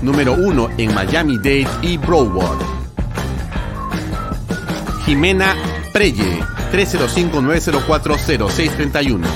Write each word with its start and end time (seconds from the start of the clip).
Número 0.00 0.34
uno 0.34 0.70
en 0.78 0.94
Miami-Dade 0.94 1.66
y 1.82 1.98
Broward. 1.98 2.60
Jimena 5.04 5.56
Preye, 5.92 6.38
305-904-0631. 6.70 9.26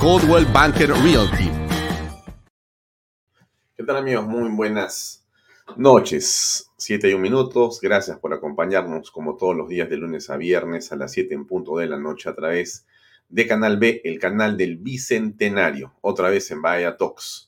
Coldwell 0.00 0.46
Banker 0.46 0.88
Realty. 0.88 1.50
¿Qué 3.76 3.84
tal 3.84 3.96
amigos? 3.96 4.26
Muy 4.26 4.48
buenas 4.48 5.22
noches. 5.76 6.70
7 6.78 7.10
y 7.10 7.12
un 7.12 7.20
minutos. 7.20 7.78
Gracias 7.82 8.18
por 8.18 8.32
acompañarnos 8.32 9.10
como 9.10 9.36
todos 9.36 9.54
los 9.54 9.68
días 9.68 9.90
de 9.90 9.98
lunes 9.98 10.30
a 10.30 10.38
viernes 10.38 10.92
a 10.92 10.96
las 10.96 11.12
7 11.12 11.34
en 11.34 11.46
punto 11.46 11.76
de 11.76 11.88
la 11.88 11.98
noche 11.98 12.30
a 12.30 12.34
través 12.34 12.86
de 13.28 13.46
Canal 13.46 13.76
B, 13.76 14.00
el 14.02 14.18
canal 14.18 14.56
del 14.56 14.78
Bicentenario. 14.78 15.92
Otra 16.00 16.30
vez 16.30 16.50
en 16.52 16.62
Bahía 16.62 16.96
Talks. 16.96 17.45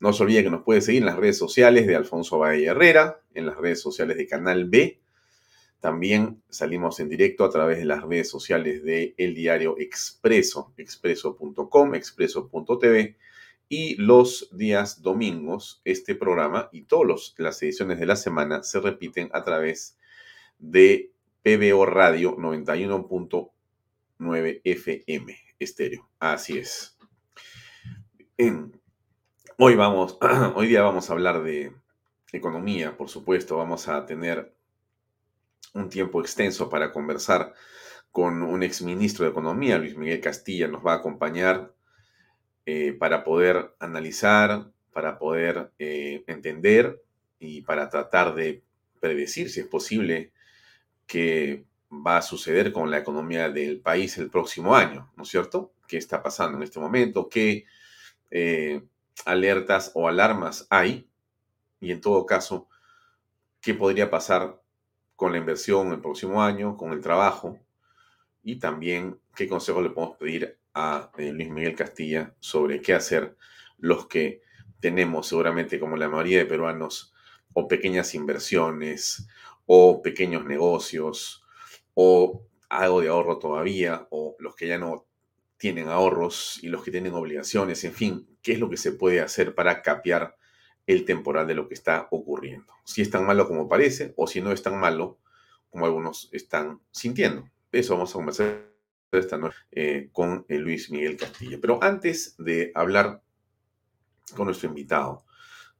No 0.00 0.12
se 0.12 0.22
olvide 0.22 0.42
que 0.42 0.50
nos 0.50 0.64
puede 0.64 0.80
seguir 0.80 1.02
en 1.02 1.06
las 1.06 1.16
redes 1.16 1.38
sociales 1.38 1.86
de 1.86 1.94
Alfonso 1.94 2.38
Valle 2.38 2.64
Herrera, 2.64 3.20
en 3.34 3.46
las 3.46 3.56
redes 3.56 3.80
sociales 3.80 4.16
de 4.16 4.26
Canal 4.26 4.68
B. 4.68 5.00
También 5.78 6.42
salimos 6.48 7.00
en 7.00 7.08
directo 7.08 7.44
a 7.44 7.50
través 7.50 7.78
de 7.78 7.84
las 7.84 8.02
redes 8.02 8.28
sociales 8.28 8.82
de 8.82 9.14
El 9.16 9.34
Diario 9.34 9.76
Expreso, 9.78 10.74
expreso.com, 10.76 11.94
expreso.tv 11.94 13.16
y 13.68 13.94
los 13.96 14.48
días 14.52 15.00
domingos, 15.00 15.80
este 15.84 16.16
programa 16.16 16.68
y 16.72 16.82
todas 16.82 17.34
las 17.38 17.62
ediciones 17.62 18.00
de 18.00 18.06
la 18.06 18.16
semana 18.16 18.62
se 18.62 18.80
repiten 18.80 19.30
a 19.32 19.44
través 19.44 19.96
de 20.58 21.12
PBO 21.42 21.86
Radio 21.86 22.36
91.9 22.36 24.60
FM 24.64 25.38
estéreo. 25.58 26.10
Así 26.18 26.58
es. 26.58 26.98
Hoy 29.62 29.74
vamos, 29.74 30.16
hoy 30.54 30.68
día 30.68 30.80
vamos 30.80 31.10
a 31.10 31.12
hablar 31.12 31.42
de 31.42 31.74
economía, 32.32 32.96
por 32.96 33.10
supuesto. 33.10 33.58
Vamos 33.58 33.88
a 33.88 34.06
tener 34.06 34.54
un 35.74 35.90
tiempo 35.90 36.22
extenso 36.22 36.70
para 36.70 36.90
conversar 36.92 37.52
con 38.10 38.42
un 38.42 38.62
exministro 38.62 39.24
de 39.26 39.32
Economía, 39.32 39.76
Luis 39.76 39.98
Miguel 39.98 40.22
Castilla, 40.22 40.66
nos 40.66 40.84
va 40.84 40.94
a 40.94 40.96
acompañar 40.96 41.74
eh, 42.64 42.94
para 42.94 43.22
poder 43.22 43.74
analizar, 43.78 44.72
para 44.92 45.18
poder 45.18 45.70
eh, 45.78 46.24
entender 46.26 47.02
y 47.38 47.60
para 47.60 47.90
tratar 47.90 48.34
de 48.34 48.62
predecir, 48.98 49.50
si 49.50 49.60
es 49.60 49.66
posible, 49.66 50.32
qué 51.06 51.66
va 51.92 52.16
a 52.16 52.22
suceder 52.22 52.72
con 52.72 52.90
la 52.90 52.98
economía 52.98 53.50
del 53.50 53.80
país 53.80 54.16
el 54.16 54.30
próximo 54.30 54.74
año, 54.74 55.12
¿no 55.18 55.24
es 55.24 55.28
cierto? 55.28 55.74
¿Qué 55.86 55.98
está 55.98 56.22
pasando 56.22 56.56
en 56.56 56.64
este 56.64 56.80
momento? 56.80 57.28
¿Qué 57.28 57.66
eh, 58.30 58.80
alertas 59.24 59.92
o 59.94 60.08
alarmas 60.08 60.66
hay? 60.70 61.08
Y 61.80 61.92
en 61.92 62.00
todo 62.00 62.26
caso, 62.26 62.68
¿qué 63.60 63.74
podría 63.74 64.10
pasar 64.10 64.60
con 65.16 65.32
la 65.32 65.38
inversión 65.38 65.92
el 65.92 66.00
próximo 66.00 66.42
año, 66.42 66.76
con 66.76 66.92
el 66.92 67.00
trabajo? 67.00 67.58
Y 68.42 68.56
también, 68.58 69.18
¿qué 69.34 69.48
consejo 69.48 69.82
le 69.82 69.90
podemos 69.90 70.16
pedir 70.16 70.58
a 70.74 71.10
eh, 71.18 71.32
Luis 71.32 71.50
Miguel 71.50 71.74
Castilla 71.74 72.34
sobre 72.40 72.80
qué 72.80 72.94
hacer 72.94 73.36
los 73.78 74.06
que 74.06 74.42
tenemos 74.80 75.28
seguramente 75.28 75.78
como 75.78 75.96
la 75.96 76.08
mayoría 76.08 76.38
de 76.38 76.46
peruanos 76.46 77.12
o 77.52 77.68
pequeñas 77.68 78.14
inversiones 78.14 79.26
o 79.66 80.00
pequeños 80.02 80.44
negocios 80.44 81.44
o 81.94 82.46
algo 82.68 83.00
de 83.00 83.08
ahorro 83.08 83.38
todavía 83.38 84.06
o 84.10 84.36
los 84.38 84.54
que 84.54 84.68
ya 84.68 84.78
no 84.78 85.06
tienen 85.56 85.88
ahorros 85.88 86.58
y 86.62 86.68
los 86.68 86.82
que 86.82 86.90
tienen 86.90 87.12
obligaciones, 87.12 87.84
en 87.84 87.92
fin, 87.92 88.29
qué 88.42 88.52
es 88.52 88.60
lo 88.60 88.70
que 88.70 88.76
se 88.76 88.92
puede 88.92 89.20
hacer 89.20 89.54
para 89.54 89.82
capear 89.82 90.36
el 90.86 91.04
temporal 91.04 91.46
de 91.46 91.54
lo 91.54 91.68
que 91.68 91.74
está 91.74 92.08
ocurriendo. 92.10 92.72
Si 92.84 93.02
es 93.02 93.10
tan 93.10 93.26
malo 93.26 93.46
como 93.46 93.68
parece 93.68 94.12
o 94.16 94.26
si 94.26 94.40
no 94.40 94.52
es 94.52 94.62
tan 94.62 94.78
malo 94.78 95.18
como 95.70 95.86
algunos 95.86 96.28
están 96.32 96.80
sintiendo. 96.90 97.48
Eso 97.70 97.94
vamos 97.94 98.10
a 98.10 98.14
conversar 98.14 98.70
esta 99.12 99.38
noche 99.38 99.56
eh, 99.72 100.08
con 100.12 100.44
eh, 100.48 100.58
Luis 100.58 100.90
Miguel 100.90 101.16
Castillo. 101.16 101.60
Pero 101.60 101.82
antes 101.82 102.34
de 102.38 102.72
hablar 102.74 103.22
con 104.34 104.46
nuestro 104.46 104.68
invitado, 104.68 105.24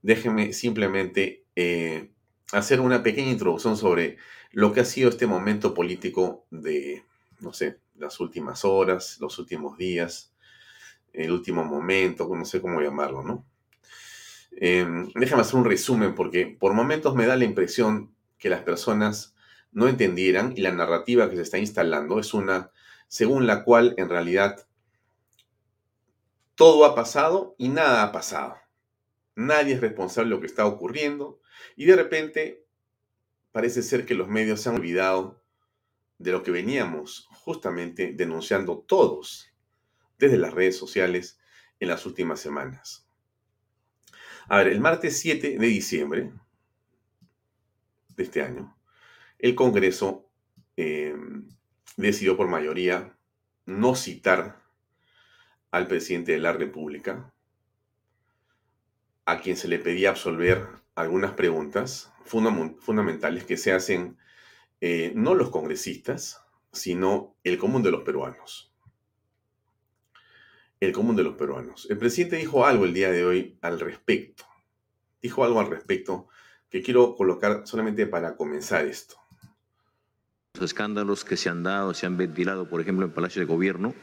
déjenme 0.03 0.53
simplemente 0.53 1.45
eh, 1.57 2.11
hacer 2.53 2.81
una 2.81 3.03
pequeña 3.03 3.31
introducción 3.31 3.77
sobre 3.77 4.19
lo 4.53 4.73
que 4.73 4.81
ha 4.81 4.85
sido 4.85 5.11
este 5.11 5.27
momento 5.27 5.75
político 5.75 6.47
de, 6.51 7.05
no 7.41 7.53
sé, 7.53 7.79
las 7.95 8.19
últimas 8.21 8.65
horas, 8.65 9.19
los 9.21 9.39
últimos 9.39 9.77
días, 9.77 10.30
el 11.12 11.31
último 11.33 11.65
momento, 11.65 12.29
no 12.35 12.45
sé 12.45 12.61
cómo 12.61 12.81
llamarlo, 12.81 13.23
¿no? 13.23 13.45
déjame 14.53 15.43
hacer 15.43 15.55
un 15.55 15.65
resumen 15.65 16.15
porque 16.15 16.45
por 16.47 16.75
momentos 16.75 17.15
me 17.15 17.25
da 17.25 17.37
la 17.37 17.45
impresión 17.45 18.12
que 18.37 18.51
las 18.51 18.62
personas 18.62 19.35
no 19.73 19.89
entendieran 19.89 20.53
y 20.57 20.61
la 20.61 20.73
narrativa 20.73 21.31
que 21.31 21.37
se 21.37 21.43
está 21.43 21.59
instalando 21.59 22.19
es 22.19 22.35
una 22.35 22.71
según 23.09 23.47
la 23.47 23.65
cual 23.65 23.95
en 23.97 24.09
realidad 24.09 24.67
todo 26.55 26.85
ha 26.85 26.95
pasado 26.95 27.55
y 27.59 27.69
nada 27.69 28.03
ha 28.03 28.12
pasado. 28.12 28.57
Nadie 29.35 29.75
es 29.75 29.81
responsable 29.81 30.29
de 30.29 30.37
lo 30.37 30.41
que 30.41 30.47
está 30.47 30.67
ocurriendo 30.67 31.41
y 31.77 31.87
de 31.87 31.97
repente 31.97 32.67
parece 33.53 33.83
ser 33.83 34.05
que 34.05 34.15
los 34.15 34.29
medios 34.29 34.61
se 34.61 34.69
han 34.69 34.77
olvidado 34.77 35.43
de 36.19 36.33
lo 36.33 36.43
que 36.43 36.51
veníamos 36.51 37.27
justamente 37.31 38.12
denunciando 38.15 38.79
todos 38.79 39.50
desde 40.21 40.39
las 40.39 40.55
redes 40.55 40.77
sociales 40.77 41.41
en 41.81 41.89
las 41.89 42.07
últimas 42.07 42.39
semanas. 42.39 43.09
A 44.49 44.59
ver, 44.59 44.69
el 44.69 44.81
martes 44.81 45.19
7 45.19 45.59
de 45.59 45.67
diciembre 45.67 46.33
de 48.11 48.23
este 48.23 48.43
año, 48.43 48.77
el 49.39 49.55
Congreso 49.55 50.31
eh, 50.77 51.17
decidió 51.97 52.37
por 52.37 52.49
mayoría 52.49 53.17
no 53.65 53.95
citar 53.95 54.63
al 55.71 55.87
presidente 55.87 56.33
de 56.33 56.39
la 56.39 56.53
República, 56.53 57.33
a 59.25 59.41
quien 59.41 59.57
se 59.57 59.69
le 59.69 59.79
pedía 59.79 60.11
absolver 60.11 60.67
algunas 60.95 61.33
preguntas 61.33 62.13
fundamentales 62.25 63.45
que 63.45 63.57
se 63.57 63.73
hacen 63.73 64.19
eh, 64.81 65.13
no 65.15 65.35
los 65.35 65.51
congresistas, 65.51 66.43
sino 66.73 67.37
el 67.45 67.59
común 67.59 67.83
de 67.83 67.91
los 67.91 68.03
peruanos. 68.03 68.70
El 70.81 70.93
común 70.93 71.15
de 71.15 71.23
los 71.23 71.35
peruanos. 71.35 71.87
El 71.91 71.99
presidente 71.99 72.37
dijo 72.37 72.65
algo 72.65 72.87
el 72.87 72.94
día 72.94 73.11
de 73.11 73.25
hoy 73.25 73.59
al 73.61 73.79
respecto. 73.79 74.44
Dijo 75.21 75.44
algo 75.44 75.61
al 75.61 75.69
respecto 75.69 76.29
que 76.71 76.82
quiero 76.82 77.15
colocar 77.17 77.67
solamente 77.67 78.06
para 78.06 78.35
comenzar 78.35 78.87
esto. 78.87 79.17
Los 80.55 80.65
escándalos 80.65 81.25
que 81.25 81.37
se 81.37 81.50
han 81.50 81.62
dado, 81.62 81.93
se 81.93 82.06
han 82.06 82.17
ventilado, 82.17 82.69
por 82.69 82.81
ejemplo, 82.81 83.05
en 83.05 83.12
Palacio 83.12 83.41
de 83.41 83.47
Gobierno, 83.47 83.94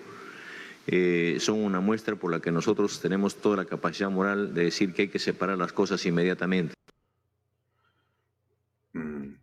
eh, 0.86 1.38
son 1.40 1.64
una 1.64 1.80
muestra 1.80 2.16
por 2.16 2.32
la 2.32 2.40
que 2.40 2.52
nosotros 2.52 3.02
tenemos 3.02 3.36
toda 3.36 3.58
la 3.58 3.66
capacidad 3.66 4.10
moral 4.10 4.54
de 4.54 4.66
decir 4.66 4.94
que 4.94 5.04
hay 5.04 5.08
que 5.10 5.20
separar 5.20 5.58
las 5.58 5.74
cosas 5.74 6.06
inmediatamente. 6.06 6.76
Mm, 8.94 9.34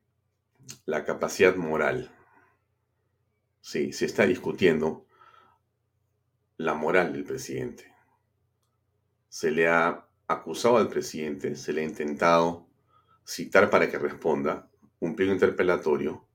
la 0.86 1.04
capacidad 1.04 1.56
moral. 1.56 2.10
Sí, 3.60 3.92
se 3.92 4.06
está 4.06 4.24
discutiendo 4.24 5.06
la 6.56 6.74
moral 6.74 7.12
del 7.12 7.24
presidente. 7.24 7.92
Se 9.28 9.50
le 9.50 9.68
ha 9.68 10.06
acusado 10.26 10.76
al 10.76 10.88
presidente, 10.88 11.56
se 11.56 11.72
le 11.72 11.82
ha 11.82 11.84
intentado 11.84 12.66
citar 13.24 13.70
para 13.70 13.90
que 13.90 13.98
responda 13.98 14.68
un 15.00 15.16
pliego 15.16 15.32
interpelatorio 15.32 16.26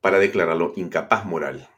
para 0.00 0.18
declararlo 0.18 0.72
incapaz 0.76 1.24
moral. 1.24 1.68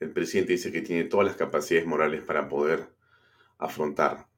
El 0.00 0.12
presidente 0.12 0.52
dice 0.52 0.70
que 0.70 0.82
tiene 0.82 1.04
todas 1.04 1.26
las 1.26 1.36
capacidades 1.36 1.86
morales 1.86 2.22
para 2.22 2.48
poder 2.48 2.88
afrontar. 3.58 4.28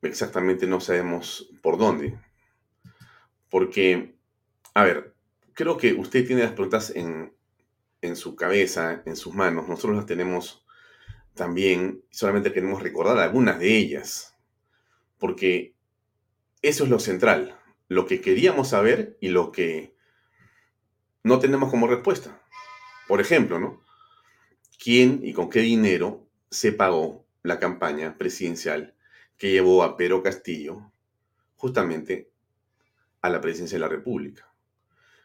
Exactamente 0.00 0.66
no 0.66 0.80
sabemos 0.80 1.48
por 1.62 1.78
dónde. 1.78 2.18
Porque, 3.48 4.16
a 4.74 4.82
ver, 4.82 5.14
creo 5.52 5.76
que 5.76 5.92
usted 5.92 6.26
tiene 6.26 6.42
las 6.42 6.52
preguntas 6.52 6.90
en, 6.96 7.32
en 8.02 8.16
su 8.16 8.36
cabeza, 8.36 9.02
en 9.06 9.16
sus 9.16 9.34
manos. 9.34 9.68
Nosotros 9.68 9.96
las 9.96 10.06
tenemos 10.06 10.66
también, 11.34 12.04
solamente 12.10 12.52
queremos 12.52 12.82
recordar 12.82 13.18
algunas 13.18 13.58
de 13.58 13.76
ellas. 13.78 14.36
Porque 15.18 15.74
eso 16.60 16.84
es 16.84 16.90
lo 16.90 16.98
central, 16.98 17.58
lo 17.88 18.06
que 18.06 18.20
queríamos 18.20 18.68
saber 18.68 19.16
y 19.20 19.28
lo 19.28 19.52
que 19.52 19.96
no 21.22 21.38
tenemos 21.38 21.70
como 21.70 21.86
respuesta. 21.86 22.42
Por 23.08 23.20
ejemplo, 23.20 23.58
¿no? 23.58 23.80
¿Quién 24.78 25.20
y 25.22 25.32
con 25.32 25.48
qué 25.48 25.60
dinero 25.60 26.28
se 26.50 26.72
pagó 26.72 27.24
la 27.42 27.58
campaña 27.58 28.18
presidencial 28.18 28.96
que 29.38 29.50
llevó 29.50 29.84
a 29.84 29.96
Pedro 29.96 30.22
Castillo 30.22 30.92
justamente 31.56 32.30
a 33.20 33.30
la 33.30 33.40
presidencia 33.40 33.76
de 33.76 33.80
la 33.80 33.88
República? 33.88 34.52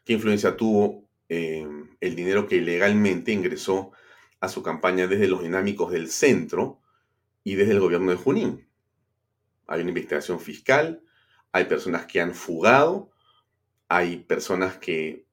¿Qué 0.04 0.12
influencia 0.12 0.56
tuvo 0.56 1.07
eh, 1.28 1.66
el 2.00 2.14
dinero 2.14 2.46
que 2.46 2.60
legalmente 2.60 3.32
ingresó 3.32 3.92
a 4.40 4.48
su 4.48 4.62
campaña 4.62 5.06
desde 5.06 5.28
los 5.28 5.42
dinámicos 5.42 5.92
del 5.92 6.10
centro 6.10 6.80
y 7.44 7.54
desde 7.54 7.72
el 7.72 7.80
gobierno 7.80 8.10
de 8.10 8.16
Junín? 8.16 8.68
Hay 9.66 9.80
una 9.80 9.90
investigación 9.90 10.40
fiscal, 10.40 11.02
hay 11.52 11.64
personas 11.64 12.06
que 12.06 12.20
han 12.20 12.34
fugado, 12.34 13.10
hay 13.88 14.18
personas 14.18 14.76
que 14.76 15.26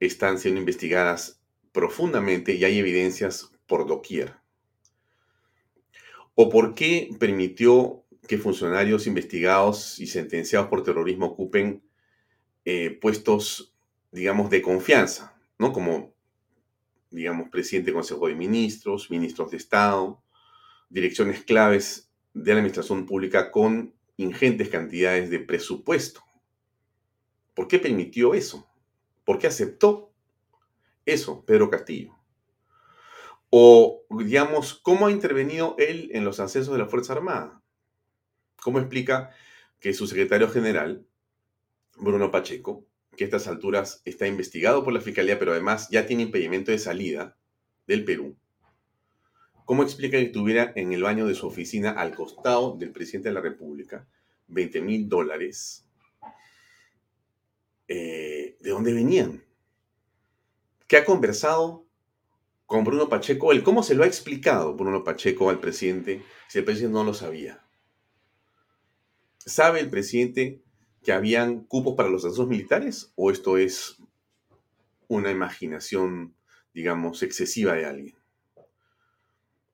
están 0.00 0.38
siendo 0.38 0.60
investigadas 0.60 1.40
profundamente 1.72 2.54
y 2.54 2.64
hay 2.64 2.78
evidencias 2.78 3.52
por 3.66 3.86
doquier. 3.86 4.34
¿O 6.34 6.48
por 6.48 6.74
qué 6.74 7.10
permitió 7.18 8.04
que 8.26 8.38
funcionarios 8.38 9.06
investigados 9.06 9.98
y 9.98 10.06
sentenciados 10.06 10.68
por 10.68 10.82
terrorismo 10.82 11.26
ocupen 11.26 11.82
eh, 12.64 12.90
puestos, 12.90 13.74
digamos, 14.12 14.50
de 14.50 14.62
confianza, 14.62 15.37
¿no? 15.58 15.72
Como, 15.72 16.14
digamos, 17.10 17.48
presidente 17.50 17.86
del 17.86 17.96
Consejo 17.96 18.28
de 18.28 18.34
Ministros, 18.34 19.10
ministros 19.10 19.50
de 19.50 19.56
Estado, 19.56 20.22
direcciones 20.88 21.44
claves 21.44 22.10
de 22.32 22.52
la 22.52 22.58
administración 22.58 23.06
pública 23.06 23.50
con 23.50 23.94
ingentes 24.16 24.68
cantidades 24.68 25.30
de 25.30 25.40
presupuesto. 25.40 26.22
¿Por 27.54 27.68
qué 27.68 27.78
permitió 27.78 28.34
eso? 28.34 28.68
¿Por 29.24 29.38
qué 29.38 29.48
aceptó 29.48 30.12
eso 31.04 31.44
Pedro 31.44 31.70
Castillo? 31.70 32.16
O, 33.50 34.04
digamos, 34.10 34.74
¿cómo 34.74 35.06
ha 35.06 35.10
intervenido 35.10 35.74
él 35.78 36.10
en 36.12 36.24
los 36.24 36.38
ascensos 36.38 36.72
de 36.72 36.78
la 36.78 36.88
Fuerza 36.88 37.14
Armada? 37.14 37.62
¿Cómo 38.60 38.78
explica 38.78 39.30
que 39.80 39.94
su 39.94 40.06
secretario 40.06 40.48
general, 40.50 41.06
Bruno 41.96 42.30
Pacheco, 42.30 42.84
que 43.18 43.24
a 43.24 43.26
estas 43.26 43.48
alturas 43.48 44.00
está 44.06 44.26
investigado 44.26 44.82
por 44.82 44.94
la 44.94 45.02
Fiscalía, 45.02 45.38
pero 45.38 45.52
además 45.52 45.88
ya 45.90 46.06
tiene 46.06 46.22
impedimento 46.22 46.70
de 46.70 46.78
salida 46.78 47.36
del 47.86 48.04
Perú, 48.04 48.38
¿Cómo 49.68 49.82
explica 49.82 50.16
que 50.16 50.30
tuviera 50.30 50.72
en 50.76 50.94
el 50.94 51.02
baño 51.02 51.26
de 51.26 51.34
su 51.34 51.46
oficina, 51.46 51.90
al 51.90 52.14
costado 52.14 52.78
del 52.78 52.90
presidente 52.90 53.28
de 53.28 53.34
la 53.34 53.42
República, 53.42 54.08
20 54.46 54.80
mil 54.80 55.10
dólares? 55.10 55.84
Eh, 57.86 58.56
¿De 58.60 58.70
dónde 58.70 58.94
venían? 58.94 59.44
¿Qué 60.86 60.96
ha 60.96 61.04
conversado 61.04 61.84
con 62.64 62.82
Bruno 62.82 63.10
Pacheco? 63.10 63.52
¿El 63.52 63.62
cómo 63.62 63.82
se 63.82 63.94
lo 63.94 64.04
ha 64.04 64.06
explicado 64.06 64.74
Bruno 64.74 65.04
Pacheco 65.04 65.50
al 65.50 65.60
presidente 65.60 66.22
si 66.48 66.60
el 66.60 66.64
presidente 66.64 66.94
no 66.94 67.04
lo 67.04 67.12
sabía? 67.12 67.62
¿Sabe 69.36 69.80
el 69.80 69.90
presidente 69.90 70.62
que 71.02 71.12
habían 71.12 71.64
cupos 71.64 71.94
para 71.94 72.08
los 72.08 72.24
asuntos 72.24 72.48
militares? 72.48 73.12
¿O 73.16 73.30
esto 73.30 73.56
es 73.56 73.96
una 75.08 75.30
imaginación, 75.30 76.34
digamos, 76.74 77.22
excesiva 77.22 77.74
de 77.74 77.86
alguien? 77.86 78.14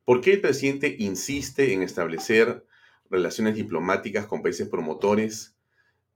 ¿Por 0.05 0.21
qué 0.21 0.35
el 0.35 0.41
presidente 0.41 0.97
insiste 0.99 1.73
en 1.73 1.83
establecer 1.83 2.67
relaciones 3.09 3.55
diplomáticas 3.55 4.27
con 4.27 4.43
países 4.43 4.69
promotores 4.69 5.57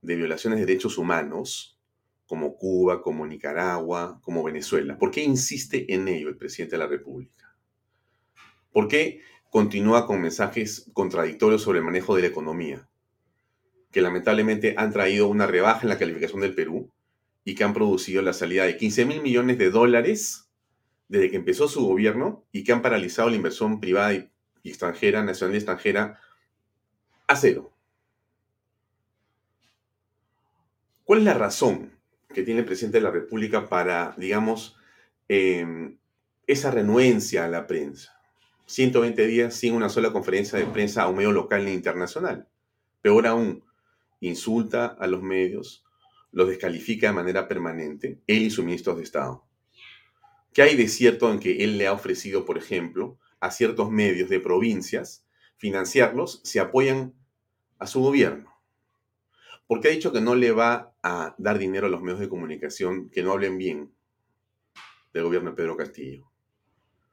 de 0.02 0.16
violaciones 0.16 0.58
de 0.58 0.66
derechos 0.66 0.98
humanos, 0.98 1.78
como 2.26 2.56
Cuba, 2.56 3.02
como 3.02 3.26
Nicaragua, 3.26 4.20
como 4.22 4.42
Venezuela? 4.42 4.98
¿Por 4.98 5.10
qué 5.10 5.22
insiste 5.22 5.92
en 5.92 6.06
ello 6.08 6.28
el 6.28 6.36
presidente 6.36 6.76
de 6.76 6.82
la 6.82 6.86
República? 6.86 7.56
¿Por 8.72 8.88
qué 8.88 9.22
continúa 9.50 10.06
con 10.06 10.20
mensajes 10.20 10.90
contradictorios 10.92 11.62
sobre 11.62 11.78
el 11.78 11.84
manejo 11.84 12.14
de 12.14 12.22
la 12.22 12.28
economía, 12.28 12.87
que 13.90 14.02
lamentablemente 14.02 14.74
han 14.76 14.92
traído 14.92 15.28
una 15.28 15.46
rebaja 15.46 15.82
en 15.82 15.88
la 15.88 15.98
calificación 15.98 16.40
del 16.40 16.54
Perú 16.54 16.90
y 17.44 17.54
que 17.54 17.64
han 17.64 17.74
producido 17.74 18.22
la 18.22 18.32
salida 18.32 18.64
de 18.64 18.76
15 18.76 19.04
mil 19.06 19.22
millones 19.22 19.58
de 19.58 19.70
dólares 19.70 20.48
desde 21.08 21.30
que 21.30 21.36
empezó 21.36 21.68
su 21.68 21.86
gobierno 21.86 22.44
y 22.52 22.64
que 22.64 22.72
han 22.72 22.82
paralizado 22.82 23.30
la 23.30 23.36
inversión 23.36 23.80
privada 23.80 24.12
y 24.14 24.28
extranjera, 24.62 25.24
nacional 25.24 25.54
y 25.54 25.58
extranjera, 25.58 26.20
a 27.26 27.36
cero. 27.36 27.72
¿Cuál 31.04 31.20
es 31.20 31.24
la 31.24 31.34
razón 31.34 31.92
que 32.34 32.42
tiene 32.42 32.60
el 32.60 32.66
presidente 32.66 32.98
de 32.98 33.04
la 33.04 33.10
República 33.10 33.66
para, 33.68 34.14
digamos, 34.18 34.76
em, 35.28 35.96
esa 36.46 36.70
renuencia 36.70 37.46
a 37.46 37.48
la 37.48 37.66
prensa? 37.66 38.20
120 38.66 39.26
días 39.26 39.54
sin 39.54 39.72
una 39.74 39.88
sola 39.88 40.12
conferencia 40.12 40.58
de 40.58 40.66
prensa 40.66 41.02
a 41.02 41.08
un 41.08 41.16
medio 41.16 41.32
local 41.32 41.64
ni 41.64 41.72
internacional. 41.72 42.46
Peor 43.00 43.26
aún, 43.26 43.64
insulta 44.20 44.86
a 44.86 45.06
los 45.06 45.22
medios, 45.22 45.84
los 46.32 46.48
descalifica 46.48 47.08
de 47.08 47.12
manera 47.14 47.48
permanente, 47.48 48.20
él 48.26 48.42
y 48.42 48.50
sus 48.50 48.64
ministros 48.64 48.96
de 48.96 49.02
Estado. 49.02 49.44
¿Qué 50.52 50.62
hay 50.62 50.76
de 50.76 50.88
cierto 50.88 51.30
en 51.32 51.38
que 51.38 51.64
él 51.64 51.78
le 51.78 51.86
ha 51.86 51.92
ofrecido, 51.92 52.44
por 52.44 52.58
ejemplo, 52.58 53.18
a 53.40 53.50
ciertos 53.50 53.90
medios 53.90 54.28
de 54.28 54.40
provincias 54.40 55.24
financiarlos 55.56 56.40
si 56.44 56.58
apoyan 56.58 57.14
a 57.78 57.86
su 57.86 58.00
gobierno? 58.00 58.52
Porque 59.66 59.88
ha 59.88 59.92
dicho 59.92 60.12
que 60.12 60.20
no 60.20 60.34
le 60.34 60.50
va 60.50 60.94
a 61.02 61.34
dar 61.38 61.58
dinero 61.58 61.86
a 61.86 61.90
los 61.90 62.02
medios 62.02 62.20
de 62.20 62.28
comunicación 62.28 63.10
que 63.10 63.22
no 63.22 63.32
hablen 63.32 63.58
bien 63.58 63.92
del 65.12 65.24
gobierno 65.24 65.50
de 65.50 65.56
Pedro 65.56 65.76
Castillo. 65.76 66.30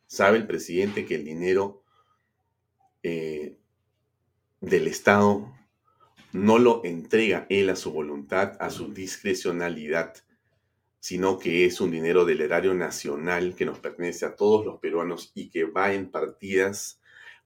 Sabe 0.08 0.38
el 0.38 0.48
presidente 0.48 1.06
que 1.06 1.16
el 1.16 1.26
dinero 1.26 1.84
eh, 3.04 3.58
del 4.62 4.88
Estado 4.88 5.54
no 6.36 6.60
lo 6.60 6.82
entrega 6.84 7.46
él 7.50 7.70
a 7.70 7.76
su 7.76 7.92
voluntad, 7.92 8.58
a 8.60 8.70
su 8.70 8.94
discrecionalidad 8.94 10.14
sino 11.06 11.38
que 11.38 11.66
es 11.66 11.82
un 11.82 11.92
dinero 11.92 12.26
del 12.26 12.42
erario 12.42 12.74
nacional 12.74 13.54
que 13.54 13.64
nos 13.64 13.78
pertenece 13.78 14.26
a 14.26 14.36
todos 14.36 14.66
los 14.66 14.80
peruanos 14.80 15.32
y 15.36 15.52
que 15.52 15.64
va 15.64 15.94
en 15.94 16.10
partidas 16.10 17.00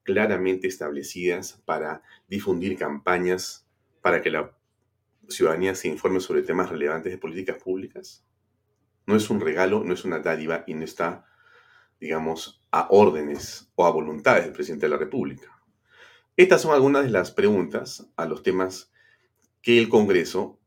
claramente 0.04 0.70
establecidas 0.70 1.62
para 1.66 2.02
difundir 2.30 2.78
campañas 2.78 3.68
para 4.02 4.22
que 4.22 4.30
la 4.30 4.56
ciudadanía 5.28 5.76
se 5.76 5.90
informe 5.90 6.22
sobre 6.22 6.42
temas 6.42 6.70
relevantes 6.70 7.12
de 7.12 7.18
políticas 7.18 7.62
públicas? 7.62 8.26
No 9.06 9.18
es 9.18 9.30
un 9.30 9.42
regalo, 9.42 9.84
no 9.84 9.94
es 9.94 10.06
una 10.06 10.20
dádiva 10.20 10.64
y 10.66 10.74
no 10.74 10.86
está, 10.86 11.26
digamos, 12.00 12.66
a 12.72 12.88
órdenes 12.92 13.70
o 13.76 13.86
a 13.86 13.92
voluntades 13.92 14.46
del 14.46 14.54
presidente 14.54 14.86
de 14.86 14.92
la 14.92 14.98
República. 15.00 15.59
Estas 16.40 16.62
son 16.62 16.74
algunas 16.74 17.04
de 17.04 17.10
las 17.10 17.32
preguntas 17.32 18.08
a 18.16 18.26
los 18.26 18.44
temas 18.44 18.94
que 19.62 19.78
el 19.78 19.90
Congreso 19.90 20.58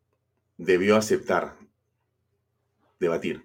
debió 0.58 0.96
aceptar 0.98 1.56
debatir. 3.00 3.42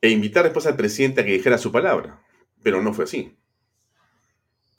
E 0.00 0.10
invitar 0.10 0.44
después 0.44 0.68
al 0.68 0.76
presidente 0.76 1.20
a 1.20 1.24
que 1.24 1.32
dijera 1.32 1.58
su 1.58 1.72
palabra. 1.72 2.22
Pero 2.62 2.80
no 2.80 2.94
fue 2.94 3.06
así. 3.06 3.36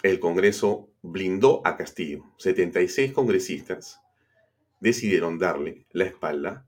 El 0.03 0.21
Congreso 0.21 0.89
blindó 1.01 1.61
a 1.67 1.75
Castillo. 1.75 2.23
76 2.37 3.11
congresistas 3.11 3.99
decidieron 4.79 5.37
darle 5.37 5.85
la 5.91 6.05
espalda 6.05 6.65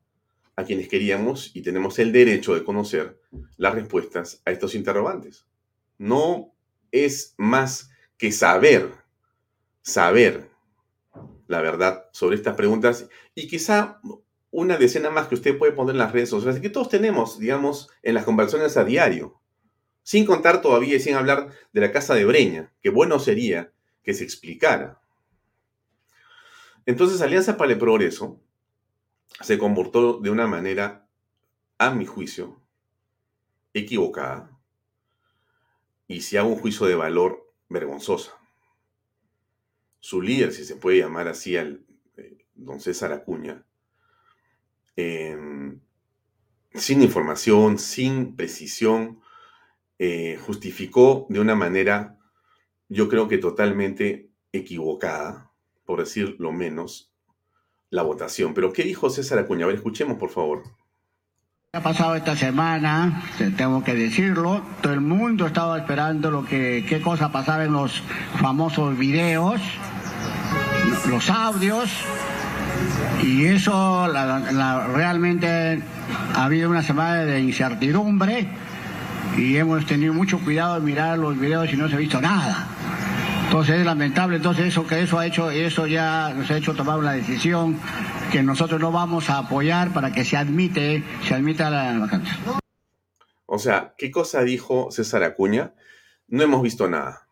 a 0.58 0.66
quienes 0.66 0.90
queríamos 0.90 1.56
y 1.56 1.62
tenemos 1.62 2.00
el 2.00 2.12
derecho 2.12 2.54
de 2.54 2.66
conocer 2.66 3.18
las 3.56 3.76
respuestas 3.76 4.42
a 4.44 4.52
estos 4.52 4.76
interrogantes. 4.76 5.48
No 5.98 6.52
es 6.92 7.34
más 7.38 7.92
que 8.18 8.32
saber, 8.32 8.94
saber 9.82 10.50
la 11.48 11.62
verdad 11.62 12.06
sobre 12.12 12.36
estas 12.36 12.56
preguntas 12.56 13.10
y 13.36 13.48
quizá 13.48 14.02
una 14.52 14.78
decena 14.78 15.10
más 15.10 15.28
que 15.28 15.36
usted 15.36 15.58
puede 15.58 15.74
poner 15.74 15.96
en 15.96 16.00
las 16.00 16.12
redes 16.12 16.30
sociales, 16.30 16.60
que 16.60 16.70
todos 16.70 16.90
tenemos, 16.90 17.38
digamos, 17.38 17.90
en 18.02 18.16
las 18.16 18.26
conversaciones 18.26 18.78
a 18.78 18.84
diario. 18.84 19.40
Sin 20.04 20.26
contar 20.26 20.62
todavía 20.62 20.96
y 20.96 21.00
sin 21.00 21.16
hablar 21.16 21.52
de 21.74 21.82
la 21.82 21.92
casa 21.92 22.16
de 22.16 22.26
Breña, 22.26 22.74
que 22.82 22.90
bueno 22.90 23.20
sería 23.20 23.72
que 24.04 24.14
se 24.14 24.24
explicara. 24.24 25.02
Entonces, 26.86 27.22
Alianza 27.22 27.58
para 27.58 27.74
el 27.74 27.78
Progreso 27.78 28.40
se 29.42 29.58
comportó 29.58 30.20
de 30.20 30.30
una 30.30 30.48
manera, 30.48 31.08
a 31.78 31.92
mi 31.92 32.06
juicio, 32.06 32.62
equivocada, 33.74 34.58
y 36.08 36.22
si 36.22 36.38
hago 36.38 36.48
un 36.50 36.60
juicio 36.60 36.88
de 36.88 36.96
valor, 36.96 37.47
vergonzosa. 37.70 38.32
Su 40.00 40.22
líder, 40.22 40.54
si 40.54 40.64
se 40.64 40.76
puede 40.76 41.00
llamar 41.00 41.28
así, 41.28 41.58
al 41.58 41.86
eh, 42.16 42.46
don 42.56 42.80
César 42.80 43.12
Acuña, 43.12 43.66
em, 44.96 45.80
sin 46.74 47.02
información, 47.02 47.80
sin 47.80 48.36
precisión, 48.36 49.22
eh, 50.00 50.38
justificó 50.46 51.26
de 51.30 51.40
una 51.40 51.56
manera, 51.56 52.20
yo 52.88 53.10
creo 53.10 53.28
que 53.28 53.38
totalmente 53.38 54.30
equivocada, 54.52 55.52
por 55.86 56.00
decir 56.00 56.36
lo 56.40 56.52
menos, 56.52 57.12
la 57.90 58.04
votación. 58.04 58.54
Pero 58.54 58.74
¿qué 58.74 58.84
dijo 58.84 59.10
César 59.10 59.40
Acuña? 59.40 59.66
A 59.66 59.68
ver, 59.68 59.78
escuchemos, 59.78 60.18
por 60.18 60.30
favor. 60.30 60.64
Ha 61.78 61.82
pasado 61.82 62.16
esta 62.16 62.36
semana, 62.36 63.22
tengo 63.56 63.84
que 63.84 63.94
decirlo, 63.94 64.64
todo 64.82 64.94
el 64.94 65.02
mundo 65.02 65.46
estaba 65.46 65.78
esperando 65.78 66.32
lo 66.32 66.44
que, 66.44 66.84
qué 66.90 67.02
cosa 67.02 67.32
pasaba 67.32 67.66
en 67.66 67.74
los 67.74 68.02
famosos 68.42 68.98
videos, 68.98 69.62
los 71.08 71.30
audios, 71.30 71.92
y 73.22 73.46
eso 73.46 74.12
realmente 74.96 75.84
ha 76.34 76.46
habido 76.46 76.72
una 76.72 76.82
semana 76.82 77.26
de 77.26 77.42
incertidumbre 77.42 78.48
y 79.38 79.58
hemos 79.58 79.86
tenido 79.86 80.16
mucho 80.16 80.40
cuidado 80.40 80.80
de 80.80 80.82
mirar 80.82 81.20
los 81.20 81.40
videos 81.40 81.72
y 81.72 81.78
no 81.78 81.88
se 81.88 81.94
ha 81.94 82.00
visto 82.00 82.20
nada. 82.20 82.66
Entonces 83.48 83.80
es 83.80 83.86
lamentable, 83.86 84.36
entonces 84.36 84.68
eso 84.68 84.86
que 84.86 85.02
eso 85.02 85.18
ha 85.18 85.26
hecho, 85.26 85.50
eso 85.50 85.88
ya 85.88 86.34
nos 86.34 86.52
ha 86.52 86.58
hecho 86.58 86.76
tomar 86.76 87.00
una 87.00 87.14
decisión 87.14 87.80
que 88.30 88.44
nosotros 88.44 88.80
no 88.80 88.92
vamos 88.92 89.30
a 89.30 89.38
apoyar 89.38 89.94
para 89.94 90.12
que 90.12 90.26
se 90.26 90.36
admite, 90.36 91.02
se 91.26 91.34
admita 91.34 91.70
la 91.70 91.98
vacante. 91.98 92.30
O 93.46 93.58
sea, 93.58 93.96
¿qué 93.98 94.12
cosa 94.12 94.44
dijo 94.44 94.92
César 94.92 95.24
Acuña? 95.24 95.74
No 96.28 96.44
hemos 96.44 96.62
visto 96.62 96.90
nada. 96.90 97.30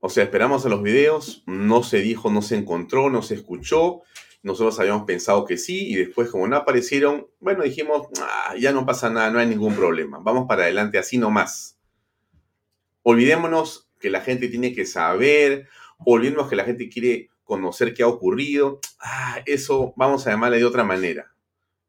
O 0.00 0.08
sea, 0.08 0.24
esperamos 0.24 0.64
a 0.64 0.70
los 0.70 0.82
videos, 0.82 1.42
no 1.46 1.82
se 1.82 1.98
dijo, 1.98 2.30
no 2.30 2.40
se 2.40 2.56
encontró, 2.56 3.10
no 3.10 3.20
se 3.20 3.34
escuchó. 3.34 4.00
Nosotros 4.42 4.80
habíamos 4.80 5.04
pensado 5.04 5.44
que 5.44 5.58
sí 5.58 5.86
y 5.90 5.96
después 5.96 6.30
como 6.30 6.48
no 6.48 6.56
aparecieron, 6.56 7.26
bueno, 7.40 7.62
dijimos, 7.62 8.06
ah, 8.22 8.54
ya 8.58 8.72
no 8.72 8.86
pasa 8.86 9.10
nada, 9.10 9.30
no 9.30 9.38
hay 9.38 9.46
ningún 9.46 9.74
problema. 9.74 10.18
Vamos 10.18 10.46
para 10.48 10.62
adelante 10.62 10.96
así 10.96 11.18
nomás. 11.18 11.78
Olvidémonos 13.02 13.85
que 14.06 14.10
la 14.10 14.20
gente 14.20 14.46
tiene 14.46 14.72
que 14.72 14.86
saber, 14.86 15.68
olvidemos 15.98 16.48
que 16.48 16.54
la 16.54 16.62
gente 16.62 16.88
quiere 16.88 17.28
conocer 17.42 17.92
qué 17.92 18.04
ha 18.04 18.06
ocurrido. 18.06 18.78
Ah, 19.00 19.42
eso 19.46 19.94
vamos 19.96 20.24
a 20.24 20.30
llamarle 20.30 20.58
de 20.58 20.64
otra 20.64 20.84
manera. 20.84 21.34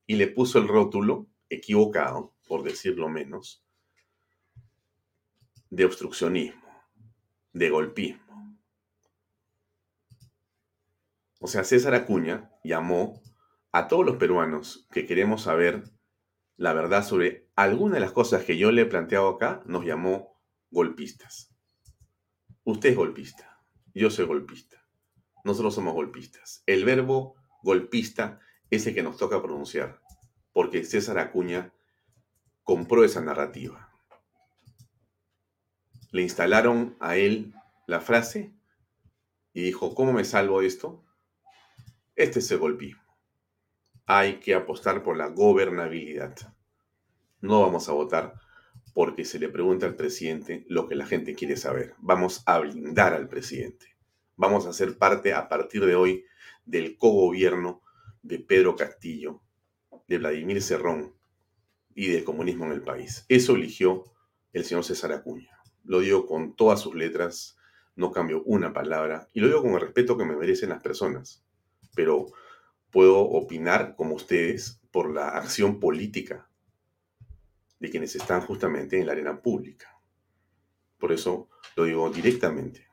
Y 0.07 0.15
le 0.15 0.25
puso 0.25 0.57
el 0.57 0.67
rótulo 0.67 1.27
equivocado, 1.47 2.33
por 2.47 2.63
decirlo 2.63 3.07
menos, 3.07 3.63
de 5.69 5.85
obstruccionismo, 5.85 6.67
de 7.53 7.69
golpismo. 7.69 8.57
O 11.39 11.45
sea, 11.45 11.63
César 11.63 11.93
Acuña 11.93 12.49
llamó 12.63 13.21
a 13.71 13.87
todos 13.87 14.03
los 14.03 14.15
peruanos 14.15 14.87
que 14.91 15.05
queremos 15.05 15.43
saber 15.43 15.83
la 16.55 16.73
verdad 16.73 17.05
sobre 17.05 17.47
alguna 17.55 17.93
de 17.93 17.99
las 17.99 18.11
cosas 18.11 18.43
que 18.43 18.57
yo 18.57 18.71
le 18.71 18.81
he 18.81 18.85
planteado 18.87 19.27
acá, 19.27 19.61
nos 19.67 19.85
llamó 19.85 20.41
golpistas. 20.71 21.53
Usted 22.67 22.89
es 22.89 22.95
golpista, 22.97 23.61
yo 23.93 24.09
soy 24.09 24.25
golpista. 24.25 24.85
Nosotros 25.45 25.73
somos 25.73 25.93
golpistas. 25.93 26.63
El 26.65 26.83
verbo 26.83 27.35
golpista 27.63 28.41
es 28.69 28.85
el 28.85 28.93
que 28.93 29.03
nos 29.03 29.15
toca 29.15 29.41
pronunciar, 29.41 30.01
porque 30.51 30.83
César 30.83 31.17
Acuña 31.17 31.73
compró 32.63 33.05
esa 33.05 33.21
narrativa. 33.21 33.89
Le 36.11 36.23
instalaron 36.23 36.97
a 36.99 37.15
él 37.15 37.53
la 37.85 38.01
frase 38.01 38.53
y 39.53 39.61
dijo, 39.61 39.95
¿cómo 39.95 40.11
me 40.11 40.25
salvo 40.25 40.59
de 40.59 40.67
esto? 40.67 41.05
Este 42.17 42.39
es 42.39 42.51
el 42.51 42.57
golpismo. 42.57 43.17
Hay 44.05 44.41
que 44.41 44.55
apostar 44.55 45.03
por 45.03 45.15
la 45.15 45.27
gobernabilidad. 45.27 46.35
No 47.39 47.61
vamos 47.61 47.87
a 47.87 47.93
votar 47.93 48.33
porque 48.97 49.25
se 49.25 49.37
le 49.37 49.47
pregunta 49.47 49.85
al 49.85 49.95
presidente 49.95 50.65
lo 50.69 50.87
que 50.87 50.95
la 50.95 51.05
gente 51.05 51.35
quiere 51.35 51.55
saber. 51.55 51.93
Vamos 51.99 52.41
a 52.47 52.57
blindar 52.57 53.13
al 53.13 53.29
presidente. 53.29 53.95
Vamos 54.35 54.65
a 54.65 54.73
ser 54.73 54.97
parte 54.97 55.35
a 55.35 55.49
partir 55.49 55.85
de 55.85 55.93
hoy 55.93 56.25
del 56.65 56.97
cogobierno 56.97 57.83
de 58.23 58.39
Pedro 58.39 58.75
Castillo, 58.75 59.43
de 60.07 60.17
Vladimir 60.17 60.63
Cerrón 60.63 61.13
y 61.93 62.07
del 62.07 62.23
comunismo 62.23 62.65
en 62.65 62.71
el 62.71 62.81
país. 62.81 63.23
Eso 63.29 63.53
eligió 63.53 64.03
el 64.51 64.65
señor 64.65 64.83
César 64.83 65.11
Acuña. 65.11 65.59
Lo 65.83 65.99
digo 65.99 66.25
con 66.25 66.55
todas 66.55 66.81
sus 66.81 66.95
letras, 66.95 67.55
no 67.95 68.11
cambio 68.11 68.41
una 68.45 68.73
palabra 68.73 69.29
y 69.31 69.41
lo 69.41 69.47
digo 69.47 69.61
con 69.61 69.75
el 69.75 69.81
respeto 69.81 70.17
que 70.17 70.25
me 70.25 70.35
merecen 70.35 70.69
las 70.69 70.81
personas. 70.81 71.45
Pero 71.95 72.25
puedo 72.89 73.19
opinar 73.19 73.95
como 73.95 74.15
ustedes 74.15 74.81
por 74.89 75.13
la 75.13 75.27
acción 75.37 75.79
política 75.79 76.49
de 77.79 77.89
quienes 77.89 78.15
están 78.15 78.41
justamente 78.41 78.99
en 78.99 79.05
la 79.05 79.13
arena 79.13 79.41
pública. 79.41 79.99
Por 80.97 81.11
eso 81.11 81.49
lo 81.75 81.85
digo 81.85 82.09
directamente. 82.09 82.87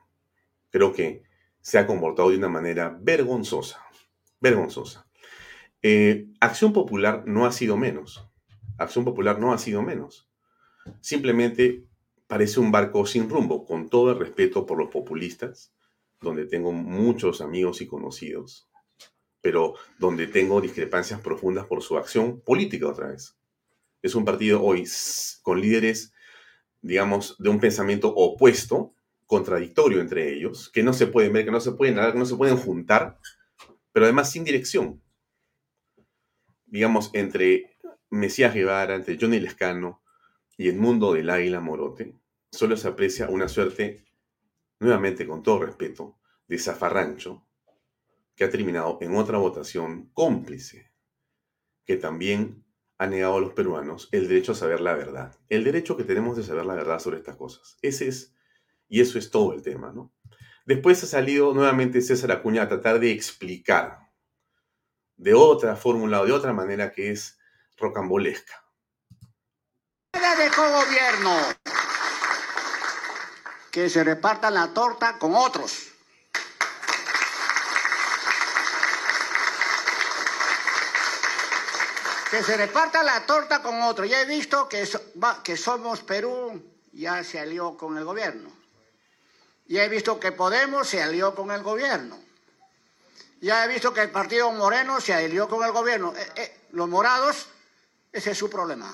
Creo 0.69 0.93
que 0.93 1.23
se 1.61 1.79
ha 1.79 1.87
comportado 1.87 2.29
de 2.29 2.37
una 2.37 2.49
manera 2.49 2.95
vergonzosa, 3.01 3.83
vergonzosa. 4.39 5.07
Eh, 5.81 6.27
Acción 6.39 6.73
Popular 6.73 7.23
no 7.25 7.45
ha 7.45 7.51
sido 7.51 7.77
menos. 7.77 8.29
Acción 8.77 9.05
Popular 9.05 9.39
no 9.39 9.53
ha 9.53 9.57
sido 9.57 9.81
menos. 9.81 10.29
Simplemente 11.01 11.83
parece 12.27 12.59
un 12.59 12.71
barco 12.71 13.05
sin 13.05 13.29
rumbo, 13.29 13.65
con 13.65 13.89
todo 13.89 14.11
el 14.11 14.19
respeto 14.19 14.65
por 14.65 14.77
los 14.77 14.89
populistas, 14.89 15.73
donde 16.21 16.45
tengo 16.45 16.71
muchos 16.71 17.41
amigos 17.41 17.81
y 17.81 17.87
conocidos, 17.87 18.69
pero 19.41 19.75
donde 19.97 20.27
tengo 20.27 20.61
discrepancias 20.61 21.21
profundas 21.21 21.65
por 21.65 21.81
su 21.81 21.97
acción 21.97 22.41
política 22.41 22.87
otra 22.87 23.07
vez 23.07 23.35
es 24.05 24.13
un 24.13 24.23
partido 24.23 24.63
hoy 24.63 24.87
con 25.41 25.59
líderes, 25.59 26.13
digamos, 26.81 27.35
de 27.39 27.49
un 27.49 27.59
pensamiento 27.59 28.13
opuesto, 28.13 28.93
contradictorio 29.25 29.99
entre 29.99 30.31
ellos, 30.31 30.69
que 30.69 30.83
no 30.83 30.93
se 30.93 31.07
pueden 31.07 31.33
ver, 31.33 31.45
que 31.45 31.51
no 31.51 31.59
se 31.59 31.71
pueden 31.71 31.95
que 31.95 32.19
no 32.19 32.25
se 32.25 32.35
pueden 32.35 32.57
juntar, 32.57 33.17
pero 33.91 34.05
además 34.05 34.31
sin 34.31 34.43
dirección. 34.43 35.01
Digamos, 36.67 37.09
entre 37.13 37.77
Mesías 38.11 38.53
Guevara, 38.53 38.93
entre 38.93 39.17
Johnny 39.19 39.39
Lescano 39.39 40.03
y 40.55 40.67
el 40.69 40.77
mundo 40.77 41.13
del 41.13 41.31
Águila 41.31 41.59
Morote, 41.59 42.13
solo 42.51 42.77
se 42.77 42.87
aprecia 42.87 43.29
una 43.29 43.47
suerte, 43.47 44.05
nuevamente 44.79 45.25
con 45.25 45.41
todo 45.41 45.65
respeto, 45.65 46.19
de 46.47 46.59
zafarrancho, 46.59 47.43
que 48.35 48.43
ha 48.43 48.49
terminado 48.51 48.99
en 49.01 49.15
otra 49.15 49.39
votación 49.39 50.11
cómplice, 50.13 50.91
que 51.85 51.97
también 51.97 52.64
ha 52.97 53.07
negado 53.07 53.37
a 53.37 53.41
los 53.41 53.53
peruanos 53.53 54.09
el 54.11 54.27
derecho 54.27 54.53
a 54.53 54.55
saber 54.55 54.81
la 54.81 54.93
verdad, 54.93 55.35
el 55.49 55.63
derecho 55.63 55.97
que 55.97 56.03
tenemos 56.03 56.37
de 56.37 56.43
saber 56.43 56.65
la 56.65 56.75
verdad 56.75 56.99
sobre 56.99 57.17
estas 57.17 57.35
cosas. 57.35 57.77
Ese 57.81 58.07
es, 58.07 58.33
y 58.87 59.01
eso 59.01 59.19
es 59.19 59.31
todo 59.31 59.53
el 59.53 59.61
tema, 59.61 59.91
¿no? 59.91 60.13
Después 60.65 61.03
ha 61.03 61.07
salido 61.07 61.53
nuevamente 61.53 62.01
César 62.01 62.31
Acuña 62.31 62.63
a 62.63 62.67
tratar 62.67 62.99
de 62.99 63.11
explicar 63.11 63.99
de 65.17 65.33
otra 65.33 65.75
fórmula 65.75 66.21
o 66.21 66.25
de 66.25 66.31
otra 66.31 66.53
manera 66.53 66.91
que 66.91 67.11
es 67.11 67.37
rocambolesca. 67.77 68.63
dejó 70.13 70.63
gobierno 70.63 71.37
que 73.71 73.89
se 73.89 74.03
repartan 74.03 74.53
la 74.53 74.73
torta 74.73 75.19
con 75.19 75.35
otros. 75.35 75.94
Que 82.29 82.43
se 82.43 82.57
reparta 82.57 83.03
la 83.03 83.25
torta 83.25 83.61
con 83.61 83.81
otro. 83.81 84.05
Ya 84.05 84.21
he 84.21 84.25
visto 84.25 84.67
que, 84.67 84.87
que 85.43 85.57
Somos 85.57 86.01
Perú 86.01 86.63
ya 86.91 87.23
se 87.23 87.39
alió 87.39 87.77
con 87.77 87.97
el 87.97 88.05
gobierno. 88.05 88.51
Ya 89.67 89.83
he 89.83 89.89
visto 89.89 90.19
que 90.19 90.31
Podemos 90.31 90.87
se 90.87 91.01
alió 91.01 91.35
con 91.35 91.51
el 91.51 91.63
gobierno. 91.63 92.19
Ya 93.41 93.63
he 93.63 93.67
visto 93.67 93.93
que 93.93 94.01
el 94.01 94.11
Partido 94.11 94.51
Moreno 94.51 94.99
se 95.01 95.13
alió 95.13 95.47
con 95.47 95.63
el 95.63 95.71
gobierno. 95.71 96.13
Eh, 96.15 96.31
eh, 96.35 96.61
los 96.71 96.87
morados, 96.87 97.47
ese 98.11 98.31
es 98.31 98.37
su 98.37 98.49
problema. 98.49 98.93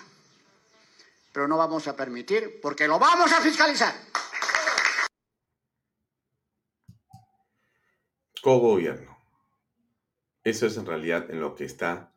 Pero 1.31 1.47
no 1.47 1.57
vamos 1.57 1.87
a 1.87 1.95
permitir 1.95 2.59
porque 2.61 2.87
lo 2.87 2.99
vamos 2.99 3.31
a 3.31 3.41
fiscalizar. 3.41 3.93
Co-gobierno. 8.41 9.17
Eso 10.43 10.65
es 10.65 10.75
en 10.75 10.85
realidad 10.85 11.29
en 11.29 11.39
lo 11.39 11.55
que 11.55 11.65
está 11.65 12.10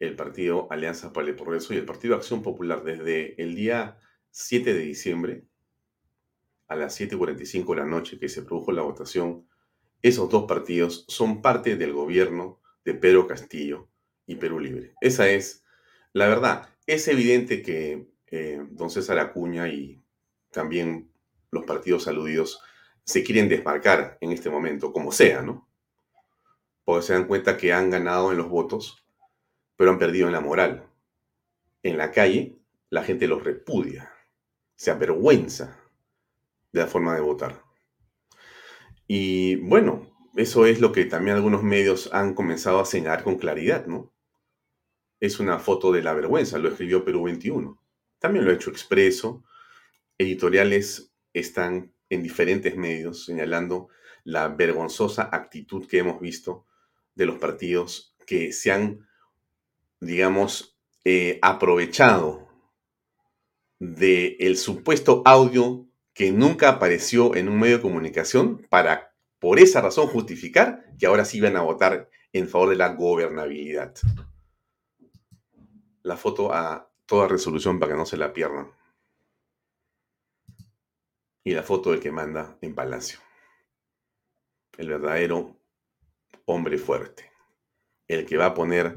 el 0.00 0.16
partido 0.16 0.68
Alianza 0.70 1.12
para 1.12 1.28
el 1.28 1.36
Progreso 1.36 1.74
y 1.74 1.78
el 1.78 1.84
Partido 1.84 2.14
Acción 2.14 2.42
Popular 2.42 2.84
desde 2.84 3.40
el 3.42 3.54
día 3.54 3.98
7 4.30 4.74
de 4.74 4.80
diciembre 4.80 5.44
a 6.68 6.76
las 6.76 6.98
7.45 6.98 7.70
de 7.70 7.76
la 7.76 7.86
noche 7.86 8.18
que 8.18 8.28
se 8.28 8.42
produjo 8.42 8.72
la 8.72 8.82
votación 8.82 9.46
esos 10.04 10.28
dos 10.28 10.44
partidos 10.44 11.06
son 11.08 11.40
parte 11.40 11.76
del 11.76 11.94
gobierno 11.94 12.60
de 12.84 12.92
Pedro 12.92 13.26
Castillo 13.26 13.88
y 14.26 14.34
Perú 14.36 14.60
Libre. 14.60 14.92
Esa 15.00 15.30
es 15.30 15.64
la 16.12 16.28
verdad. 16.28 16.68
Es 16.86 17.08
evidente 17.08 17.62
que 17.62 18.06
eh, 18.26 18.62
don 18.70 18.90
César 18.90 19.18
Acuña 19.18 19.66
y 19.68 20.04
también 20.50 21.10
los 21.50 21.64
partidos 21.64 22.06
aludidos 22.06 22.60
se 23.04 23.24
quieren 23.24 23.48
desmarcar 23.48 24.18
en 24.20 24.32
este 24.32 24.50
momento, 24.50 24.92
como 24.92 25.10
sea, 25.10 25.40
¿no? 25.40 25.70
Porque 26.84 27.06
se 27.06 27.14
dan 27.14 27.26
cuenta 27.26 27.56
que 27.56 27.72
han 27.72 27.88
ganado 27.88 28.30
en 28.30 28.36
los 28.36 28.50
votos, 28.50 29.03
pero 29.76 29.90
han 29.90 29.98
perdido 29.98 30.26
en 30.26 30.32
la 30.32 30.40
moral. 30.40 30.88
En 31.82 31.98
la 31.98 32.10
calle, 32.10 32.58
la 32.90 33.02
gente 33.02 33.26
los 33.26 33.44
repudia, 33.44 34.12
se 34.76 34.90
avergüenza 34.90 35.80
de 36.72 36.80
la 36.80 36.86
forma 36.86 37.14
de 37.14 37.20
votar. 37.20 37.62
Y 39.06 39.56
bueno, 39.56 40.14
eso 40.36 40.66
es 40.66 40.80
lo 40.80 40.92
que 40.92 41.04
también 41.04 41.36
algunos 41.36 41.62
medios 41.62 42.10
han 42.12 42.34
comenzado 42.34 42.80
a 42.80 42.84
señalar 42.86 43.22
con 43.22 43.36
claridad, 43.36 43.86
¿no? 43.86 44.12
Es 45.20 45.38
una 45.40 45.58
foto 45.58 45.92
de 45.92 46.02
la 46.02 46.12
vergüenza, 46.12 46.58
lo 46.58 46.68
escribió 46.68 47.04
Perú 47.04 47.24
21. 47.24 47.80
También 48.18 48.44
lo 48.44 48.50
ha 48.50 48.54
hecho 48.54 48.70
Expreso. 48.70 49.44
Editoriales 50.18 51.14
están 51.32 51.94
en 52.08 52.22
diferentes 52.22 52.76
medios 52.76 53.24
señalando 53.24 53.88
la 54.24 54.48
vergonzosa 54.48 55.28
actitud 55.30 55.86
que 55.86 55.98
hemos 55.98 56.20
visto 56.20 56.66
de 57.14 57.26
los 57.26 57.38
partidos 57.38 58.16
que 58.26 58.52
se 58.52 58.72
han, 58.72 59.06
digamos, 60.04 60.78
eh, 61.04 61.38
aprovechado 61.42 62.48
del 63.78 64.36
el 64.38 64.56
supuesto 64.56 65.22
audio 65.24 65.86
que 66.12 66.30
nunca 66.30 66.68
apareció 66.68 67.34
en 67.34 67.48
un 67.48 67.58
medio 67.58 67.76
de 67.76 67.82
comunicación 67.82 68.66
para, 68.70 69.14
por 69.40 69.58
esa 69.58 69.80
razón, 69.80 70.06
justificar 70.06 70.84
que 70.98 71.06
ahora 71.06 71.24
sí 71.24 71.38
iban 71.38 71.56
a 71.56 71.62
votar 71.62 72.08
en 72.32 72.48
favor 72.48 72.70
de 72.70 72.76
la 72.76 72.94
gobernabilidad. 72.94 73.94
La 76.02 76.16
foto 76.16 76.52
a 76.52 76.90
toda 77.06 77.28
resolución 77.28 77.78
para 77.78 77.92
que 77.92 77.98
no 77.98 78.06
se 78.06 78.16
la 78.16 78.32
pierdan. 78.32 78.70
Y 81.42 81.52
la 81.52 81.62
foto 81.62 81.90
del 81.90 82.00
que 82.00 82.12
manda 82.12 82.56
en 82.60 82.74
Palacio. 82.74 83.18
El 84.78 84.88
verdadero 84.88 85.56
hombre 86.46 86.78
fuerte. 86.78 87.30
El 88.06 88.24
que 88.24 88.36
va 88.36 88.46
a 88.46 88.54
poner 88.54 88.94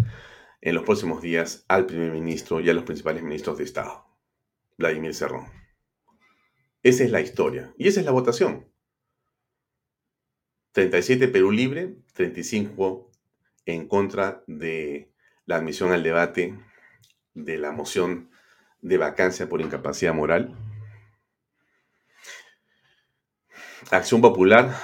en 0.62 0.76
los 0.76 0.84
próximos 0.84 1.22
días 1.22 1.66
al 1.68 1.86
primer 1.86 2.12
ministro 2.12 2.60
y 2.60 2.70
a 2.70 2.74
los 2.74 2.84
principales 2.84 3.24
ministros 3.24 3.58
de 3.58 3.64
Estado. 3.64 4.06
Vladimir 4.78 5.14
Cerrón. 5.14 5.48
Esa 6.84 7.04
es 7.04 7.12
la 7.12 7.22
historia. 7.22 7.74
Y 7.78 7.88
esa 7.88 8.00
es 8.00 8.06
la 8.06 8.12
votación. 8.12 8.68
37 10.72 11.28
Perú 11.28 11.52
libre, 11.52 11.96
35 12.14 13.12
en 13.66 13.88
contra 13.88 14.44
de 14.48 15.12
la 15.46 15.56
admisión 15.56 15.92
al 15.92 16.04
debate 16.04 16.58
de 17.34 17.58
la 17.58 17.72
moción 17.72 18.30
de 18.82 18.98
vacancia 18.98 19.50
por 19.50 19.62
incapacidad 19.62 20.14
moral. 20.14 20.56
Acción 23.92 24.22
Popular, 24.22 24.76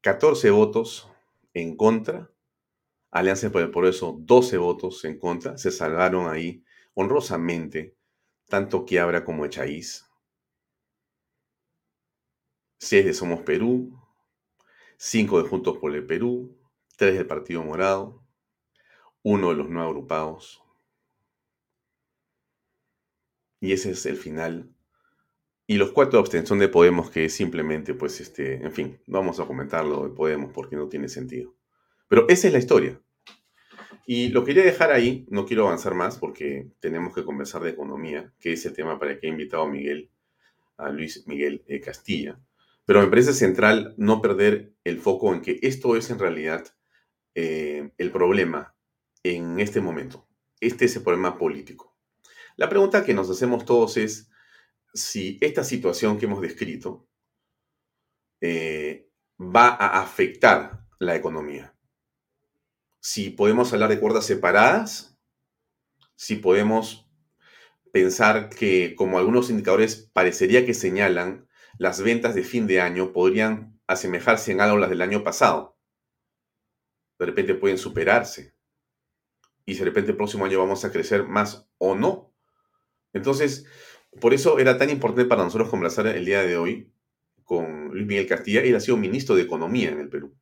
14 0.00 0.50
votos 0.50 1.10
en 1.52 1.76
contra. 1.76 2.30
Alianza 3.14 3.50
por 3.50 3.62
el 3.62 3.70
Progreso, 3.70 4.16
12 4.18 4.58
votos 4.58 5.04
en 5.04 5.18
contra. 5.20 5.56
Se 5.56 5.70
salvaron 5.70 6.28
ahí 6.28 6.64
honrosamente 6.94 7.96
tanto 8.48 8.84
Quiabra 8.84 9.24
como 9.24 9.44
Echaíz. 9.46 10.04
6 12.78 13.04
de 13.04 13.14
Somos 13.14 13.42
Perú, 13.42 13.96
5 14.98 15.42
de 15.42 15.48
Juntos 15.48 15.78
por 15.78 15.94
el 15.94 16.04
Perú, 16.04 16.58
3 16.96 17.14
del 17.14 17.26
Partido 17.26 17.62
Morado, 17.62 18.20
1 19.22 19.48
de 19.48 19.54
los 19.54 19.70
no 19.70 19.82
agrupados, 19.82 20.64
y 23.60 23.72
ese 23.72 23.92
es 23.92 24.04
el 24.06 24.16
final. 24.16 24.74
Y 25.68 25.76
los 25.76 25.92
cuatro 25.92 26.18
de 26.18 26.22
abstención 26.22 26.58
de 26.58 26.68
Podemos, 26.68 27.10
que 27.10 27.28
simplemente, 27.28 27.94
pues, 27.94 28.20
este, 28.20 28.56
en 28.56 28.72
fin, 28.72 29.00
vamos 29.06 29.38
a 29.38 29.46
comentarlo 29.46 30.02
de 30.02 30.10
Podemos 30.10 30.52
porque 30.52 30.76
no 30.76 30.88
tiene 30.88 31.08
sentido. 31.08 31.54
Pero 32.08 32.26
esa 32.28 32.46
es 32.46 32.52
la 32.52 32.58
historia. 32.58 33.00
Y 34.06 34.28
lo 34.28 34.44
quería 34.44 34.64
dejar 34.64 34.92
ahí, 34.92 35.24
no 35.30 35.46
quiero 35.46 35.66
avanzar 35.66 35.94
más 35.94 36.18
porque 36.18 36.70
tenemos 36.80 37.14
que 37.14 37.24
conversar 37.24 37.62
de 37.62 37.70
economía, 37.70 38.32
que 38.38 38.52
es 38.52 38.66
el 38.66 38.74
tema 38.74 38.98
para 38.98 39.12
el 39.12 39.20
que 39.20 39.26
he 39.26 39.30
invitado 39.30 39.62
a 39.62 39.70
Miguel, 39.70 40.10
a 40.76 40.90
Luis 40.90 41.26
Miguel 41.26 41.64
eh, 41.66 41.80
Castilla. 41.80 42.38
Pero 42.84 43.00
me 43.00 43.08
parece 43.08 43.32
central 43.32 43.94
no 43.96 44.20
perder 44.20 44.74
el 44.84 44.98
foco 44.98 45.32
en 45.32 45.40
que 45.40 45.58
esto 45.62 45.96
es 45.96 46.10
en 46.10 46.18
realidad 46.18 46.66
eh, 47.34 47.90
el 47.96 48.10
problema 48.10 48.74
en 49.22 49.58
este 49.58 49.80
momento. 49.80 50.28
Este 50.60 50.84
es 50.84 50.96
el 50.96 51.02
problema 51.02 51.38
político. 51.38 51.96
La 52.56 52.68
pregunta 52.68 53.04
que 53.04 53.14
nos 53.14 53.30
hacemos 53.30 53.64
todos 53.64 53.96
es 53.96 54.30
si 54.92 55.38
esta 55.40 55.64
situación 55.64 56.18
que 56.18 56.26
hemos 56.26 56.40
descrito 56.40 57.08
eh, 58.40 59.08
va 59.40 59.68
a 59.68 60.02
afectar 60.02 60.86
la 60.98 61.16
economía. 61.16 61.74
Si 63.06 63.28
podemos 63.28 63.70
hablar 63.70 63.90
de 63.90 64.00
cuerdas 64.00 64.24
separadas, 64.24 65.14
si 66.16 66.36
podemos 66.36 67.06
pensar 67.92 68.48
que, 68.48 68.94
como 68.96 69.18
algunos 69.18 69.50
indicadores 69.50 70.10
parecería 70.14 70.64
que 70.64 70.72
señalan, 70.72 71.46
las 71.76 72.00
ventas 72.00 72.34
de 72.34 72.44
fin 72.44 72.66
de 72.66 72.80
año 72.80 73.12
podrían 73.12 73.78
asemejarse 73.86 74.52
en 74.52 74.62
algo 74.62 74.78
a 74.78 74.80
las 74.80 74.88
del 74.88 75.02
año 75.02 75.22
pasado. 75.22 75.76
De 77.18 77.26
repente 77.26 77.54
pueden 77.54 77.76
superarse. 77.76 78.54
Y 79.66 79.74
de 79.74 79.84
repente 79.84 80.12
el 80.12 80.16
próximo 80.16 80.46
año 80.46 80.58
vamos 80.58 80.86
a 80.86 80.90
crecer 80.90 81.24
más 81.24 81.68
o 81.76 81.94
no. 81.94 82.32
Entonces, 83.12 83.66
por 84.18 84.32
eso 84.32 84.58
era 84.58 84.78
tan 84.78 84.88
importante 84.88 85.28
para 85.28 85.44
nosotros 85.44 85.68
conversar 85.68 86.06
el 86.06 86.24
día 86.24 86.40
de 86.40 86.56
hoy 86.56 86.90
con 87.42 87.88
Luis 87.88 88.06
Miguel 88.06 88.26
Castilla. 88.26 88.62
Él 88.62 88.74
ha 88.74 88.80
sido 88.80 88.96
ministro 88.96 89.34
de 89.34 89.42
Economía 89.42 89.90
en 89.90 90.00
el 90.00 90.08
Perú. 90.08 90.34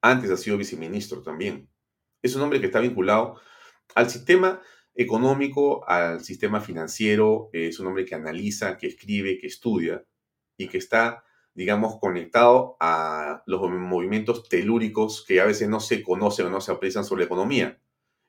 Antes 0.00 0.30
ha 0.30 0.36
sido 0.36 0.56
viceministro 0.56 1.22
también. 1.22 1.68
Es 2.22 2.34
un 2.36 2.42
hombre 2.42 2.60
que 2.60 2.66
está 2.66 2.80
vinculado 2.80 3.40
al 3.94 4.10
sistema 4.10 4.60
económico, 4.94 5.88
al 5.88 6.20
sistema 6.22 6.60
financiero. 6.60 7.50
Es 7.52 7.78
un 7.80 7.86
hombre 7.86 8.04
que 8.04 8.14
analiza, 8.14 8.76
que 8.76 8.88
escribe, 8.88 9.38
que 9.38 9.46
estudia 9.46 10.04
y 10.56 10.68
que 10.68 10.78
está, 10.78 11.24
digamos, 11.54 11.98
conectado 12.00 12.76
a 12.80 13.42
los 13.46 13.70
movimientos 13.70 14.48
telúricos 14.48 15.24
que 15.26 15.40
a 15.40 15.46
veces 15.46 15.68
no 15.68 15.80
se 15.80 16.02
conocen 16.02 16.46
o 16.46 16.50
no 16.50 16.60
se 16.60 16.72
aprecian 16.72 17.04
sobre 17.04 17.20
la 17.20 17.26
economía. 17.26 17.80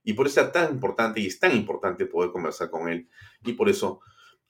Y 0.04 0.14
por 0.14 0.28
eso 0.28 0.42
es 0.42 0.52
tan 0.52 0.72
importante 0.72 1.20
y 1.20 1.28
es 1.28 1.40
tan 1.40 1.56
importante 1.56 2.06
poder 2.06 2.32
conversar 2.32 2.70
con 2.70 2.88
él. 2.88 3.10
Y 3.44 3.54
por 3.54 3.70
eso 3.70 4.02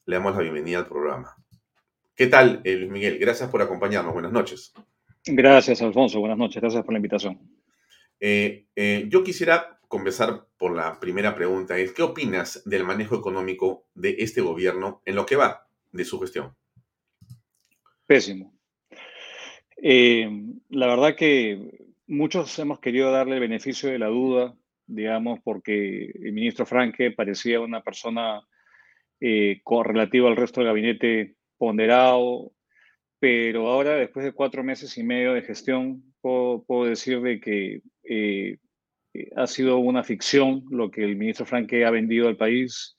le 0.05 0.17
damos 0.17 0.35
la 0.35 0.41
bienvenida 0.41 0.79
al 0.79 0.87
programa. 0.87 1.35
¿Qué 2.15 2.27
tal, 2.27 2.61
eh, 2.65 2.75
Luis 2.75 2.91
Miguel? 2.91 3.17
Gracias 3.17 3.49
por 3.49 3.61
acompañarnos. 3.61 4.13
Buenas 4.13 4.31
noches. 4.31 4.73
Gracias, 5.35 5.81
Alfonso. 5.81 6.19
Buenas 6.19 6.37
noches. 6.37 6.61
Gracias 6.61 6.83
por 6.83 6.93
la 6.93 6.99
invitación. 6.99 7.39
Eh, 8.19 8.65
eh, 8.75 9.05
yo 9.07 9.23
quisiera 9.23 9.79
conversar 9.87 10.47
por 10.57 10.75
la 10.75 10.99
primera 10.99 11.35
pregunta. 11.35 11.77
Es, 11.77 11.93
¿Qué 11.93 12.03
opinas 12.03 12.63
del 12.65 12.83
manejo 12.83 13.15
económico 13.15 13.87
de 13.93 14.15
este 14.19 14.41
gobierno 14.41 15.01
en 15.05 15.15
lo 15.15 15.25
que 15.25 15.35
va 15.35 15.67
de 15.91 16.05
su 16.05 16.19
gestión? 16.19 16.55
Pésimo. 18.05 18.53
la 19.77 20.87
verdad 20.87 21.15
que 21.15 21.87
muchos 22.07 22.57
hemos 22.59 22.79
querido 22.79 23.11
darle 23.11 23.35
el 23.35 23.41
beneficio 23.41 23.89
de 23.89 23.99
la 23.99 24.07
duda 24.07 24.55
digamos, 24.89 25.39
porque 25.43 26.11
el 26.15 26.33
ministro 26.33 26.65
Franque 26.65 27.11
parecía 27.11 27.61
una 27.61 27.81
persona 27.81 28.41
eh, 29.21 29.61
relativa 29.83 30.27
al 30.27 30.35
resto 30.35 30.59
del 30.59 30.69
gabinete 30.69 31.35
ponderado, 31.57 32.51
pero 33.19 33.67
ahora, 33.67 33.95
después 33.95 34.25
de 34.25 34.31
cuatro 34.31 34.63
meses 34.63 34.97
y 34.97 35.03
medio 35.03 35.33
de 35.33 35.41
gestión, 35.41 36.03
puedo, 36.21 36.85
decir 36.85 37.21
de 37.21 37.39
que 37.39 37.81
eh, 38.03 38.57
ha 39.35 39.47
sido 39.47 39.77
una 39.79 40.03
ficción 40.03 40.63
lo 40.69 40.89
que 40.89 41.03
el 41.03 41.15
ministro 41.15 41.45
Franque 41.45 41.85
ha 41.85 41.91
vendido 41.91 42.27
al 42.27 42.37
país. 42.37 42.97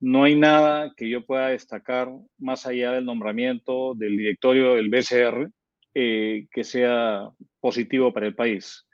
No 0.00 0.24
hay 0.24 0.36
nada 0.36 0.92
que 0.96 1.08
yo 1.08 1.24
pueda 1.24 1.48
destacar 1.48 2.08
más 2.38 2.66
allá 2.66 2.92
del 2.92 3.04
nombramiento 3.04 3.94
del 3.94 4.16
directorio 4.16 4.74
del 4.74 4.90
BCR 4.90 5.50
eh, 5.94 6.46
que 6.50 6.64
sea 6.64 7.28
positivo 7.60 8.12
para 8.12 8.26
el 8.26 8.34
país. 8.34 8.86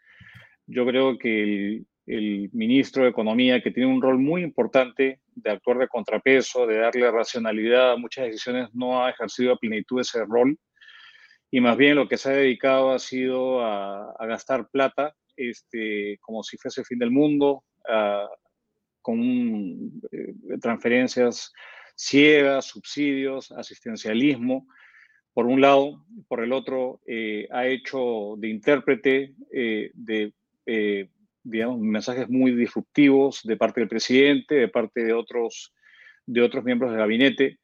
Yo 0.67 0.87
creo 0.87 1.19
que 1.19 1.83
el 2.07 2.51
ministro 2.53 3.05
de 3.05 3.11
Economía, 3.11 3.63
que 3.63 3.71
tiene 3.71 3.93
un 3.93 4.03
rol 4.03 4.19
muy 4.19 4.43
importante 4.43 5.21
de 5.35 5.51
actuar 5.51 5.79
de 5.79 5.89
contrapeso, 5.89 6.67
de 6.67 6.79
darle 6.79 7.11
racionalidad 7.11 7.93
a 7.93 7.97
muchas 7.97 8.27
decisiones, 8.27 8.69
no 8.75 9.05
ha 9.05 9.11
ejercido 9.11 9.53
a 9.53 9.59
plenitud 9.59 10.01
ese 10.01 10.25
rol. 10.25 10.59
Y 11.51 11.61
más 11.61 11.77
bien 11.77 11.97
lo 11.97 12.09
que 12.09 12.17
se 12.17 12.31
ha 12.31 12.33
dedicado 12.33 12.93
ha 12.93 12.99
sido 12.99 13.65
a, 13.65 14.15
gastar 14.27 14.69
plata 14.71 15.15
este, 15.37 16.19
como 16.21 16.43
si 16.43 16.57
fuese 16.57 16.81
el 16.81 16.87
fin 16.87 16.99
del 16.99 17.11
mundo, 17.11 17.65
con 19.03 19.21
eh, 20.11 20.35
transferencias 20.61 21.53
ciegas, 21.95 22.65
subsidios, 22.65 23.53
asistencialismo, 23.53 24.67
por 25.33 25.47
un 25.47 25.61
lado, 25.61 26.05
por 26.29 26.43
el 26.43 26.53
otro, 26.53 27.01
eh, 27.07 27.47
ha 27.51 27.67
hecho 27.67 28.35
de 28.39 28.49
intérprete 28.49 29.35
de, 29.51 30.33
digamos, 31.45 31.79
mensajes 31.79 32.29
muy 32.29 32.53
disruptivos 32.53 33.43
de 33.45 33.57
parte 33.57 33.81
del 33.81 33.89
presidente, 33.89 34.57
de 34.57 34.69
parte 34.69 35.05
de 35.05 35.13
otros, 35.13 35.73
de 36.27 36.43
otros 36.43 36.65
miembros 36.65 36.91
del 36.91 37.01
gabinete. 37.01 37.59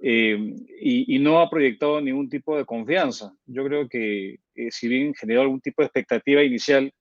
y, 0.00 1.18
no 1.18 1.40
ha 1.40 1.50
proyectado 1.50 2.00
ningún 2.00 2.30
tipo 2.30 2.56
de 2.56 2.64
confianza. 2.64 3.34
Yo 3.44 3.64
creo 3.64 3.88
que 3.88 4.38
si 4.70 4.88
bien 4.88 5.14
generó 5.14 5.42
algún 5.42 5.60
tipo 5.60 5.82
de 5.82 5.86
expectativa 5.86 6.42
inicial, 6.42 6.92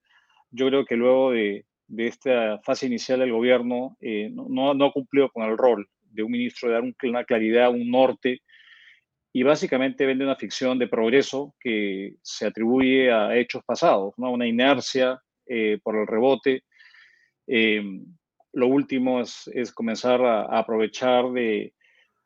yo 0.52 0.68
creo 0.68 0.86
que 0.86 0.98
luego 0.98 1.32
de, 1.32 1.66
de 1.90 2.08
esta 2.08 2.60
fase 2.64 2.86
inicial 2.86 3.20
del 3.20 3.32
gobierno 3.32 3.98
eh, 4.00 4.30
no, 4.32 4.74
no, 4.74 4.86
ha 4.86 4.94
cumplido 4.94 5.30
con 5.30 5.44
el 5.44 5.58
rol 5.58 5.90
de 6.12 6.24
un 6.24 6.32
ministro 6.32 6.70
de 6.70 6.76
dar 6.76 6.84
una 7.04 7.24
claridad, 7.24 7.72
un 7.72 7.90
norte, 7.90 8.42
y 9.34 9.44
básicamente 9.44 10.06
vende 10.06 10.24
una 10.24 10.36
ficción 10.36 10.80
de 10.80 10.88
progreso 10.88 11.56
que 11.60 12.16
se 12.22 12.48
atribuye 12.48 13.12
a 13.12 13.36
hechos 13.36 13.64
pasados, 13.64 14.14
¿no? 14.18 14.32
una 14.32 14.48
inercia 14.48 15.22
eh, 15.50 15.80
por 15.84 15.98
el 15.98 16.08
rebote. 16.08 16.64
Eh, 17.48 17.84
lo 18.54 18.68
último 18.68 19.22
es, 19.22 19.50
es 19.54 19.74
comenzar 19.74 20.22
a, 20.24 20.44
aprovechar 20.58 21.32
de, 21.32 21.74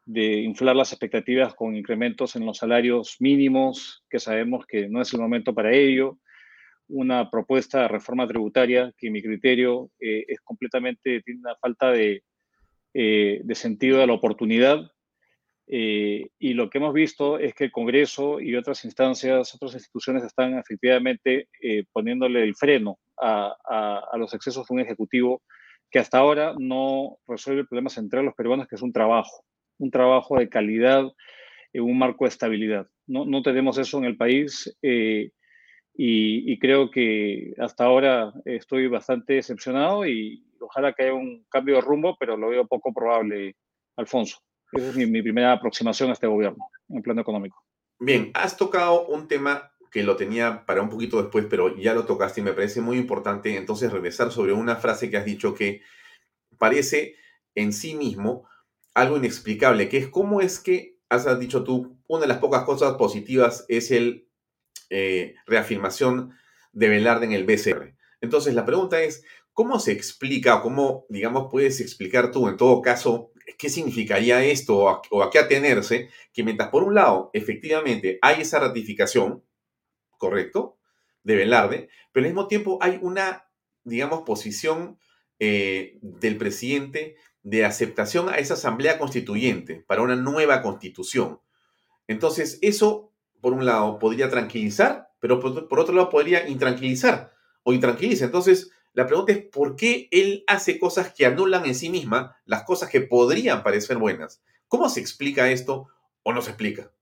de, 0.05 0.41
inflar 0.41 0.75
las 0.75 0.91
expectativas 0.91 1.55
con 1.55 1.75
incrementos 1.75 2.35
en 2.35 2.45
los 2.45 2.57
salarios 2.57 3.17
mínimos, 3.19 4.03
que 4.09 4.19
sabemos 4.19 4.65
que 4.67 4.87
no 4.87 5.01
es 5.01 5.13
el 5.13 5.21
momento 5.21 5.53
para 5.53 5.73
ello 5.73 6.19
una 6.87 7.29
propuesta 7.29 7.81
de 7.81 7.87
reforma 7.87 8.27
tributaria 8.27 8.93
que, 8.97 9.07
en 9.07 9.13
mi 9.13 9.21
criterio, 9.21 9.89
eh, 9.99 10.25
es 10.27 10.39
completamente, 10.41 11.21
tiene 11.21 11.39
una 11.39 11.55
falta 11.55 11.91
de, 11.91 12.23
eh, 12.93 13.41
de 13.43 13.55
sentido 13.55 13.99
de 13.99 14.07
la 14.07 14.13
oportunidad. 14.13 14.79
Eh, 15.65 16.27
y 16.39 16.53
lo 16.53 16.69
que 16.69 16.77
hemos 16.77 16.93
visto 16.93 17.39
es 17.39 17.53
que 17.53 17.65
el 17.65 17.71
Congreso 17.71 18.39
y 18.41 18.55
otras 18.55 18.83
instancias, 18.85 19.55
otras 19.55 19.73
instituciones 19.73 20.23
están 20.23 20.57
efectivamente 20.57 21.47
poniéndole 21.91 22.43
el 22.43 22.55
freno 22.55 22.99
a, 23.23 24.09
a, 24.11 24.17
los 24.17 24.33
excesos 24.33 24.67
de 24.67 24.73
un 24.73 24.79
Ejecutivo 24.81 25.41
que 25.89 25.99
hasta 25.99 26.17
ahora 26.17 26.53
no 26.57 27.19
resuelve 27.27 27.61
el 27.61 27.67
problema 27.67 27.89
central 27.89 28.23
de 28.23 28.25
los 28.27 28.35
peruanos, 28.35 28.67
que 28.67 28.75
es 28.75 28.81
un 28.81 28.91
trabajo, 28.91 29.45
un 29.77 29.91
trabajo 29.91 30.37
de 30.37 30.49
calidad 30.49 31.05
en 31.71 31.83
un 31.83 31.97
marco 31.97 32.25
de 32.25 32.29
estabilidad. 32.29 32.87
No, 33.07 33.25
no 33.25 33.41
tenemos 33.41 33.77
eso 33.77 33.97
en 33.97 34.05
el 34.05 34.17
país. 34.17 34.75
Y, 35.95 36.59
creo 36.59 36.89
que 36.89 37.53
hasta 37.59 37.85
ahora 37.85 38.33
estoy 38.45 38.87
bastante 38.87 39.33
decepcionado 39.33 40.07
y 40.07 40.43
ojalá 40.59 40.93
que 40.93 41.03
haya 41.03 41.13
un 41.13 41.45
cambio 41.49 41.75
de 41.75 41.81
rumbo, 41.81 42.15
pero 42.19 42.37
lo 42.37 42.49
veo 42.49 42.67
poco 42.67 42.93
probable, 42.93 43.55
Alfonso. 43.97 44.39
Esa 44.71 44.89
es 44.89 44.95
mi, 44.95 45.21
primera 45.21 45.51
aproximación 45.51 46.09
a 46.09 46.13
este 46.13 46.25
gobierno 46.25 46.67
en 46.89 47.01
plano 47.03 47.21
económico. 47.21 47.61
Bien, 47.99 48.31
has 48.33 48.57
tocado 48.57 49.05
un 49.07 49.27
tema 49.27 49.71
que 49.93 50.03
lo 50.03 50.15
tenía 50.15 50.65
para 50.65 50.81
un 50.81 50.89
poquito 50.89 51.21
después, 51.21 51.45
pero 51.47 51.77
ya 51.77 51.93
lo 51.93 52.05
tocaste 52.05 52.41
y 52.41 52.43
me 52.43 52.53
parece 52.53 52.81
muy 52.81 52.97
importante 52.97 53.55
entonces 53.55 53.91
regresar 53.91 54.31
sobre 54.31 54.51
una 54.51 54.75
frase 54.75 55.09
que 55.09 55.17
has 55.17 55.25
dicho 55.25 55.53
que 55.53 55.81
parece 56.57 57.15
en 57.53 57.71
sí 57.71 57.93
mismo 57.93 58.47
algo 58.95 59.17
inexplicable, 59.17 59.89
que 59.89 59.97
es 59.97 60.07
cómo 60.07 60.41
es 60.41 60.59
que, 60.59 60.97
has 61.09 61.39
dicho 61.39 61.63
tú, 61.63 61.99
una 62.07 62.21
de 62.21 62.27
las 62.27 62.39
pocas 62.39 62.63
cosas 62.63 62.95
positivas 62.95 63.65
es 63.67 63.91
el 63.91 64.27
eh, 64.89 65.35
reafirmación 65.45 66.33
de 66.71 66.89
Velarde 66.89 67.25
en 67.25 67.33
el 67.33 67.45
BCR. 67.45 67.95
Entonces, 68.19 68.55
la 68.55 68.65
pregunta 68.65 69.01
es, 69.01 69.23
¿cómo 69.53 69.79
se 69.79 69.91
explica 69.91 70.55
o 70.55 70.61
cómo, 70.63 71.05
digamos, 71.09 71.49
puedes 71.51 71.81
explicar 71.81 72.31
tú, 72.31 72.47
en 72.47 72.57
todo 72.57 72.81
caso, 72.81 73.31
qué 73.57 73.69
significaría 73.69 74.43
esto 74.43 74.77
o 74.77 75.23
a, 75.23 75.29
qué 75.29 75.37
atenerse? 75.37 76.09
Que 76.33 76.43
mientras, 76.43 76.69
por 76.69 76.83
un 76.83 76.95
lado, 76.95 77.29
efectivamente 77.33 78.17
hay 78.21 78.41
esa 78.41 78.59
ratificación, 78.59 79.43
¿correcto?, 80.23 80.77
de 81.23 81.35
Velarde, 81.35 81.89
pero 82.11 82.25
al 82.25 82.31
mismo 82.31 82.47
tiempo 82.47 82.77
hay 82.81 82.99
una, 83.01 83.45
digamos, 83.83 84.23
posición 84.23 84.97
eh, 85.39 85.97
del 86.01 86.37
presidente 86.37 87.15
de 87.43 87.65
aceptación 87.65 88.29
a 88.29 88.35
esa 88.35 88.55
asamblea 88.55 88.97
constituyente 88.97 89.83
para 89.87 90.01
una 90.01 90.15
nueva 90.15 90.61
constitución. 90.61 91.39
Entonces, 92.07 92.59
eso 92.61 93.13
por 93.43 93.51
un 93.51 93.65
lado, 93.65 93.99
podría 93.99 94.29
tranquilizar, 94.29 95.09
pero 95.19 95.41
por, 95.41 95.77
otro 95.77 95.93
lado 95.93 96.09
podría 96.09 96.47
intranquilizar 96.47 97.33
o 97.63 97.73
intranquiliza. 97.73 98.23
Entonces, 98.23 98.71
la 98.93 99.05
pregunta 99.05 99.33
es, 99.33 99.39
¿por 99.39 99.75
qué 99.75 100.07
él 100.11 100.45
hace 100.47 100.79
cosas 100.79 101.13
que 101.13 101.25
anulan 101.25 101.65
en 101.65 101.75
sí 101.75 101.89
misma 101.89 102.37
las 102.45 102.63
cosas 102.63 102.89
que 102.89 103.01
podrían 103.01 103.61
parecer 103.61 103.97
buenas? 103.97 104.41
¿Cómo 104.69 104.87
se 104.87 105.01
explica 105.01 105.51
esto 105.51 105.89
o 106.23 106.31
no 106.31 106.41
se 106.41 106.51
explica? 106.51 106.93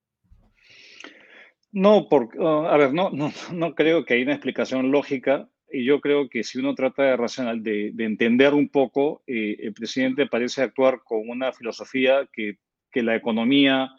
No, 1.72 2.08
porque, 2.10 2.38
uh, 2.38 2.66
a 2.68 2.78
ver, 2.78 2.94
no, 2.94 3.10
no, 3.12 3.32
no 3.54 3.76
creo 3.76 4.06
que 4.06 4.16
haya 4.16 4.24
una 4.24 4.34
explicación 4.34 4.92
lógica 4.92 5.50
y 5.72 5.86
yo 5.86 6.02
creo 6.02 6.30
que 6.30 6.44
si 6.44 6.60
uno 6.60 6.76
trata 6.76 7.04
de 7.04 7.18
racional, 7.18 7.64
de, 7.64 7.94
entender 7.98 8.54
un 8.54 8.70
poco, 8.70 9.24
eh, 9.26 9.58
el 9.60 9.74
presidente 9.74 10.28
parece 10.28 10.62
actuar 10.62 11.02
con 11.04 11.30
una 11.30 11.54
filosofía 11.54 12.28
que, 12.32 12.58
que 12.92 13.04
la 13.04 13.16
economía 13.16 13.92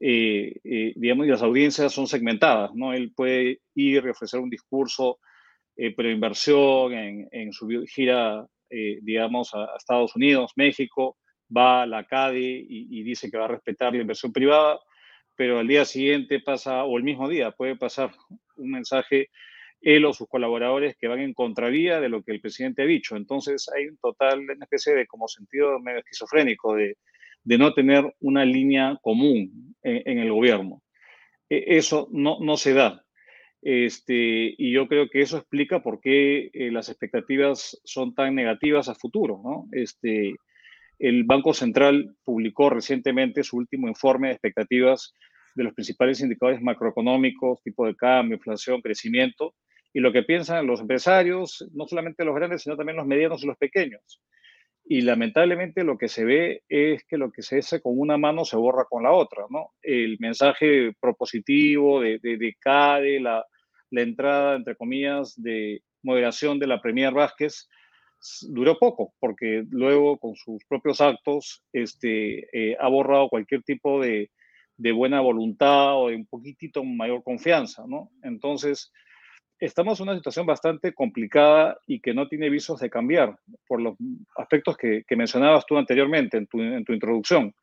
eh, 0.00 0.54
eh, 0.62 0.92
digamos, 0.94 1.26
y 1.26 1.30
las 1.30 1.42
audiencias 1.42 1.92
son 1.92 2.06
segmentadas, 2.06 2.72
¿no? 2.72 2.92
Él 2.92 3.12
puede 3.16 3.62
ir 3.74 4.04
y 4.04 4.08
ofrecer 4.08 4.38
un 4.38 4.50
discurso 4.50 5.18
pero 5.96 6.10
inversión 6.10 6.92
en, 6.92 7.28
en, 7.30 7.52
su 7.52 7.68
gira, 7.86 8.44
digamos, 8.68 9.54
a, 9.54 9.76
Estados 9.76 10.16
Unidos, 10.16 10.50
México, 10.56 11.16
va 11.56 11.82
a 11.82 11.86
la 11.86 12.04
CADE 12.04 12.66
y, 12.68 13.02
dice 13.04 13.30
que 13.30 13.38
va 13.38 13.44
a 13.44 13.54
respetar 13.54 13.92
la 13.92 14.00
inversión 14.00 14.32
privada, 14.32 14.80
pero 15.38 15.60
al 15.60 15.68
día 15.68 15.84
siguiente 15.84 16.40
pasa, 16.40 16.82
o 16.82 16.98
el 16.98 17.04
mismo 17.04 17.28
día, 17.28 17.52
puede 17.52 17.76
pasar 17.76 18.10
un 18.56 18.72
mensaje 18.72 19.30
él 19.80 20.04
o 20.04 20.12
sus 20.12 20.26
colaboradores 20.26 20.96
que 20.96 21.06
van 21.06 21.20
en 21.20 21.32
contravía 21.32 22.00
de 22.00 22.08
lo 22.08 22.24
que 22.24 22.32
el 22.32 22.40
presidente 22.40 22.82
ha 22.82 22.86
dicho. 22.86 23.14
Entonces 23.14 23.70
hay 23.72 23.86
un 23.86 23.96
total, 23.98 24.40
una 24.40 24.64
especie 24.64 24.94
de 24.94 25.06
como 25.06 25.28
sentido 25.28 25.78
medio 25.78 26.00
esquizofrénico 26.00 26.74
de, 26.74 26.96
de 27.44 27.56
no 27.56 27.72
tener 27.72 28.12
una 28.18 28.44
línea 28.44 28.98
común 29.00 29.76
en, 29.84 30.18
el 30.18 30.32
gobierno. 30.32 30.82
E, 31.48 31.76
eso 31.76 32.08
no, 32.10 32.38
no 32.40 32.56
se 32.56 32.74
da. 32.74 33.04
Este, 33.62 34.56
y 34.58 34.72
yo 34.72 34.88
creo 34.88 35.08
que 35.08 35.20
eso 35.20 35.36
explica 35.36 35.84
por 35.84 36.00
qué 36.00 36.50
eh, 36.52 36.72
las 36.72 36.88
expectativas 36.88 37.80
son 37.84 38.12
tan 38.12 38.34
negativas 38.34 38.88
a 38.88 38.96
futuro. 38.96 39.40
¿no? 39.44 39.68
Este, 39.70 40.34
el 40.98 41.24
Banco 41.24 41.54
Central 41.54 42.16
publicó 42.24 42.70
recientemente 42.70 43.44
su 43.44 43.56
último 43.56 43.88
informe 43.88 44.28
de 44.28 44.34
expectativas 44.34 45.14
de 45.54 45.64
los 45.64 45.74
principales 45.74 46.20
indicadores 46.20 46.60
macroeconómicos, 46.60 47.62
tipo 47.62 47.86
de 47.86 47.96
cambio, 47.96 48.36
inflación, 48.36 48.80
crecimiento, 48.80 49.54
y 49.92 50.00
lo 50.00 50.12
que 50.12 50.22
piensan 50.22 50.66
los 50.66 50.80
empresarios, 50.80 51.66
no 51.72 51.86
solamente 51.86 52.24
los 52.24 52.34
grandes, 52.34 52.62
sino 52.62 52.76
también 52.76 52.96
los 52.96 53.06
medianos 53.06 53.42
y 53.42 53.46
los 53.46 53.56
pequeños. 53.56 54.20
Y 54.84 55.02
lamentablemente 55.02 55.84
lo 55.84 55.98
que 55.98 56.08
se 56.08 56.24
ve 56.24 56.62
es 56.68 57.04
que 57.04 57.18
lo 57.18 57.30
que 57.30 57.42
se 57.42 57.58
hace 57.58 57.80
con 57.82 57.98
una 57.98 58.16
mano 58.16 58.44
se 58.44 58.56
borra 58.56 58.86
con 58.88 59.02
la 59.02 59.12
otra, 59.12 59.44
¿no? 59.50 59.72
El 59.82 60.16
mensaje 60.18 60.92
propositivo 61.00 62.00
de, 62.00 62.18
de, 62.20 62.56
CADE, 62.58 63.20
la, 63.20 63.44
la, 63.90 64.00
entrada, 64.00 64.56
entre 64.56 64.76
comillas, 64.76 65.34
de 65.36 65.82
moderación 66.02 66.58
de 66.58 66.68
la 66.68 66.80
Premier 66.80 67.12
Vázquez, 67.12 67.68
duró 68.48 68.78
poco, 68.78 69.14
porque 69.20 69.64
luego 69.70 70.18
con 70.18 70.34
sus 70.34 70.64
propios 70.66 71.00
actos 71.00 71.62
este, 71.72 72.48
eh, 72.52 72.76
ha 72.80 72.88
borrado 72.88 73.28
cualquier 73.28 73.62
tipo 73.62 74.00
de, 74.00 74.30
de 74.76 74.92
buena 74.92 75.20
voluntad 75.20 75.96
o 75.96 76.08
de 76.08 76.16
un 76.16 76.26
poquitito 76.26 76.84
mayor 76.84 77.22
confianza, 77.22 77.84
¿no? 77.86 78.10
Entonces, 78.22 78.92
estamos 79.58 79.98
en 79.98 80.08
una 80.08 80.16
situación 80.16 80.46
bastante 80.46 80.94
complicada 80.94 81.78
y 81.86 82.00
que 82.00 82.14
no 82.14 82.28
tiene 82.28 82.48
visos 82.48 82.80
de 82.80 82.90
cambiar 82.90 83.36
por 83.66 83.80
los 83.80 83.96
aspectos 84.36 84.76
que, 84.76 85.04
mencionabas 85.10 85.66
tú 85.66 85.76
anteriormente 85.76 86.36
en 86.36 86.46
tu, 86.46 86.92
introducción. 86.92 87.54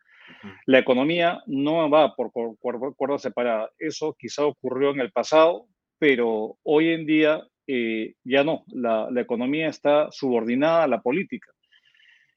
La 0.65 0.79
economía 0.79 1.41
no 1.45 1.89
va 1.89 2.15
por 2.15 2.31
cuerda 2.31 3.17
separada. 3.17 3.69
Eso 3.77 4.15
quizá 4.19 4.45
ocurrió 4.45 4.91
en 4.91 4.99
el 4.99 5.11
pasado, 5.11 5.67
pero 5.99 6.57
hoy 6.63 6.89
en 6.89 7.05
día 7.05 7.41
eh, 7.67 8.15
ya 8.23 8.43
no. 8.43 8.63
La, 8.67 9.09
economía 9.15 9.67
está 9.67 10.11
subordinada 10.11 10.83
a 10.83 10.87
la 10.87 11.01
política 11.01 11.51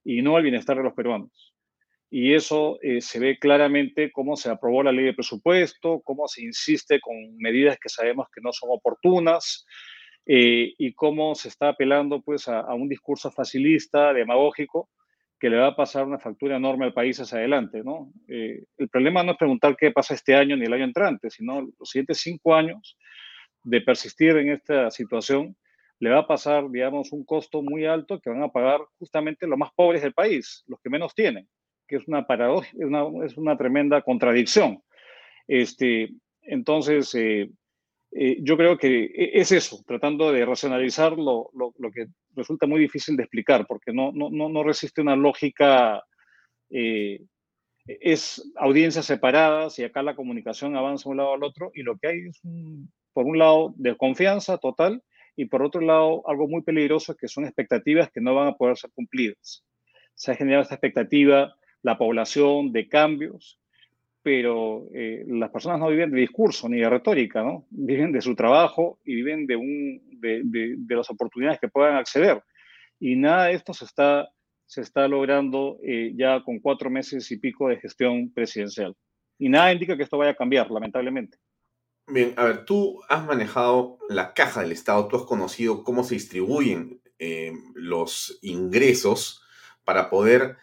y 0.04 0.22
no 0.22 0.36
al 0.36 0.42
bienestar 0.42 0.76
de 0.76 0.84
los 0.84 0.94
peruanos. 0.94 1.54
Y 2.10 2.34
eso 2.34 2.78
eh, 2.82 3.02
se 3.02 3.20
ve 3.20 3.38
claramente 3.38 4.10
cómo 4.10 4.36
se 4.36 4.50
aprobó 4.50 4.82
la 4.82 4.92
ley 4.92 5.04
de 5.04 5.14
presupuesto, 5.14 6.00
cómo 6.02 6.26
se 6.26 6.42
insiste 6.42 7.00
con 7.00 7.14
medidas 7.36 7.78
que 7.78 7.90
sabemos 7.90 8.28
que 8.34 8.40
no 8.40 8.52
son 8.52 8.70
oportunas 8.72 9.66
eh, 10.24 10.74
y 10.78 10.94
cómo 10.94 11.34
se 11.34 11.48
está 11.48 11.68
apelando 11.68 12.22
pues, 12.22 12.48
a, 12.48 12.72
un 12.74 12.88
discurso 12.88 13.30
facilista, 13.30 14.14
demagógico, 14.14 14.88
que 15.38 15.50
le 15.50 15.56
va 15.56 15.68
a 15.68 15.76
pasar 15.76 16.04
una 16.04 16.18
factura 16.18 16.56
enorme 16.56 16.86
al 16.86 16.94
país 16.94 17.20
hacia 17.20 17.38
adelante. 17.38 17.82
¿no? 17.84 18.12
Eh, 18.28 18.64
el 18.78 18.88
problema 18.88 19.22
no 19.22 19.32
es 19.32 19.38
preguntar 19.38 19.76
qué 19.76 19.90
pasa 19.90 20.14
este 20.14 20.34
año 20.34 20.56
ni 20.56 20.64
el 20.64 20.72
año 20.72 20.84
entrante, 20.84 21.30
sino 21.30 21.60
los 21.60 21.88
siguientes 21.88 22.20
cinco 22.20 22.54
años 22.54 22.98
de 23.62 23.80
persistir 23.80 24.36
en 24.36 24.50
esta 24.50 24.90
situación 24.90 25.56
le 26.00 26.10
va 26.10 26.20
a 26.20 26.26
pasar, 26.26 26.70
digamos, 26.70 27.12
un 27.12 27.24
costo 27.24 27.62
muy 27.62 27.84
alto 27.84 28.20
que 28.20 28.30
van 28.30 28.42
a 28.42 28.48
pagar 28.48 28.80
justamente 28.98 29.46
los 29.46 29.58
más 29.58 29.72
pobres 29.74 30.02
del 30.02 30.14
país, 30.14 30.62
los 30.66 30.80
que 30.80 30.90
menos 30.90 31.14
tienen 31.14 31.48
que 31.88 31.96
es 31.96 32.06
una 32.06 32.26
paradoja, 32.26 32.68
es 33.24 33.36
una, 33.36 33.56
tremenda 33.56 34.02
contradicción. 34.02 34.82
Este, 35.48 36.10
entonces, 36.42 37.12
eh, 37.14 37.50
eh, 38.12 38.36
yo 38.42 38.56
creo 38.56 38.76
que 38.76 39.04
e, 39.04 39.40
es 39.40 39.50
eso, 39.50 39.82
tratando 39.86 40.30
de 40.30 40.44
racionalizar 40.44 41.12
lo, 41.18 41.50
lo, 41.54 41.90
que 41.90 42.06
resulta 42.36 42.66
muy 42.66 42.78
difícil 42.78 43.16
de 43.16 43.22
explicar, 43.22 43.66
porque 43.66 43.92
no, 43.92 44.12
no, 44.12 44.30
no 44.30 44.62
resiste 44.62 45.00
una 45.00 45.16
lógica, 45.16 46.04
eh, 46.70 47.22
es 47.86 48.52
audiencias 48.56 49.06
separadas 49.06 49.78
y 49.78 49.84
acá 49.84 50.02
la 50.02 50.14
comunicación 50.14 50.76
avanza 50.76 51.04
de 51.08 51.12
un 51.12 51.16
lado 51.16 51.32
al 51.32 51.42
otro 51.42 51.70
y 51.74 51.82
lo 51.82 51.96
que 51.96 52.08
hay 52.08 52.18
es, 52.28 52.42
por 53.18 53.26
un 53.26 53.36
lado, 53.36 53.74
desconfianza 53.78 54.58
total 54.58 55.02
y 55.34 55.46
por 55.46 55.60
otro 55.60 55.80
lado, 55.80 56.22
algo 56.28 56.46
muy 56.46 56.62
peligroso 56.62 57.16
que 57.16 57.26
son 57.26 57.46
expectativas 57.46 58.12
que 58.12 58.20
no 58.20 58.32
van 58.32 58.46
a 58.46 58.54
poder 58.54 58.76
ser 58.76 58.92
cumplidas. 58.92 59.64
Se 60.14 60.30
ha 60.30 60.36
generado 60.36 60.62
esta 60.62 60.76
expectativa, 60.76 61.52
la 61.82 61.98
población, 61.98 62.70
de 62.70 62.86
cambios, 62.86 63.58
pero 64.22 64.86
eh, 64.94 65.24
las 65.26 65.50
personas 65.50 65.80
no 65.80 65.88
viven 65.88 66.12
de 66.12 66.20
discurso 66.20 66.68
ni 66.68 66.78
de 66.78 66.88
retórica, 66.88 67.42
¿no? 67.42 67.66
Viven 67.70 68.12
de 68.12 68.20
su 68.20 68.36
trabajo 68.36 69.00
y 69.04 69.16
viven 69.16 69.48
de, 69.48 69.56
un, 69.56 70.00
las 70.88 71.10
oportunidades 71.10 71.58
que 71.58 71.66
puedan 71.66 71.96
acceder. 71.96 72.40
Y 73.00 73.16
nada 73.16 73.46
de 73.46 73.54
esto 73.54 73.74
se 73.74 73.84
está, 73.84 74.28
se 74.64 74.82
está 74.82 75.08
logrando 75.08 75.80
eh, 75.82 76.12
ya 76.14 76.40
con 76.44 76.60
cuatro 76.60 76.88
meses 76.88 77.28
y 77.32 77.38
pico 77.38 77.68
de 77.68 77.78
gestión 77.78 78.32
presidencial. 78.32 78.94
Y 79.40 79.48
nada 79.48 79.72
indica 79.72 79.96
que 79.96 80.04
esto 80.04 80.18
vaya 80.18 80.30
a 80.30 80.36
cambiar, 80.36 80.70
lamentablemente. 80.70 81.38
Bien, 82.10 82.32
a 82.36 82.44
ver, 82.44 82.64
tú 82.64 83.02
has 83.08 83.26
manejado 83.26 83.98
la 84.08 84.32
caja 84.32 84.62
del 84.62 84.72
Estado, 84.72 85.08
tú 85.08 85.16
has 85.16 85.24
conocido 85.24 85.84
cómo 85.84 86.04
se 86.04 86.14
distribuyen 86.14 87.02
eh, 87.18 87.52
los 87.74 88.38
ingresos 88.42 89.42
para 89.84 90.08
poder 90.08 90.56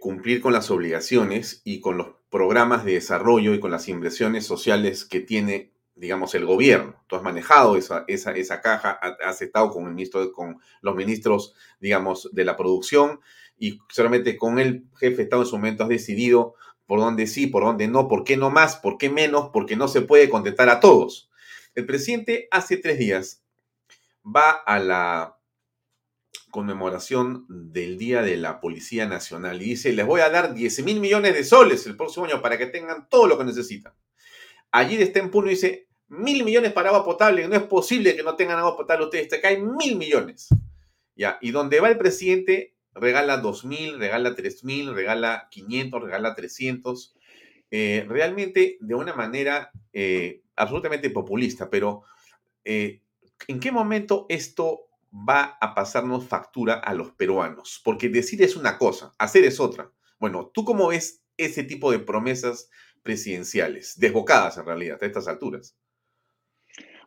cumplir 0.00 0.42
con 0.42 0.52
las 0.52 0.70
obligaciones 0.70 1.62
y 1.64 1.80
con 1.80 1.96
los 1.96 2.08
programas 2.30 2.84
de 2.84 2.92
desarrollo 2.92 3.54
y 3.54 3.60
con 3.60 3.70
las 3.70 3.88
inversiones 3.88 4.44
sociales 4.44 5.06
que 5.06 5.20
tiene, 5.20 5.72
digamos, 5.94 6.34
el 6.34 6.44
gobierno. 6.44 7.02
Tú 7.06 7.16
has 7.16 7.22
manejado 7.22 7.76
esa, 7.78 8.04
esa, 8.08 8.32
esa 8.32 8.60
caja, 8.60 8.90
has 9.24 9.40
estado 9.40 9.70
con, 9.70 9.86
el 9.86 9.94
ministro, 9.94 10.30
con 10.32 10.60
los 10.82 10.94
ministros, 10.94 11.54
digamos, 11.80 12.28
de 12.32 12.44
la 12.44 12.56
producción 12.56 13.20
y 13.58 13.78
solamente 13.88 14.36
con 14.36 14.58
el 14.58 14.84
jefe 14.98 15.16
de 15.16 15.22
Estado 15.22 15.42
en 15.42 15.48
su 15.48 15.56
momento 15.56 15.84
has 15.84 15.88
decidido 15.88 16.54
por 16.86 17.00
dónde 17.00 17.26
sí, 17.26 17.46
por 17.46 17.64
dónde 17.64 17.88
no, 17.88 18.08
por 18.08 18.24
qué 18.24 18.36
no 18.36 18.50
más, 18.50 18.76
por 18.76 18.98
qué 18.98 19.10
menos, 19.10 19.50
porque 19.52 19.76
no 19.76 19.88
se 19.88 20.02
puede 20.02 20.30
contestar 20.30 20.68
a 20.68 20.80
todos. 20.80 21.28
El 21.74 21.84
presidente 21.84 22.48
hace 22.50 22.76
tres 22.76 22.98
días 22.98 23.42
va 24.24 24.50
a 24.50 24.78
la 24.78 25.36
conmemoración 26.50 27.44
del 27.48 27.98
Día 27.98 28.22
de 28.22 28.36
la 28.36 28.60
Policía 28.60 29.06
Nacional 29.06 29.60
y 29.60 29.66
dice, 29.66 29.92
les 29.92 30.06
voy 30.06 30.20
a 30.20 30.30
dar 30.30 30.54
10 30.54 30.84
mil 30.84 31.00
millones 31.00 31.34
de 31.34 31.44
soles 31.44 31.84
el 31.86 31.96
próximo 31.96 32.24
año 32.24 32.40
para 32.40 32.56
que 32.56 32.66
tengan 32.66 33.08
todo 33.10 33.26
lo 33.26 33.36
que 33.36 33.44
necesitan. 33.44 33.92
Allí 34.70 34.96
está 34.96 35.18
en 35.18 35.30
Puno 35.30 35.48
y 35.48 35.50
dice, 35.50 35.88
mil 36.08 36.44
millones 36.44 36.72
para 36.72 36.90
agua 36.90 37.04
potable, 37.04 37.46
no 37.48 37.56
es 37.56 37.62
posible 37.64 38.16
que 38.16 38.22
no 38.22 38.36
tengan 38.36 38.58
agua 38.58 38.76
potable 38.76 39.04
ustedes, 39.04 39.28
te 39.28 39.40
caen 39.40 39.76
mil 39.76 39.96
millones. 39.96 40.48
Ya, 41.14 41.38
y 41.40 41.50
donde 41.50 41.80
va 41.80 41.88
el 41.88 41.98
presidente, 41.98 42.75
regala 42.96 43.38
dos 43.38 43.64
mil, 43.64 43.98
regala 43.98 44.34
tres 44.34 44.64
mil, 44.64 44.94
regala 44.94 45.48
500, 45.50 46.02
regala 46.02 46.34
300, 46.34 47.14
eh, 47.70 48.04
realmente 48.08 48.78
de 48.80 48.94
una 48.94 49.14
manera 49.14 49.70
eh, 49.92 50.42
absolutamente 50.56 51.10
populista, 51.10 51.68
pero 51.70 52.02
eh, 52.64 53.02
¿en 53.48 53.60
qué 53.60 53.70
momento 53.72 54.26
esto 54.28 54.86
va 55.12 55.56
a 55.60 55.74
pasarnos 55.74 56.26
factura 56.26 56.74
a 56.74 56.92
los 56.94 57.12
peruanos, 57.12 57.80
porque 57.84 58.08
decir 58.08 58.42
es 58.42 58.56
una 58.56 58.78
cosa, 58.78 59.12
hacer 59.18 59.44
es 59.44 59.60
otra. 59.60 59.90
Bueno, 60.18 60.50
¿tú 60.52 60.64
cómo 60.64 60.88
ves 60.88 61.22
ese 61.36 61.62
tipo 61.62 61.90
de 61.90 61.98
promesas 61.98 62.70
presidenciales, 63.02 63.98
desbocadas 63.98 64.58
en 64.58 64.66
realidad 64.66 64.98
a 65.00 65.06
estas 65.06 65.28
alturas? 65.28 65.76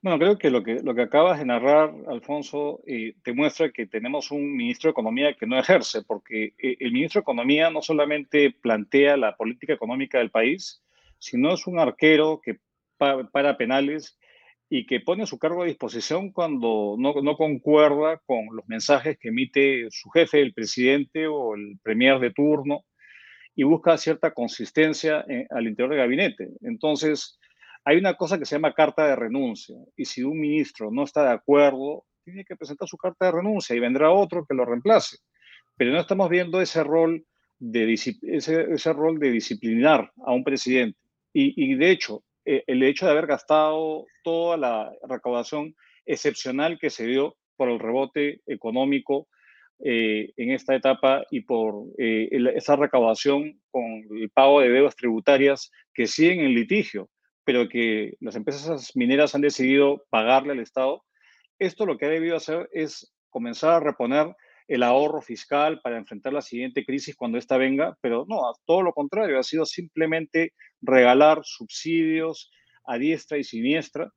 Bueno, 0.01 0.17
creo 0.17 0.37
que 0.37 0.49
lo 0.49 0.63
que, 0.63 0.81
lo 0.81 0.95
que 0.95 1.01
acabas 1.01 1.39
de 1.39 1.45
narrar, 1.45 1.93
Alfonso, 2.07 2.79
eh, 2.87 3.15
te 3.21 3.33
muestra 3.33 3.71
que 3.71 3.85
tenemos 3.85 4.31
un 4.31 4.55
ministro 4.55 4.87
de 4.87 4.91
Economía 4.91 5.33
que 5.33 5.45
no 5.45 5.59
ejerce, 5.59 6.03
porque 6.03 6.53
eh, 6.57 6.77
el 6.79 6.93
ministro 6.93 7.19
de 7.19 7.23
Economía 7.23 7.69
no 7.69 7.81
solamente 7.81 8.51
plantea 8.51 9.17
la 9.17 9.35
política 9.35 9.73
económica 9.73 10.19
del 10.19 10.31
país, 10.31 10.81
sino 11.17 11.53
es 11.53 11.67
un 11.67 11.79
arquero 11.79 12.39
que 12.41 12.59
para 12.97 13.57
penales 13.57 14.17
y 14.69 14.85
que 14.85 15.01
pone 15.01 15.25
su 15.25 15.37
cargo 15.37 15.63
a 15.63 15.65
disposición 15.65 16.31
cuando 16.31 16.95
no, 16.97 17.13
no, 17.21 17.35
concuerda 17.35 18.21
con 18.25 18.55
los 18.55 18.67
mensajes 18.67 19.17
que 19.17 19.29
emite 19.29 19.87
su 19.89 20.09
jefe, 20.11 20.41
el 20.41 20.53
presidente 20.53 21.27
o 21.27 21.55
el 21.55 21.77
premier 21.81 22.19
de 22.19 22.31
turno, 22.31 22.85
y 23.55 23.63
busca 23.63 23.97
cierta 23.97 24.33
consistencia 24.33 25.25
eh, 25.27 25.45
al 25.49 25.67
interior 25.67 25.89
del 25.89 25.99
gabinete. 25.99 26.49
Entonces, 26.61 27.39
hay 27.89 27.97
una 27.97 28.13
cosa 28.13 28.37
que 28.37 28.45
se 28.45 28.55
llama 28.55 28.73
carta 28.73 29.07
de 29.07 29.15
renuncia, 29.15 29.75
y 29.97 30.05
si 30.05 30.21
un 30.21 30.39
ministro 30.39 30.91
no 30.91 31.05
está 31.05 31.23
de 31.23 31.33
acuerdo, 31.33 32.05
tiene 32.23 32.45
que 32.45 32.55
presentar 32.55 32.87
su 32.87 32.97
carta 32.97 33.25
de 33.25 33.31
renuncia 33.31 33.75
y 33.75 33.79
vendrá 33.79 34.11
otro 34.11 34.45
que 34.45 34.53
lo 34.53 34.63
reemplace. 34.63 35.17
Pero 35.75 35.91
no 35.91 35.99
estamos 35.99 36.29
viendo 36.29 36.61
ese 36.61 36.83
rol 36.83 37.25
de, 37.57 37.91
ese, 37.91 38.15
ese 38.21 38.93
rol 38.93 39.17
de 39.17 39.31
disciplinar 39.31 40.11
a 40.23 40.33
un 40.33 40.43
presidente. 40.43 40.99
Y, 41.33 41.71
y 41.71 41.73
de 41.75 41.89
hecho, 41.89 42.23
eh, 42.45 42.63
el 42.67 42.83
hecho 42.83 43.07
de 43.07 43.11
haber 43.13 43.25
gastado 43.25 44.05
toda 44.23 44.55
la 44.55 44.91
recaudación 45.07 45.75
excepcional 46.05 46.77
que 46.77 46.91
se 46.91 47.07
dio 47.07 47.37
por 47.55 47.69
el 47.69 47.79
rebote 47.79 48.41
económico 48.45 49.27
eh, 49.83 50.31
en 50.37 50.51
esta 50.51 50.75
etapa 50.75 51.23
y 51.31 51.41
por 51.41 51.85
eh, 51.97 52.29
esa 52.53 52.75
recaudación 52.75 53.59
con 53.71 54.03
el 54.11 54.29
pago 54.29 54.61
de 54.61 54.69
deudas 54.69 54.95
tributarias 54.95 55.71
que 55.91 56.05
siguen 56.05 56.41
en 56.41 56.53
litigio, 56.53 57.09
pero 57.49 57.67
que 57.67 58.13
las 58.19 58.35
empresas 58.35 58.95
mineras 58.95 59.33
han 59.33 59.41
decidido 59.41 60.05
pagarle 60.11 60.51
al 60.51 60.59
Estado. 60.59 61.03
Esto 61.57 61.87
lo 61.87 61.97
que 61.97 62.05
ha 62.05 62.09
debido 62.09 62.35
hacer 62.37 62.69
es 62.71 63.11
comenzar 63.31 63.71
a 63.71 63.79
reponer 63.79 64.35
el 64.67 64.83
ahorro 64.83 65.19
fiscal 65.19 65.81
para 65.81 65.97
enfrentar 65.97 66.31
la 66.31 66.43
siguiente 66.43 66.85
crisis 66.85 67.15
cuando 67.15 67.39
ésta 67.39 67.57
venga, 67.57 67.97
pero 68.01 68.23
no, 68.29 68.39
todo 68.67 68.83
lo 68.83 68.93
contrario, 68.93 69.39
ha 69.39 69.41
sido 69.41 69.65
simplemente 69.65 70.53
regalar 70.79 71.39
subsidios 71.41 72.51
a 72.85 72.99
diestra 72.99 73.39
y 73.39 73.43
siniestra, 73.43 74.11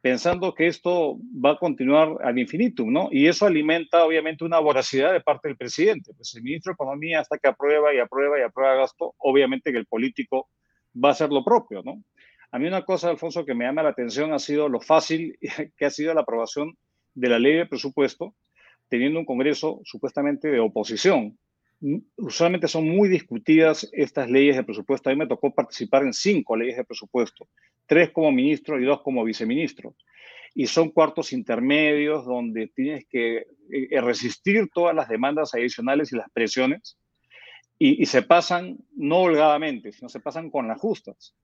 pensando 0.00 0.52
que 0.52 0.66
esto 0.66 1.16
va 1.32 1.52
a 1.52 1.58
continuar 1.58 2.16
al 2.24 2.40
infinitum, 2.40 2.92
¿no? 2.92 3.08
Y 3.12 3.28
eso 3.28 3.46
alimenta 3.46 4.04
obviamente 4.04 4.42
una 4.42 4.58
voracidad 4.58 5.12
de 5.12 5.20
parte 5.20 5.46
del 5.46 5.56
presidente. 5.56 6.12
Pues 6.16 6.34
el 6.34 6.42
ministro 6.42 6.72
de 6.72 6.74
Economía 6.74 7.20
hasta 7.20 7.38
que 7.38 7.46
aprueba 7.46 7.94
y 7.94 8.00
aprueba 8.00 8.36
y 8.40 8.42
aprueba 8.42 8.74
gasto, 8.74 9.14
obviamente 9.18 9.70
que 9.70 9.78
el 9.78 9.86
político 9.86 10.48
va 10.92 11.10
a 11.10 11.12
hacer 11.12 11.30
lo 11.30 11.44
propio, 11.44 11.82
¿no? 11.84 12.02
A 12.54 12.58
mí 12.60 12.68
una 12.68 12.84
cosa, 12.84 13.10
Alfonso, 13.10 13.44
que 13.44 13.52
me 13.52 13.64
llama 13.64 13.82
la 13.82 13.88
atención 13.88 14.32
ha 14.32 14.38
sido 14.38 14.68
lo 14.68 14.80
fácil 14.80 15.36
que 15.76 15.86
ha 15.86 15.90
sido 15.90 16.14
la 16.14 16.20
aprobación 16.20 16.78
de 17.12 17.28
la 17.28 17.40
ley 17.40 17.54
de 17.54 17.66
presupuesto, 17.66 18.36
teniendo 18.88 19.18
un 19.18 19.24
Congreso 19.24 19.80
supuestamente 19.82 20.46
de 20.46 20.60
oposición. 20.60 21.36
Usualmente 22.16 22.68
son 22.68 22.88
muy 22.88 23.08
discutidas 23.08 23.90
estas 23.92 24.30
leyes 24.30 24.54
de 24.54 24.62
presupuesto. 24.62 25.10
A 25.10 25.12
mí 25.12 25.18
me 25.18 25.26
tocó 25.26 25.52
participar 25.52 26.04
en 26.04 26.12
cinco 26.12 26.54
leyes 26.54 26.76
de 26.76 26.84
presupuesto, 26.84 27.48
tres 27.86 28.12
como 28.12 28.30
ministro 28.30 28.80
y 28.80 28.84
dos 28.84 29.02
como 29.02 29.24
viceministro. 29.24 29.96
Y 30.54 30.68
son 30.68 30.90
cuartos 30.90 31.32
intermedios 31.32 32.24
donde 32.24 32.68
tienes 32.68 33.04
que 33.08 33.48
eh, 33.72 34.00
resistir 34.00 34.68
todas 34.72 34.94
las 34.94 35.08
demandas 35.08 35.54
adicionales 35.54 36.12
y 36.12 36.16
las 36.16 36.30
presiones 36.30 36.96
y 37.76 38.06
se 38.06 38.22
pasan 38.22 38.78
no 38.94 39.22
holgadamente, 39.22 39.92
sino 39.92 40.08
se 40.08 40.20
pasan 40.20 40.48
con 40.48 40.68
las 40.68 40.80
justas. 40.80 41.34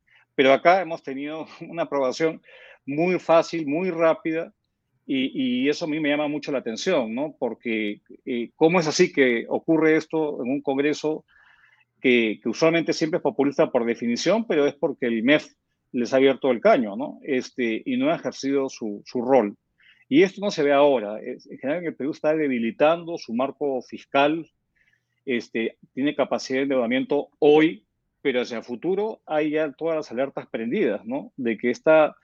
Pero 0.41 0.55
acá 0.55 0.81
hemos 0.81 1.03
tenido 1.03 1.45
una 1.69 1.83
aprobación 1.83 2.41
muy 2.87 3.19
fácil, 3.19 3.67
muy 3.67 3.91
rápida, 3.91 4.55
y, 5.07 5.69
eso 5.69 5.85
a 5.85 5.89
mí 5.89 6.01
me 6.01 6.09
llama 6.09 6.29
mucho 6.29 6.51
la 6.51 6.61
atención, 6.61 7.15
¿no? 7.15 7.37
Porque 7.39 8.01
eh, 8.25 8.51
¿cómo 8.57 8.81
es 8.81 8.87
así 8.87 9.13
que 9.13 9.45
ocurre 9.51 9.97
esto 9.97 10.43
en 10.43 10.51
un 10.51 10.63
Congreso 10.63 11.27
que, 12.01 12.41
usualmente 12.47 12.95
siempre 12.95 13.19
es 13.19 13.23
populista 13.23 13.71
por 13.71 13.85
definición, 13.85 14.47
pero 14.47 14.67
es 14.67 14.73
porque 14.73 15.09
el 15.09 15.23
MEF 15.23 15.47
les 15.93 16.15
ha 16.15 16.17
abierto 16.17 16.51
el 16.51 16.63
caño, 16.63 16.97
¿no? 16.97 17.21
Este, 17.23 17.83
y 17.85 17.99
no 17.99 18.11
ha 18.11 18.17
ejercido 18.17 18.71
su, 18.71 19.03
su 19.05 19.21
rol. 19.21 19.59
Y 20.09 20.23
esto 20.23 20.41
no 20.41 20.51
se 20.51 20.63
ve 20.63 20.73
ahora. 20.73 21.21
En 21.21 21.59
general, 21.59 21.85
el 21.85 21.95
Perú 21.95 22.13
está 22.13 22.35
debilitando 22.35 23.19
su 23.19 23.35
marco 23.35 23.83
fiscal, 23.83 24.51
este, 25.27 25.77
tiene 25.93 26.15
capacidad 26.15 26.61
de 26.61 26.63
endeudamiento 26.63 27.29
hoy, 27.41 27.85
pero 28.23 28.43
hacia 28.43 28.63
futuro 28.63 29.21
hay 29.27 29.51
ya 29.51 29.73
todas 29.73 29.97
las 29.97 30.11
alertas 30.11 30.47
prendidas, 30.49 31.05
¿no? 31.05 31.33
De 31.37 31.57
que 31.57 31.71
esta 31.71 32.15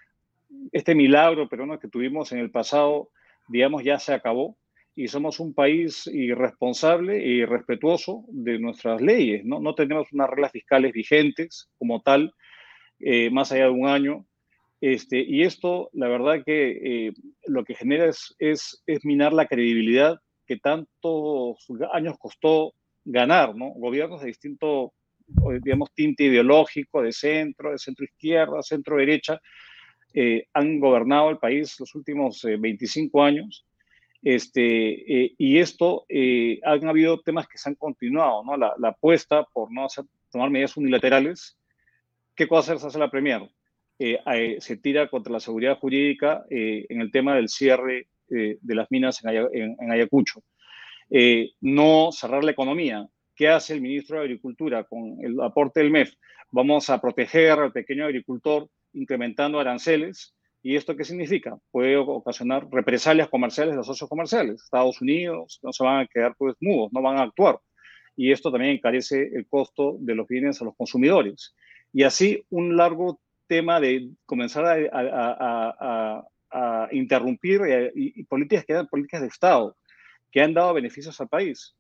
este 0.73 0.95
milagro 0.95 1.49
peruano 1.49 1.79
que 1.79 1.89
tuvimos 1.89 2.33
en 2.33 2.39
el 2.39 2.51
pasado, 2.51 3.11
digamos, 3.49 3.83
ya 3.83 3.99
se 3.99 4.15
acabó 4.15 4.57
y 4.95 5.09
somos 5.09 5.41
un 5.41 5.53
país 5.53 6.07
irresponsable 6.07 7.23
y 7.23 7.45
respetuoso 7.45 8.25
de 8.29 8.59
nuestras 8.59 9.01
leyes, 9.01 9.45
¿no? 9.45 9.61
No 9.61 9.75
tenemos 9.75 10.13
unas 10.13 10.31
reglas 10.31 10.53
fiscales 10.53 10.93
vigentes 10.93 11.69
como 11.79 12.01
tal, 12.01 12.33
eh, 13.01 13.31
más 13.31 13.53
allá 13.53 13.65
de 13.65 13.71
un 13.71 13.87
año. 13.87 14.27
Este, 14.81 15.19
y 15.19 15.43
esto, 15.43 15.91
la 15.93 16.09
verdad 16.09 16.43
que 16.45 17.07
eh, 17.09 17.13
lo 17.47 17.65
que 17.65 17.75
genera 17.75 18.07
es, 18.07 18.35
es, 18.39 18.83
es, 18.87 19.05
minar 19.05 19.33
la 19.33 19.47
credibilidad 19.47 20.19
que 20.47 20.59
tantos 20.59 21.59
años 21.93 22.17
costó 22.19 22.73
ganar, 23.05 23.55
¿no? 23.55 23.71
Gobiernos 23.71 24.21
de 24.21 24.29
distinto 24.29 24.95
digamos, 25.27 25.93
tinte 25.93 26.25
ideológico, 26.25 27.03
de 27.03 27.13
centro, 27.13 27.73
de 27.73 27.79
centro 27.79 28.05
izquierda, 28.05 28.63
centro 28.63 28.97
derecha, 28.97 29.41
eh, 30.15 30.47
han 30.53 30.81
gobernado 30.81 31.31
el 31.31 31.39
país 31.39 31.79
los 31.79 31.95
últimos 31.95 32.43
25 32.43 33.23
años. 33.23 33.67
Este, 34.23 35.35
y 35.39 35.59
esto, 35.59 36.07
han 36.65 36.89
habido 36.89 37.21
temas 37.21 37.47
que 37.47 37.59
se 37.59 37.69
han 37.69 37.75
continuado, 37.77 38.43
¿no? 38.45 38.57
La, 38.57 38.75
apuesta 38.89 39.45
por 39.45 39.73
no 39.73 39.85
hacer, 39.85 40.05
tomar 40.31 40.51
medidas 40.51 40.77
unilaterales. 40.77 41.57
¿Qué 42.35 42.49
cosa 42.49 42.77
se 42.79 42.87
hace 42.87 42.99
la 42.99 43.11
Premier? 43.11 43.43
se 43.99 44.77
tira 44.83 45.09
contra 45.09 45.33
la 45.33 45.41
seguridad 45.41 45.79
jurídica 45.79 46.45
en 46.51 47.01
el 47.01 47.11
tema 47.11 47.35
del 47.35 47.49
cierre 47.49 48.09
de 48.29 48.75
las 48.75 48.91
minas 48.91 49.25
en, 49.25 49.91
Ayacucho. 49.91 50.43
no 51.61 52.11
cerrar 52.13 52.45
la 52.45 52.51
economía, 52.51 53.09
¿Qué 53.37 53.49
hace 53.49 53.75
el 53.75 53.83
ministro 53.83 54.17
de 54.17 54.25
Agricultura 54.25 54.85
con 54.85 55.19
el 55.23 55.39
aporte 55.43 55.81
del 55.81 55.91
MEF? 55.91 56.15
Vamos 56.51 56.89
a 56.89 56.99
proteger 56.99 57.59
al 57.59 57.71
pequeño 57.71 58.07
agricultor 58.07 58.67
incrementando 58.95 59.61
aranceles. 59.61 60.35
¿Y 60.63 60.75
esto 60.75 60.97
qué 60.97 61.05
significa? 61.05 61.59
Puede 61.71 61.99
ocasionar 61.99 62.67
represalias 62.73 63.29
comerciales 63.29 63.73
de 63.73 63.77
los 63.77 63.87
socios 63.87 64.09
comerciales. 64.09 64.63
Estados 64.63 65.03
Unidos 65.03 65.61
no 65.63 65.71
se 65.71 65.85
van 65.85 66.01
a 66.01 66.07
quedar 66.07 66.35
pues 66.39 66.57
mudos, 66.61 66.91
no 66.95 67.03
van 67.03 67.19
a 67.19 67.25
actuar. 67.25 67.61
Y 68.17 68.33
esto 68.33 68.51
también 68.51 68.73
encarece 68.73 69.31
el 69.35 69.47
costo 69.47 69.99
de 70.01 70.15
los 70.15 70.27
bienes 70.27 70.63
a 70.63 70.65
los 70.65 70.75
consumidores. 70.75 71.55
Y 71.93 72.05
así 72.05 72.43
un 72.49 72.75
largo 72.75 73.21
tema 73.47 73.81
de 73.81 74.13
comenzar 74.25 74.89
a, 74.93 76.25
interrumpir 76.91 77.93
y, 77.95 78.25
políticas 78.25 78.65
que 78.65 78.73
eran 78.73 78.87
políticas 78.87 79.21
de 79.21 79.27
Estado, 79.27 79.77
que 80.33 80.41
han 80.41 80.55
dado 80.55 80.73
beneficios 80.73 81.21
al 81.21 81.29
país. 81.29 81.77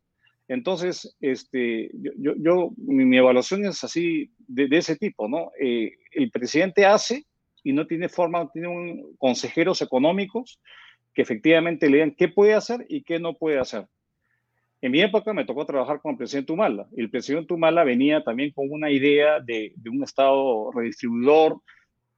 Entonces, 0.48 1.16
este, 1.20 1.90
yo, 1.94 2.35
yo 2.38 2.70
mi, 2.76 3.16
evaluación 3.16 3.64
es 3.64 3.82
así, 3.82 4.30
de, 4.38 4.68
ese 4.76 4.96
tipo, 4.96 5.28
¿no? 5.28 5.50
Eh, 5.61 5.92
el 6.12 6.30
presidente 6.30 6.87
hace 6.87 7.24
y 7.64 7.72
no 7.72 7.87
tiene 7.87 8.09
forma, 8.09 8.50
tiene 8.52 8.68
un, 8.68 9.16
consejeros 9.18 9.82
económicos 9.82 10.61
que 11.12 11.22
efectivamente 11.22 11.88
le 11.88 11.96
digan 11.96 12.14
qué 12.16 12.28
puede 12.28 12.54
hacer 12.54 12.87
y 12.88 13.02
qué 13.02 13.18
no 13.18 13.35
puede 13.35 13.59
hacer. 13.59 13.87
En 14.82 14.92
mi 14.92 15.00
época 15.00 15.32
me 15.32 15.44
tocó 15.44 15.64
trabajar 15.66 16.00
con 16.00 16.12
el 16.12 16.18
presidente 16.18 16.52
Humala. 16.52 16.87
El 16.96 17.11
presidente 17.11 17.54
Humala 17.54 17.82
venía 17.82 18.22
también 18.22 18.52
con 18.52 18.70
una 18.70 18.90
idea 18.90 19.40
de, 19.40 19.72
de 19.74 19.90
un 19.90 20.04
Estado 20.04 20.70
redistribuidor, 20.70 21.61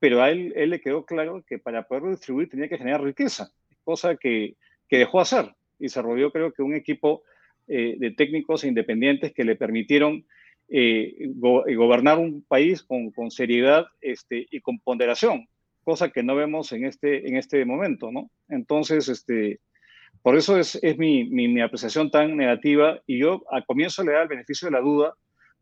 pero 0.01 0.23
a 0.23 0.31
él, 0.31 0.53
él, 0.57 0.71
le 0.71 0.81
quedó 0.81 1.07
claro 1.07 1.43
que 1.47 1.59
para 1.59 1.85
poder 1.85 2.03
redistribuir 2.03 2.51
tenía 2.51 2.69
que 2.69 2.77
generar 2.77 3.03
riqueza, 3.03 3.51
cosa 3.85 4.17
que, 4.17 4.57
que 4.89 4.99
dejó 4.99 5.21
hacer. 5.21 5.55
Y 5.79 5.89
se 5.89 6.03
rodeó, 6.03 6.33
creo 6.33 6.53
que, 6.53 6.63
un 6.63 6.75
equipo 6.75 7.23
eh, 7.69 7.97
de 7.99 8.11
técnicos 8.13 8.65
independientes 8.65 9.33
que 9.33 9.45
le 9.45 9.57
permitieron 9.57 10.25
eh, 10.71 11.15
eh, 11.19 11.75
gobernar 11.75 12.19
un 12.19 12.43
país 12.43 12.83
con, 12.83 13.31
seriedad 13.31 13.87
este, 14.01 14.47
y 14.51 14.61
con 14.61 14.79
ponderación, 14.81 15.47
cosa 15.83 16.11
que 16.11 16.23
no 16.23 16.37
vemos 16.37 16.73
en 16.73 16.85
este, 16.85 17.27
en 17.29 17.37
este 17.37 17.65
momento, 17.65 18.13
¿no? 18.13 18.31
Entonces, 18.49 19.09
este, 19.09 19.61
por 20.23 20.37
eso 20.37 20.59
es, 20.59 20.79
es 20.83 20.99
mi, 20.99 21.25
mi, 21.25 21.61
apreciación 21.61 22.11
tan 22.11 22.37
negativa 22.37 23.01
y 23.07 23.19
yo 23.19 23.45
al 23.51 23.65
comienzo 23.65 24.05
le 24.05 24.13
da 24.13 24.23
el 24.23 24.29
beneficio 24.29 24.67
de 24.67 24.73
la 24.73 24.81
duda, 24.81 25.15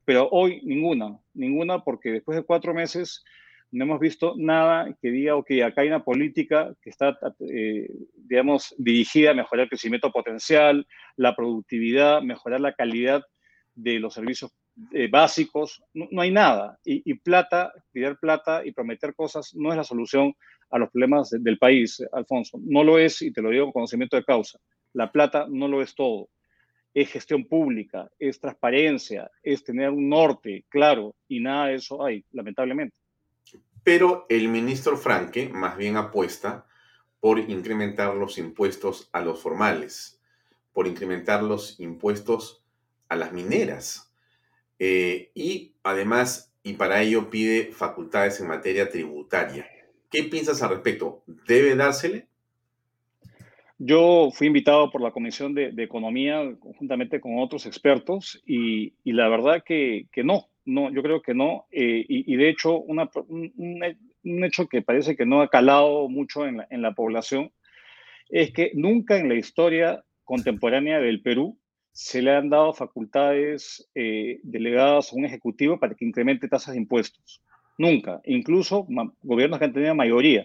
pero 0.04 0.28
hoy 0.30 0.60
ninguna, 0.64 1.18
ninguna 1.34 1.84
porque 1.84 2.10
después 2.10 2.36
de 2.36 2.44
cuatro 2.44 2.74
meses 2.74 3.24
no 3.72 3.84
hemos 3.84 4.00
visto 4.00 4.34
nada 4.36 4.96
que 5.00 5.10
diga, 5.10 5.36
ok, 5.36 5.50
acá 5.64 5.82
hay 5.82 5.88
una 5.88 6.04
política 6.04 6.72
que 6.80 6.90
está, 6.90 7.18
eh, 7.40 7.88
digamos, 8.14 8.74
dirigida 8.78 9.32
a 9.32 9.34
mejorar 9.34 9.64
el 9.64 9.68
crecimiento 9.68 10.10
potencial, 10.12 10.86
la 11.16 11.34
productividad, 11.34 12.22
mejorar 12.22 12.60
la 12.60 12.74
calidad 12.74 13.24
de 13.74 13.98
los 13.98 14.14
servicios 14.14 14.52
eh, 14.92 15.08
básicos. 15.08 15.82
No, 15.94 16.20
hay 16.20 16.30
nada. 16.30 16.78
Y, 16.84 17.14
plata, 17.14 17.72
pedir 17.92 18.16
plata 18.16 18.64
y 18.64 18.72
prometer 18.72 19.14
cosas 19.14 19.54
no 19.54 19.70
es 19.70 19.76
la 19.76 19.84
solución 19.84 20.34
a 20.70 20.78
los 20.78 20.90
problemas 20.90 21.30
del 21.30 21.58
país, 21.58 22.02
Alfonso. 22.12 22.58
No 22.62 22.84
lo 22.84 22.98
es, 22.98 23.22
y 23.22 23.32
te 23.32 23.42
lo 23.42 23.50
digo 23.50 23.66
con 23.66 23.72
conocimiento 23.72 24.16
de 24.16 24.24
causa. 24.24 24.58
La 24.92 25.10
plata 25.12 25.46
no 25.48 25.68
lo 25.68 25.82
es 25.82 25.94
todo. 25.94 26.28
Es 26.94 27.10
gestión 27.10 27.44
pública, 27.44 28.08
es 28.18 28.40
transparencia, 28.40 29.30
es 29.42 29.62
tener 29.62 29.90
un 29.90 30.08
norte 30.08 30.64
claro, 30.68 31.14
y 31.28 31.40
nada 31.40 31.66
de 31.66 31.74
eso 31.74 32.02
hay, 32.02 32.24
lamentablemente. 32.32 32.96
Pero 33.86 34.26
el 34.28 34.48
ministro 34.48 34.96
Franke 34.96 35.48
más 35.48 35.76
bien 35.76 35.96
apuesta 35.96 36.66
por 37.20 37.38
incrementar 37.38 38.16
los 38.16 38.36
impuestos 38.36 39.08
a 39.12 39.20
los 39.20 39.40
formales, 39.40 40.20
por 40.72 40.88
incrementar 40.88 41.44
los 41.44 41.78
impuestos 41.78 42.64
a 43.08 43.14
las 43.14 43.32
mineras. 43.32 44.12
Eh, 44.80 45.30
y 45.34 45.76
además, 45.84 46.52
y 46.64 46.72
para 46.72 47.00
ello 47.00 47.30
pide 47.30 47.70
facultades 47.70 48.40
en 48.40 48.48
materia 48.48 48.90
tributaria. 48.90 49.68
¿Qué 50.10 50.24
piensas 50.24 50.60
al 50.64 50.70
respecto? 50.70 51.22
¿Debe 51.46 51.76
dársele? 51.76 52.26
Yo 53.78 54.30
fui 54.32 54.48
invitado 54.48 54.90
por 54.90 55.00
la 55.00 55.12
Comisión 55.12 55.54
de, 55.54 55.72
Economía 55.78 56.56
conjuntamente 56.58 57.20
con 57.20 57.38
otros 57.38 57.66
expertos 57.66 58.42
y, 58.44 58.94
la 59.04 59.28
verdad 59.28 59.62
que 59.64 60.08
no, 60.24 60.48
no, 60.66 60.92
yo 60.92 61.02
creo 61.02 61.22
que 61.22 61.34
no. 61.34 61.66
Eh, 61.70 62.04
y, 62.08 62.36
de 62.36 62.48
hecho, 62.50 62.78
un, 62.78 64.44
hecho 64.44 64.68
que 64.68 64.82
parece 64.82 65.16
que 65.16 65.24
no 65.24 65.40
ha 65.40 65.48
calado 65.48 66.08
mucho 66.08 66.46
en 66.46 66.82
la, 66.82 66.92
población 66.92 67.52
es 68.28 68.52
que 68.52 68.72
nunca 68.74 69.16
en 69.16 69.28
la 69.28 69.36
historia 69.36 70.04
contemporánea 70.24 70.98
del 70.98 71.22
Perú 71.22 71.58
se 71.92 72.20
le 72.20 72.32
han 72.32 72.50
dado 72.50 72.74
facultades 72.74 73.88
eh, 73.94 74.40
delegadas 74.42 75.12
a 75.12 75.16
un 75.16 75.24
ejecutivo 75.24 75.78
para 75.78 75.94
que 75.94 76.04
incremente 76.04 76.48
tasas 76.48 76.74
de 76.74 76.80
impuestos. 76.80 77.42
Nunca. 77.78 78.20
Incluso 78.24 78.86
gobiernos 79.22 79.58
que 79.58 79.66
han 79.66 79.72
tenido 79.72 79.94
mayoría. 79.94 80.44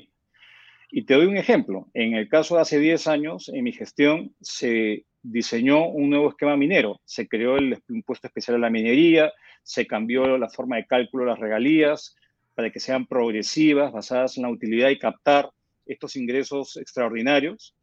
Y 0.91 1.05
te 1.05 1.15
doy 1.15 1.25
un 1.25 1.37
ejemplo. 1.37 1.89
En 1.93 2.13
el 2.13 2.29
caso 2.29 2.55
de 2.55 2.61
hace 2.61 2.77
10 2.77 3.07
años, 3.07 3.49
en 3.49 3.63
mi 3.63 3.71
gestión, 3.71 4.35
se 4.41 5.05
diseñó 5.23 5.87
un 5.87 6.09
nuevo 6.09 6.29
esquema 6.29 6.57
minero. 6.57 6.99
Se 7.05 7.27
creó 7.27 7.57
el 7.57 7.77
impuesto 7.89 8.27
especial 8.27 8.55
a 8.55 8.59
la 8.59 8.69
minería, 8.69 9.31
se 9.63 9.85
cambió 9.87 10.37
la 10.37 10.49
forma 10.49 10.77
de 10.77 10.85
cálculo 10.85 11.25
de 11.25 11.31
las 11.31 11.39
regalías 11.39 12.15
para 12.55 12.69
que 12.69 12.79
sean 12.79 13.05
progresivas, 13.05 13.91
basadas 13.91 14.37
en 14.37 14.43
la 14.43 14.49
utilidad 14.49 14.89
y 14.89 14.99
captar 14.99 15.49
estos 15.85 16.15
ingresos 16.15 16.77
extraordinarios, 16.77 17.75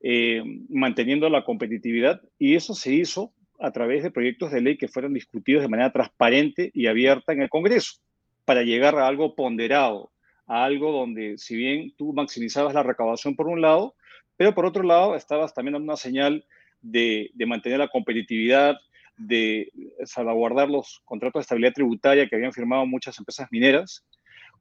eh, 0.00 0.42
manteniendo 0.68 1.28
la 1.28 1.44
competitividad. 1.44 2.20
Y 2.38 2.54
eso 2.54 2.74
se 2.74 2.92
hizo 2.92 3.32
a 3.58 3.70
través 3.70 4.02
de 4.02 4.10
proyectos 4.10 4.50
de 4.50 4.60
ley 4.60 4.76
que 4.76 4.88
fueron 4.88 5.14
discutidos 5.14 5.62
de 5.62 5.68
manera 5.68 5.92
transparente 5.92 6.70
y 6.74 6.86
abierta 6.86 7.32
en 7.32 7.42
el 7.42 7.48
Congreso, 7.48 8.00
para 8.44 8.62
llegar 8.62 8.96
a 8.96 9.06
algo 9.06 9.34
ponderado, 9.34 10.10
a 10.46 10.64
algo 10.64 10.92
donde 10.92 11.38
si 11.38 11.56
bien 11.56 11.94
tú 11.96 12.12
maximizabas 12.12 12.74
la 12.74 12.82
recaudación 12.82 13.36
por 13.36 13.48
un 13.48 13.60
lado, 13.60 13.94
pero 14.36 14.54
por 14.54 14.66
otro 14.66 14.82
lado 14.82 15.14
estabas 15.14 15.54
también 15.54 15.74
dando 15.74 15.92
una 15.92 15.96
señal 15.96 16.44
de, 16.84 17.30
mantener 17.46 17.78
la 17.78 17.88
competitividad, 17.88 18.76
de 19.16 19.70
salvaguardar 20.04 20.68
los 20.68 21.00
contratos 21.04 21.40
de 21.40 21.42
estabilidad 21.42 21.72
tributaria 21.72 22.28
que 22.28 22.36
habían 22.36 22.52
firmado 22.52 22.86
muchas 22.86 23.18
empresas 23.18 23.48
mineras, 23.50 24.04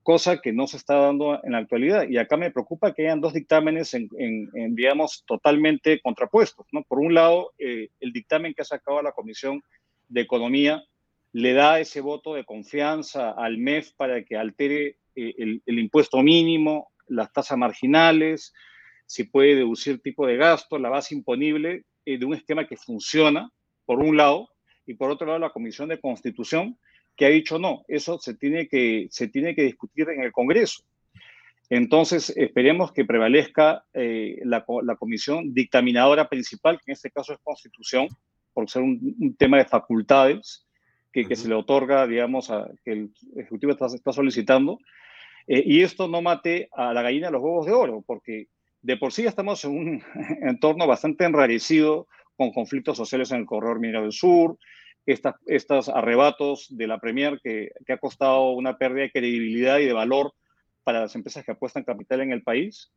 cosa 0.04 0.42
que 0.42 0.52
no 0.52 0.68
se 0.68 0.78
está 0.78 0.96
dando 0.96 1.40
en 1.44 1.54
la 1.54 1.60
actualidad. 1.60 2.08
Y 2.08 2.18
acá 2.18 2.38
me 2.38 2.52
preocupa 2.52 2.94
que 2.94 3.04
hayan 3.04 3.22
dos 3.22 3.34
dictámenes, 3.34 3.94
en, 3.94 4.50
digamos, 4.76 5.24
totalmente 5.26 6.00
contrapuestos. 6.02 6.68
¿no? 6.72 6.84
Por 6.84 7.00
un 7.00 7.14
lado, 7.14 7.54
eh, 7.58 7.90
el 8.00 8.12
dictamen 8.12 8.54
que 8.54 8.62
ha 8.62 8.66
sacado 8.66 9.02
la 9.02 9.14
Comisión 9.14 9.62
de 10.10 10.22
Economía 10.22 10.84
le 11.32 11.54
da 11.54 11.80
ese 11.80 12.02
voto 12.02 12.36
de 12.36 12.46
confianza 12.46 13.32
al 13.32 13.58
MEF 13.58 13.94
para 13.94 14.24
que 14.24 14.38
altere 14.38 14.98
eh, 15.16 15.34
el, 15.66 15.80
impuesto 15.80 16.22
mínimo, 16.22 16.92
las 17.08 17.32
tasas 17.34 17.58
marginales, 17.58 18.54
si 19.06 19.24
puede 19.24 19.56
deducir 19.56 20.02
tipo 20.02 20.28
de 20.28 20.38
gasto, 20.38 20.78
la 20.78 20.90
base 20.90 21.16
imponible 21.16 21.86
de 22.06 22.26
un 22.26 22.34
esquema 22.34 22.68
que 22.68 22.78
funciona, 22.78 23.50
por 23.86 24.00
un 24.00 24.18
lado, 24.18 24.50
y 24.86 24.96
por 24.96 25.10
otro 25.10 25.28
lado 25.28 25.40
la 25.40 25.52
Comisión 25.52 25.90
de 25.90 26.00
Constitución, 26.00 26.78
que 27.16 27.26
ha 27.26 27.30
dicho 27.30 27.60
no, 27.60 27.84
eso 27.88 28.20
se 28.20 28.34
tiene 28.36 28.68
que, 28.68 29.08
se 29.12 29.28
tiene 29.28 29.56
que 29.56 29.64
discutir 29.64 30.10
en 30.10 30.24
el 30.24 30.32
Congreso. 30.32 30.84
Entonces, 31.70 32.32
esperemos 32.36 32.92
que 32.92 33.06
prevalezca 33.06 33.86
eh, 33.94 34.40
la, 34.44 34.66
la, 34.84 34.96
comisión 34.96 35.54
dictaminadora 35.54 36.28
principal, 36.28 36.78
que 36.78 36.92
en 36.92 36.94
este 36.94 37.10
caso 37.10 37.34
es 37.34 37.40
Constitución, 37.42 38.08
por 38.54 38.70
ser 38.70 38.84
un, 38.84 39.36
tema 39.38 39.58
de 39.58 39.66
facultades 39.66 40.68
que, 41.12 41.26
que, 41.26 41.36
se 41.36 41.48
le 41.48 41.56
otorga, 41.56 42.06
digamos, 42.06 42.52
a, 42.52 42.70
que 42.84 42.92
el 42.92 43.14
Ejecutivo 43.36 43.72
está, 43.72 43.88
está 43.88 44.12
solicitando. 44.12 44.78
Eh, 45.48 45.64
y 45.66 45.82
esto 45.82 46.08
no 46.08 46.22
mate 46.22 46.70
a 46.74 46.94
la 46.94 47.02
gallina 47.02 47.28
de 47.28 47.34
los 47.34 47.42
huevos 47.42 47.66
de 47.66 47.72
oro, 47.72 48.04
porque 48.06 48.48
de 48.84 48.98
por 48.98 49.14
sí 49.14 49.26
estamos 49.26 49.64
en 49.64 49.72
un 49.72 50.04
entorno 50.42 50.86
bastante 50.86 51.24
enrarecido 51.24 52.08
con 52.36 52.52
conflictos 52.52 52.98
sociales 52.98 53.32
en 53.32 53.40
el 53.40 53.46
corredor 53.46 53.80
minero 53.80 54.02
del 54.02 54.12
sur, 54.12 54.58
estos 55.06 55.90
arrebatos 55.90 56.68
de 56.70 56.88
la 56.88 57.00
Premier 57.00 57.40
que, 57.44 57.72
ha 57.90 57.98
costado 57.98 58.52
una 58.52 58.78
pérdida 58.78 59.04
de 59.04 59.12
credibilidad 59.12 59.80
y 59.80 59.86
de 59.86 59.94
valor 59.94 60.34
para 60.84 61.02
las 61.02 61.16
empresas 61.16 61.44
que 61.44 61.52
apuestan 61.52 61.84
capital 61.84 62.22
en 62.22 62.32
el 62.32 62.44
país. 62.44 62.92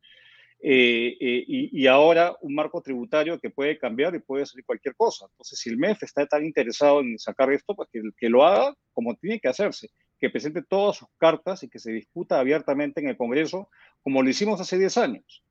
eh, 0.60 1.16
eh, 1.20 1.44
y, 1.46 1.86
ahora 1.86 2.34
un 2.40 2.54
marco 2.54 2.80
tributario 2.80 3.38
que 3.38 3.50
puede 3.50 3.78
cambiar 3.78 4.14
y 4.14 4.20
puede 4.20 4.46
salir 4.46 4.64
cualquier 4.64 4.94
cosa. 4.96 5.26
Entonces, 5.30 5.58
si 5.58 5.68
el 5.68 5.76
MEF 5.76 6.02
está 6.02 6.26
tan 6.26 6.44
interesado 6.44 7.00
en 7.00 7.18
sacar 7.18 7.52
esto, 7.52 7.74
pues 7.74 7.88
que, 7.92 8.00
que 8.16 8.28
lo 8.30 8.44
haga 8.44 8.74
como 8.92 9.14
tiene 9.16 9.38
que 9.38 9.48
hacerse, 9.48 9.88
que 10.18 10.30
presente 10.30 10.62
todas 10.62 10.96
sus 10.96 11.08
cartas 11.18 11.62
y 11.62 11.68
que 11.68 11.78
se 11.78 11.92
discuta 11.92 12.40
abiertamente 12.40 13.00
en 13.00 13.08
el 13.08 13.16
Congreso, 13.16 13.68
como 14.02 14.22
lo 14.22 14.30
hicimos 14.30 14.60
hace 14.60 14.78
10 14.78 14.96
años. 14.96 15.45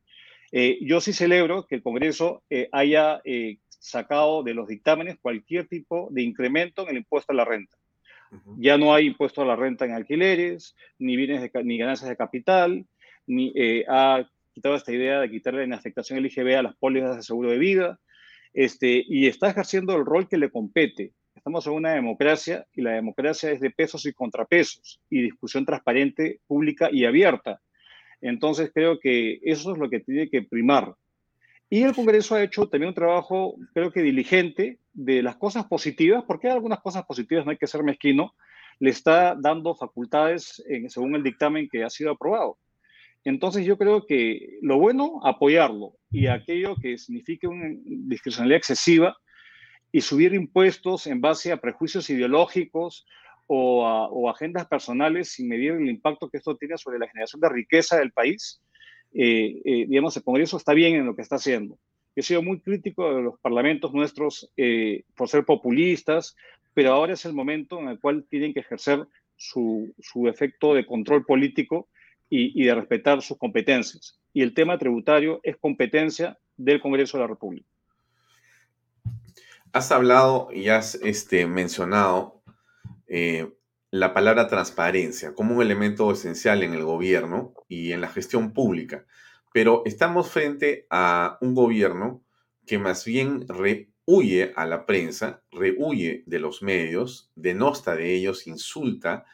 Eh, 0.58 0.78
yo 0.82 1.01
sí 1.01 1.12
celebro 1.12 1.68
que 1.68 1.76
el 1.76 1.84
Congreso 1.84 2.41
haya 2.72 3.22
sacado 3.68 4.41
de 4.41 4.53
los 4.53 4.70
dictámenes 4.70 5.18
cualquier 5.22 5.68
tipo 5.68 6.08
de 6.12 6.22
incremento 6.22 6.84
en 6.84 6.91
el 6.91 6.97
impuesto 6.97 7.34
a 7.34 7.36
la 7.36 7.43
renta. 7.43 7.76
Ya 8.58 8.78
no 8.78 8.93
hay 8.93 9.08
impuesto 9.08 9.41
a 9.41 9.45
la 9.45 9.58
renta 9.58 9.84
en 9.84 9.91
alquileres, 9.91 10.76
ni 10.97 11.18
bienes 11.18 11.51
ni 11.64 11.78
ganancias 11.78 12.10
de 12.10 12.16
capital, 12.16 12.86
ni 13.28 13.53
ha 13.89 14.26
quitado 14.53 14.76
esta 14.76 14.93
idea 14.93 15.20
de 15.20 15.30
quitarle 15.30 15.68
la 15.68 15.76
afectación 15.76 16.20
el 16.20 16.28
IGB 16.28 16.58
a 16.58 16.64
las 16.64 16.76
pólizas 16.78 17.18
de 17.18 17.24
seguro 17.24 17.49
de 17.49 17.58
vida, 17.58 17.99
este, 18.53 19.03
y 19.06 19.28
está 19.28 19.49
ejerciendo 19.49 19.97
el 19.97 20.06
rol 20.06 20.30
que 20.30 20.38
le 20.38 20.49
compete. 20.49 21.12
Estamos 21.36 21.68
en 21.68 21.74
una 21.74 21.93
democracia 21.93 22.66
y 22.74 22.82
la 22.82 22.91
democracia 22.91 23.51
es 23.51 23.60
de 23.60 23.70
pesos 23.70 24.06
y 24.06 24.14
contrapesos 24.14 25.01
y 25.10 25.22
discusión 25.22 25.66
transparente, 25.66 26.39
pública 26.47 26.89
y 26.89 27.03
abierta. 27.03 27.60
Entonces 28.22 28.72
creo 28.74 28.99
que 28.99 29.39
eso 29.43 29.74
es 29.74 29.78
lo 29.78 29.89
que 29.89 29.99
tiene 29.99 30.30
que 30.30 30.41
primar. 30.41 30.95
Y 31.70 31.84
el 31.84 31.95
Congreso 31.95 32.36
ha 32.36 32.43
hecho 32.43 32.68
también 32.68 32.89
un 32.89 32.95
trabajo, 32.95 33.55
creo 33.74 33.91
que 33.91 34.01
diligente, 34.01 34.80
de 34.93 35.22
las 35.22 35.36
cosas 35.36 35.66
positivas, 35.66 36.24
porque 36.26 36.47
hay 36.47 36.53
algunas 36.53 36.80
cosas 36.80 37.05
positivas, 37.05 37.45
no 37.45 37.51
hay 37.51 37.57
que 37.57 37.68
ser 37.68 37.84
mezquino, 37.84 38.34
le 38.80 38.89
está 38.89 39.36
dando 39.36 39.76
facultades 39.76 40.63
según 40.88 41.16
el 41.16 41.24
dictamen 41.24 41.68
que 41.70 41.84
ha 41.84 41.89
sido 41.89 42.11
aprobado. 42.11 42.57
Entonces 43.24 43.66
yo 43.66 43.78
creo 43.78 44.05
que 44.05 44.59
lo 44.61 44.78
bueno, 44.78 45.20
apoyarlo 45.24 45.93
y 46.11 46.28
aquello 46.28 46.76
que 46.76 46.97
signifique 46.97 47.47
una 47.47 47.66
discrecionalidad 47.84 48.57
excesiva 48.57 49.18
y 49.91 50.01
subir 50.01 50.34
impuestos 50.34 51.07
en 51.07 51.22
base 51.22 51.51
a 51.51 51.57
prejuicios 51.57 52.09
ideológicos 52.09 53.05
o, 53.48 54.30
agendas 54.30 54.68
personales 54.68 55.32
sin 55.32 55.48
medir 55.48 55.74
el 55.74 55.89
impacto 55.89 56.30
que 56.30 56.38
esto 56.38 56.56
tiene 56.56 56.78
sobre 56.78 57.00
la 57.00 57.08
generación 57.08 57.41
de 57.41 57.50
riqueza 57.50 57.98
del 57.98 58.12
país, 58.12 58.62
eh, 59.14 59.62
eh, 59.64 59.86
digamos, 59.88 60.16
el 60.18 60.24
Congreso 60.24 60.58
está 60.58 60.74
bien 60.74 60.96
en 60.96 61.06
lo 61.06 61.16
que 61.16 61.22
está 61.22 61.36
haciendo. 61.36 61.78
He 62.16 62.22
sido 62.22 62.41
muy 62.41 62.60
crítico 62.62 63.14
de 63.14 63.22
los 63.22 63.39
parlamentos 63.39 63.93
nuestros 63.93 64.52
eh, 64.58 65.04
por 65.16 65.30
ser 65.30 65.46
populistas, 65.46 66.36
pero 66.74 66.93
ahora 66.93 67.14
es 67.14 67.26
el 67.26 67.34
momento 67.34 67.80
en 67.80 67.89
el 67.89 68.00
cual 68.00 68.26
tienen 68.30 68.54
que 68.54 68.62
ejercer 68.62 69.06
su, 69.36 69.93
su 70.00 70.28
efecto 70.28 70.74
de 70.74 70.86
control 70.86 71.26
político 71.26 71.89
y, 72.30 72.64
de 72.64 72.76
respetar 72.76 73.22
sus 73.22 73.38
competencias. 73.38 74.20
Y 74.34 74.41
el 74.41 74.54
tema 74.54 74.78
tributario 74.78 75.39
es 75.43 75.58
competencia 75.58 76.38
del 76.58 76.82
Congreso 76.82 77.18
de 77.18 77.24
la 77.24 77.28
República. 77.28 77.68
Has 79.72 79.91
hablado 79.91 80.50
y 80.54 80.70
has 80.70 80.96
este, 80.96 81.46
mencionado 81.48 82.41
eh, 83.08 83.51
la 83.91 84.14
palabra 84.14 84.47
transparencia 84.47 85.34
como 85.34 85.56
un 85.56 85.62
elemento 85.62 86.12
esencial 86.12 86.64
en 86.64 86.74
el 86.74 86.84
gobierno 86.84 87.53
y 87.68 87.91
en 87.91 88.01
la 88.01 88.10
gestión 88.10 88.53
pública, 88.53 89.06
pero 89.53 89.84
estamos 89.86 90.30
frente 90.30 90.86
a 90.89 91.38
un 91.41 91.56
gobierno 91.56 92.24
que 92.66 92.78
más 92.78 93.06
bien 93.06 93.47
rehuye 93.47 94.51
a 94.56 94.66
la 94.66 94.86
prensa, 94.86 95.43
rehuye 95.51 96.24
de 96.26 96.39
los 96.39 96.62
medios, 96.62 97.32
denosta 97.36 97.95
de 97.95 98.16
ellos, 98.16 98.47
insulta, 98.47 99.26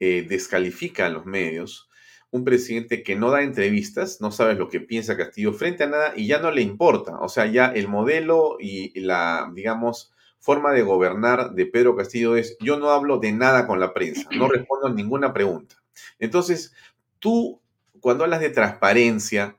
eh, 0.00 0.24
descalifica 0.28 1.06
a 1.06 1.10
los 1.10 1.26
medios, 1.26 1.90
un 2.30 2.44
presidente 2.44 3.02
que 3.02 3.16
no 3.16 3.30
da 3.30 3.42
entrevistas, 3.42 4.20
no 4.20 4.30
sabes 4.30 4.58
lo 4.58 4.68
que 4.68 4.80
piensa 4.80 5.16
Castillo 5.16 5.52
frente 5.52 5.84
a 5.84 5.88
nada 5.88 6.12
y 6.16 6.26
ya 6.26 6.38
no 6.38 6.50
le 6.50 6.62
importa. 6.62 7.18
O 7.20 7.28
sea, 7.28 7.46
ya 7.46 7.66
el 7.66 7.88
modelo 7.88 8.56
y 8.60 8.98
la, 9.00 9.50
digamos, 9.54 10.12
forma 10.46 10.70
de 10.70 10.82
gobernar 10.82 11.54
de 11.54 11.66
Pedro 11.66 11.96
Castillo 11.96 12.36
es 12.36 12.56
yo 12.60 12.78
no 12.78 12.90
hablo 12.90 13.18
de 13.18 13.32
nada 13.32 13.66
con 13.66 13.80
la 13.80 13.92
prensa, 13.92 14.28
no 14.30 14.46
respondo 14.48 14.86
a 14.86 14.92
ninguna 14.92 15.32
pregunta. 15.32 15.82
Entonces, 16.20 16.72
tú, 17.18 17.60
cuando 17.98 18.22
hablas 18.22 18.38
de 18.38 18.50
transparencia, 18.50 19.56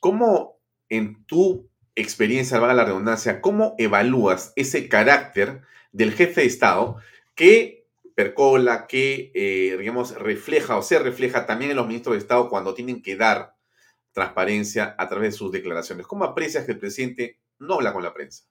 ¿cómo 0.00 0.58
en 0.88 1.26
tu 1.26 1.68
experiencia, 1.94 2.58
valga 2.58 2.72
la 2.72 2.84
redundancia, 2.86 3.42
cómo 3.42 3.74
evalúas 3.76 4.54
ese 4.56 4.88
carácter 4.88 5.60
del 5.92 6.12
jefe 6.12 6.40
de 6.40 6.46
Estado 6.46 6.96
que 7.34 7.86
percola, 8.14 8.86
que, 8.86 9.30
eh, 9.34 9.76
digamos, 9.78 10.14
refleja 10.14 10.78
o 10.78 10.82
se 10.82 10.98
refleja 11.00 11.44
también 11.44 11.70
en 11.70 11.76
los 11.76 11.86
ministros 11.86 12.14
de 12.14 12.20
Estado 12.20 12.48
cuando 12.48 12.72
tienen 12.72 13.02
que 13.02 13.16
dar 13.16 13.56
transparencia 14.12 14.94
a 14.96 15.06
través 15.06 15.34
de 15.34 15.38
sus 15.38 15.52
declaraciones. 15.52 16.06
¿Cómo 16.06 16.24
aprecias 16.24 16.64
que 16.64 16.72
el 16.72 16.78
presidente 16.78 17.40
no 17.58 17.74
habla 17.74 17.92
con 17.92 18.02
la 18.02 18.14
prensa? 18.14 18.44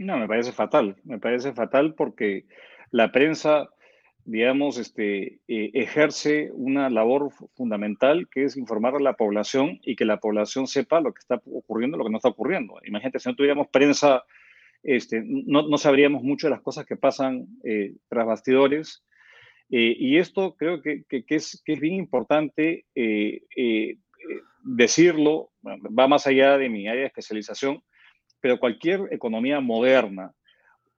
No, 0.00 0.16
me 0.16 0.26
parece 0.26 0.52
fatal. 0.52 0.96
Me 1.04 1.18
parece 1.18 1.52
fatal 1.52 1.94
porque 1.94 2.46
la 2.90 3.12
prensa, 3.12 3.68
digamos, 4.24 4.78
este, 4.78 5.40
eh, 5.46 5.70
ejerce 5.74 6.50
una 6.54 6.88
labor 6.88 7.30
fundamental 7.54 8.26
que 8.30 8.44
es 8.44 8.56
informar 8.56 8.94
a 8.94 9.00
la 9.00 9.12
población 9.12 9.78
y 9.82 9.96
que 9.96 10.06
la 10.06 10.18
población 10.18 10.66
sepa 10.66 11.02
lo 11.02 11.12
que 11.12 11.18
está 11.18 11.42
ocurriendo, 11.44 11.98
lo 11.98 12.04
que 12.04 12.10
no 12.10 12.16
está 12.16 12.30
ocurriendo. 12.30 12.80
Imagínate, 12.84 13.18
si 13.18 13.28
no 13.28 13.36
tuviéramos 13.36 13.68
prensa 13.68 14.24
este, 14.82 15.22
no, 15.22 15.76
sabríamos 15.76 16.22
mucho 16.22 16.46
de 16.46 16.52
las 16.52 16.62
cosas 16.62 16.86
que 16.86 16.96
pasan 16.96 17.46
eh, 17.62 17.96
tras 18.08 18.26
bastidores. 18.26 19.04
Eh, 19.70 19.94
y 19.98 20.16
esto 20.16 20.56
creo 20.56 20.80
que, 20.80 21.04
es, 21.28 21.62
que 21.62 21.72
es 21.74 21.80
bien 21.80 21.96
importante 21.96 22.86
eh, 22.94 23.42
decirlo, 24.64 25.50
va 25.62 26.08
más 26.08 26.26
allá 26.26 26.56
de 26.56 26.70
mi 26.70 26.88
área 26.88 27.02
de 27.02 27.08
especialización, 27.08 27.82
pero 28.40 28.58
cualquier 28.58 29.08
economía 29.10 29.60
moderna, 29.60 30.32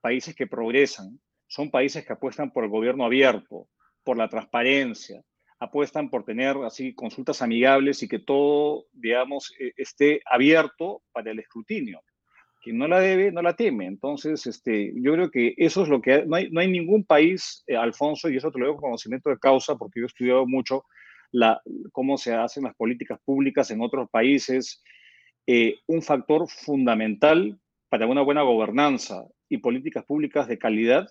países 0.01 0.35
que 0.35 0.47
progresan, 0.47 1.19
son 1.47 1.69
países 1.69 2.05
que 2.05 2.13
apuestan 2.13 2.51
por 2.51 2.63
el 2.63 2.69
gobierno 2.69 3.05
abierto, 3.05 3.67
por 4.03 4.17
la 4.17 4.27
transparencia, 4.27 5.21
apuestan 5.59 6.09
por 6.09 6.25
tener 6.25 6.57
así 6.65 6.93
consultas 6.93 7.41
amigables 7.41 8.03
y 8.03 8.07
que 8.07 8.19
todo, 8.19 8.85
digamos, 8.91 9.53
esté 9.77 10.21
abierto 10.25 11.03
para 11.11 11.31
el 11.31 11.39
escrutinio 11.39 12.01
quien 12.63 12.77
no 12.77 12.87
la 12.87 13.01
debe, 13.01 13.31
no 13.31 13.41
la 13.41 13.55
teme. 13.55 13.85
Entonces, 13.85 14.47
este, 14.47 14.93
yo 14.95 15.11
creo 15.13 15.29
que 15.29 15.53
eso 15.57 15.83
es 15.83 15.89
lo 15.89 16.01
que... 16.01 16.25
No 16.25 16.37
hay, 16.37 16.49
no 16.49 16.61
hay 16.61 16.71
ningún 16.71 17.03
país, 17.03 17.61
eh, 17.67 17.75
Alfonso, 17.75 18.29
y 18.29 18.37
eso 18.37 18.51
te 18.51 18.57
lo 18.57 18.65
digo 18.65 18.77
con 18.77 18.89
conocimiento 18.89 19.29
de 19.29 19.37
causa, 19.37 19.75
porque 19.75 19.99
yo 19.99 20.05
he 20.05 20.07
estudiado 20.07 20.47
mucho 20.47 20.85
la, 21.31 21.61
cómo 21.91 22.17
se 22.17 22.33
hacen 22.33 22.63
las 22.63 22.75
políticas 22.75 23.19
públicas 23.25 23.69
en 23.69 23.81
otros 23.81 24.09
países. 24.09 24.81
Eh, 25.45 25.79
un 25.87 26.01
factor 26.01 26.47
fundamental 26.49 27.59
para 27.89 28.07
una 28.07 28.21
buena 28.21 28.41
gobernanza 28.41 29.25
y 29.49 29.57
políticas 29.57 30.05
públicas 30.05 30.47
de 30.47 30.57
calidad 30.57 31.09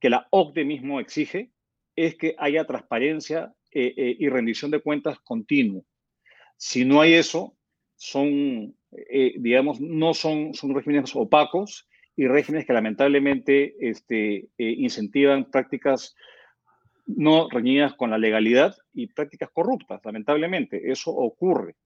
que 0.00 0.10
la 0.10 0.26
OCDE 0.30 0.64
mismo 0.64 0.98
exige 0.98 1.50
es 1.94 2.16
que 2.16 2.34
haya 2.38 2.64
transparencia 2.64 3.54
eh, 3.72 4.16
y 4.18 4.28
rendición 4.28 4.70
de 4.70 4.80
cuentas 4.80 5.18
continuo. 5.20 5.84
Si 6.56 6.84
no 6.84 7.00
hay 7.00 7.14
eso, 7.14 7.56
son 7.96 8.74
eh, 8.92 9.34
digamos, 9.38 9.80
no 9.80 10.14
son, 10.14 10.52
son 10.54 10.74
regímenes 10.74 11.14
opacos 11.14 11.88
y 12.16 12.26
regímenes 12.26 12.66
que 12.66 12.72
lamentablemente 12.72 13.76
este, 13.78 14.48
eh, 14.58 14.74
incentivan 14.78 15.50
prácticas 15.50 16.16
no 17.06 17.48
reñidas 17.48 17.94
con 17.94 18.10
la 18.10 18.18
legalidad 18.18 18.76
y 18.92 19.06
prácticas 19.08 19.50
corruptas, 19.50 20.00
lamentablemente. 20.04 20.90
Eso 20.90 21.12
ocurre. 21.12 21.76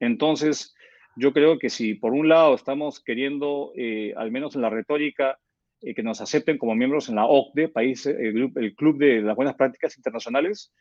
Entonces, 0.00 0.74
yo 1.16 1.32
creo 1.32 1.58
que 1.58 1.70
si 1.70 1.94
por 1.94 2.12
un 2.12 2.28
lado 2.28 2.54
estamos 2.54 3.00
queriendo, 3.00 3.72
eh, 3.76 4.14
al 4.16 4.30
menos 4.30 4.54
en 4.54 4.62
la 4.62 4.70
retórica, 4.70 5.38
que 5.80 6.02
nos 6.02 6.20
acepten 6.20 6.56
como 6.56 6.74
miembros 6.74 7.08
en 7.08 7.16
la 7.16 7.26
OCDE, 7.26 7.68
país, 7.68 8.06
el, 8.06 8.50
el, 8.56 8.74
Club 8.74 8.98
de 8.98 9.20
las 9.20 9.36
Buenas 9.36 9.54
Prácticas 9.54 9.96
Internacionales, 9.96 10.72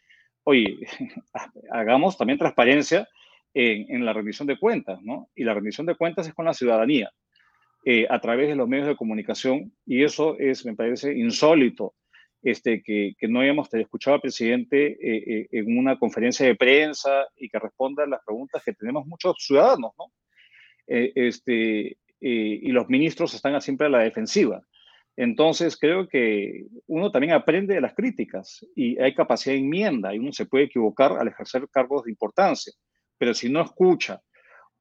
oye, 0.46 0.78
hagamos 1.72 2.18
también 2.18 2.40
transparencia 2.40 3.08
en, 3.56 4.06
la 4.06 4.14
rendición 4.14 4.48
de 4.48 4.60
cuentas, 4.60 5.02
¿no? 5.02 5.30
Y 5.34 5.44
la 5.44 5.54
rendición 5.54 5.88
de 5.88 5.96
cuentas 5.96 6.28
es 6.28 6.34
con 6.34 6.46
la 6.46 6.54
ciudadanía, 6.54 7.12
eh, 7.86 8.06
a 8.10 8.20
través 8.20 8.50
de 8.50 8.56
los 8.56 8.68
medios 8.68 8.88
de 8.88 8.96
comunicación, 8.96 9.74
y 9.86 10.04
eso 10.04 10.38
es, 10.38 10.66
me 10.66 10.76
parece, 10.76 11.14
insólito, 11.18 11.96
este, 12.42 12.84
que, 12.84 13.16
no 13.30 13.40
hayamos 13.40 13.74
escuchado 13.74 14.16
al 14.16 14.22
presidente 14.22 14.88
eh, 14.88 15.24
eh, 15.28 15.48
en 15.52 15.78
una 15.78 15.98
conferencia 15.98 16.46
de 16.46 16.56
prensa 16.56 17.26
y 17.38 17.50
que 17.50 17.58
responda 17.58 18.04
a 18.04 18.08
las 18.08 18.24
preguntas 18.24 18.62
que 18.64 18.74
tenemos 18.74 19.06
muchos 19.08 19.36
ciudadanos, 19.40 19.94
¿no? 19.98 20.12
Este, 20.88 21.98
y 22.20 22.72
los 22.72 22.88
ministros 22.90 23.34
están 23.34 23.60
siempre 23.62 23.88
a 23.88 23.90
la 23.90 24.00
defensiva. 24.00 24.62
Entonces, 25.18 25.78
creo 25.78 26.08
que 26.08 26.66
uno 26.88 27.12
también 27.12 27.34
aprende 27.34 27.74
de 27.74 27.82
las 27.82 27.94
críticas 27.94 28.66
y 28.76 29.00
hay 29.00 29.14
capacidad 29.14 29.56
de 29.56 29.62
enmienda 29.62 30.14
y 30.14 30.20
uno 30.20 30.34
se 30.34 30.46
puede 30.46 30.66
equivocar 30.66 31.14
al 31.14 31.28
ejercer 31.28 31.68
cargos 31.70 32.04
de 32.04 32.12
importancia 32.12 32.74
pero 33.18 33.34
si 33.34 33.50
no 33.50 33.62
escucha 33.62 34.22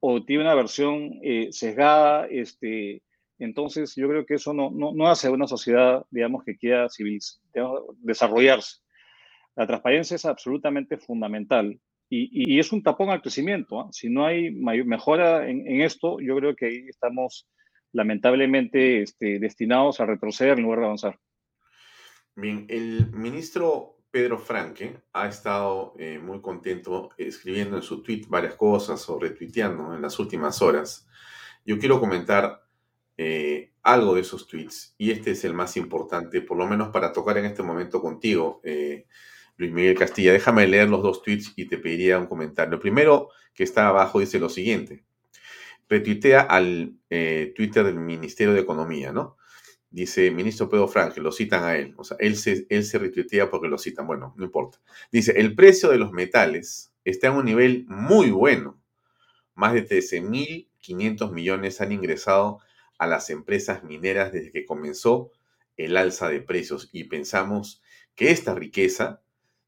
o 0.00 0.24
tiene 0.24 0.42
una 0.42 0.54
versión 0.54 1.18
eh, 1.22 1.48
sesgada, 1.50 2.26
este, 2.26 3.02
entonces 3.38 3.94
yo 3.96 4.08
creo 4.08 4.26
que 4.26 4.34
eso 4.34 4.52
no, 4.52 4.70
no, 4.70 4.92
no 4.92 5.08
hace 5.08 5.30
una 5.30 5.46
sociedad, 5.46 6.04
digamos, 6.10 6.44
que 6.44 6.56
quiera 6.56 6.88
civil, 6.88 7.20
desarrollarse. 7.98 8.80
La 9.56 9.66
transparencia 9.66 10.16
es 10.16 10.24
absolutamente 10.24 10.98
fundamental 10.98 11.78
y, 12.32 12.58
es 12.58 12.72
un 12.72 12.82
tapón 12.82 13.10
al 13.10 13.22
crecimiento. 13.22 13.80
¿ah? 13.80 13.88
Si 13.92 14.08
no 14.08 14.26
hay 14.26 14.50
mejora 14.52 15.48
en, 15.48 15.82
esto, 15.82 16.20
yo 16.20 16.36
creo 16.36 16.54
que 16.54 16.66
ahí 16.66 16.86
estamos 16.88 17.48
lamentablemente 17.92 19.02
este, 19.02 19.38
destinados 19.38 20.00
a 20.00 20.06
retroceder 20.06 20.58
en 20.58 20.64
lugar 20.64 20.80
de 20.80 20.84
avanzar. 20.86 21.18
Bien, 22.36 22.66
el 22.68 23.10
ministro 23.12 23.94
Pedro 24.10 24.38
Franque 24.38 25.02
ha 25.12 25.28
estado 25.28 25.94
eh, 25.98 26.18
muy 26.18 26.40
contento 26.40 27.10
escribiendo 27.16 27.76
en 27.76 27.82
su 27.82 28.02
tweet 28.02 28.22
varias 28.28 28.54
cosas 28.54 29.08
o 29.08 29.18
retuiteando 29.18 29.94
en 29.94 30.02
las 30.02 30.18
últimas 30.18 30.60
horas. 30.62 31.08
Yo 31.64 31.78
quiero 31.78 32.00
comentar 32.00 32.64
eh, 33.16 33.72
algo 33.82 34.14
de 34.14 34.22
esos 34.22 34.46
tweets 34.46 34.94
y 34.98 35.10
este 35.10 35.32
es 35.32 35.44
el 35.44 35.54
más 35.54 35.76
importante, 35.76 36.40
por 36.42 36.56
lo 36.56 36.66
menos 36.66 36.88
para 36.88 37.12
tocar 37.12 37.38
en 37.38 37.44
este 37.44 37.62
momento 37.62 38.00
contigo, 38.00 38.60
eh, 38.64 39.06
Luis 39.56 39.72
Miguel 39.72 39.98
Castilla. 39.98 40.32
Déjame 40.32 40.66
leer 40.66 40.88
los 40.88 41.02
dos 41.02 41.22
tweets 41.22 41.52
y 41.56 41.66
te 41.66 41.78
pediría 41.78 42.18
un 42.18 42.26
comentario. 42.26 42.74
El 42.74 42.80
primero 42.80 43.28
que 43.54 43.64
está 43.64 43.88
abajo 43.88 44.20
dice 44.20 44.38
lo 44.38 44.48
siguiente. 44.48 45.04
Retuitea 45.88 46.40
al 46.40 46.96
Twitter 47.08 47.84
del 47.84 48.00
Ministerio 48.00 48.54
de 48.54 48.60
Economía, 48.60 49.12
¿no? 49.12 49.36
Dice, 49.94 50.28
ministro 50.32 50.68
Pedro 50.68 50.88
Franque, 50.88 51.20
lo 51.20 51.30
citan 51.30 51.62
a 51.62 51.76
él. 51.76 51.94
O 51.96 52.02
sea, 52.02 52.16
él 52.18 52.34
se, 52.36 52.66
él 52.68 52.84
se 52.84 52.98
retuitea 52.98 53.48
porque 53.48 53.68
lo 53.68 53.78
citan. 53.78 54.08
Bueno, 54.08 54.34
no 54.36 54.44
importa. 54.44 54.80
Dice, 55.12 55.34
el 55.36 55.54
precio 55.54 55.88
de 55.88 55.98
los 55.98 56.10
metales 56.10 56.92
está 57.04 57.28
en 57.28 57.34
un 57.34 57.44
nivel 57.44 57.84
muy 57.86 58.32
bueno. 58.32 58.82
Más 59.54 59.72
de 59.72 59.86
13.500 59.86 61.30
millones 61.30 61.80
han 61.80 61.92
ingresado 61.92 62.58
a 62.98 63.06
las 63.06 63.30
empresas 63.30 63.84
mineras 63.84 64.32
desde 64.32 64.50
que 64.50 64.64
comenzó 64.64 65.30
el 65.76 65.96
alza 65.96 66.28
de 66.28 66.40
precios 66.40 66.88
y 66.92 67.04
pensamos 67.04 67.80
que 68.16 68.30
esta 68.30 68.54
riqueza 68.54 69.22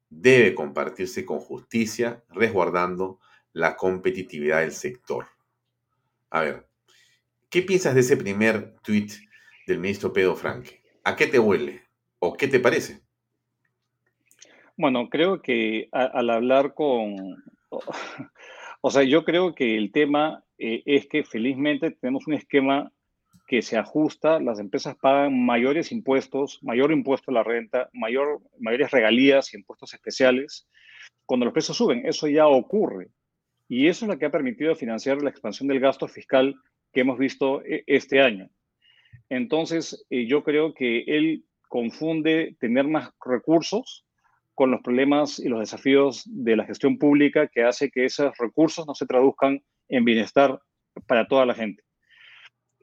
debe 0.09 0.55
compartirse 0.55 1.25
con 1.25 1.41
justicia, 1.41 2.23
resguardando 2.31 3.19
la 3.53 3.77
competitividad 3.77 4.61
del 4.61 4.73
sector. 4.73 5.27
A 6.31 6.43
ver, 6.43 6.67
¿qué 7.49 7.63
piensas 7.63 7.95
de 7.95 8.01
ese 8.01 8.17
primer 8.17 8.77
tuit 8.83 9.13
del 9.67 9.81
ministro 9.81 10.13
Pedro 10.13 10.37
Franque. 10.37 10.81
¿A 11.05 11.17
qué 11.17 11.27
te 11.27 11.39
huele 11.39 11.83
o 12.21 12.35
qué 12.35 12.49
te 12.49 12.61
parece? 12.61 13.01
Bueno, 14.77 15.09
creo 15.11 15.43
que 15.43 15.89
al 15.93 16.31
hablar 16.31 16.75
con... 16.75 17.45
O 18.83 18.91
sea, 18.91 19.03
yo 19.03 19.25
creo 19.25 19.53
que 19.53 19.77
el 19.77 19.91
tema 19.91 20.45
eh, 20.59 20.83
es 20.87 21.09
que 21.09 21.25
felizmente 21.25 21.91
tenemos 21.91 22.29
un 22.29 22.35
esquema 22.35 22.93
que 23.47 23.63
se 23.63 23.79
ajusta, 23.79 24.41
las 24.41 24.59
empresas 24.59 24.97
pagan 24.97 25.45
mayores 25.45 25.93
impuestos, 25.93 26.59
mayor 26.63 26.93
impuesto 26.93 27.31
a 27.31 27.35
la 27.35 27.45
renta, 27.45 27.89
mayor, 27.93 28.41
mayores 28.59 28.91
regalías 28.91 29.53
y 29.53 29.59
impuestos 29.59 29.95
especiales 29.95 30.69
cuando 31.25 31.47
los 31.47 31.53
precios 31.53 31.77
suben. 31.77 32.05
Eso 32.07 32.27
ya 32.27 32.49
ocurre. 32.49 33.09
Y 33.69 33.89
eso 33.89 34.05
es 34.05 34.09
lo 34.11 34.19
que 34.19 34.27
ha 34.27 34.31
permitido 34.31 34.75
financiar 34.75 35.23
la 35.23 35.31
expansión 35.31 35.69
del 35.69 35.81
gasto 35.81 36.09
fiscal 36.09 36.57
que 36.93 37.01
hemos 37.01 37.19
visto 37.19 37.63
eh, 37.65 37.85
este 37.87 38.21
año. 38.21 38.49
Entonces, 39.29 40.07
eh, 40.11 40.27
yo 40.27 40.43
creo 40.43 40.75
que 40.75 41.05
él 41.07 41.45
confunde 41.69 42.57
tener 42.61 42.87
más 42.87 43.11
recursos 43.25 44.05
con 44.55 44.71
los 44.71 44.81
problemas 44.83 45.39
y 45.39 45.49
los 45.49 45.61
desafíos 45.61 46.23
de 46.27 46.57
la 46.57 46.65
gestión 46.65 46.97
pública 46.99 47.49
que 47.49 47.63
hace 47.63 47.91
que 47.91 48.05
esos 48.05 48.37
recursos 48.39 48.87
no 48.87 48.95
se 48.95 49.07
traduzcan 49.07 49.63
en 49.89 50.05
bienestar 50.05 50.61
para 51.07 51.27
toda 51.27 51.45
la 51.45 51.55
gente. 51.55 51.86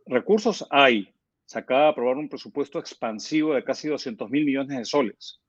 Recursos 0.05 0.65
hay. 0.69 1.13
Se 1.45 1.59
acaba 1.59 1.83
de 1.83 1.89
aprobar 1.89 2.17
un 2.17 2.29
presupuesto 2.29 2.79
expansivo 2.79 3.53
de 3.53 3.63
casi 3.63 3.87
200 3.87 4.29
mil 4.29 4.45
millones 4.45 4.77
de 4.77 4.85
soles. 4.85 5.39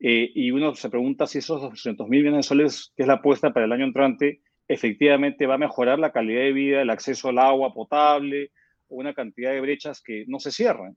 Eh, 0.00 0.30
y 0.34 0.50
uno 0.50 0.74
se 0.74 0.90
pregunta 0.90 1.26
si 1.26 1.38
esos 1.38 1.60
200 1.60 2.08
mil 2.08 2.22
millones 2.22 2.46
de 2.46 2.48
soles, 2.48 2.92
que 2.96 3.02
es 3.02 3.06
la 3.06 3.14
apuesta 3.14 3.52
para 3.52 3.66
el 3.66 3.72
año 3.72 3.84
entrante, 3.84 4.40
efectivamente 4.68 5.46
va 5.46 5.54
a 5.54 5.58
mejorar 5.58 5.98
la 5.98 6.12
calidad 6.12 6.42
de 6.42 6.52
vida, 6.52 6.82
el 6.82 6.90
acceso 6.90 7.28
al 7.28 7.38
agua 7.38 7.72
potable, 7.72 8.52
una 8.88 9.14
cantidad 9.14 9.52
de 9.52 9.60
brechas 9.60 10.02
que 10.02 10.24
no 10.28 10.38
se 10.38 10.50
cierran. 10.50 10.96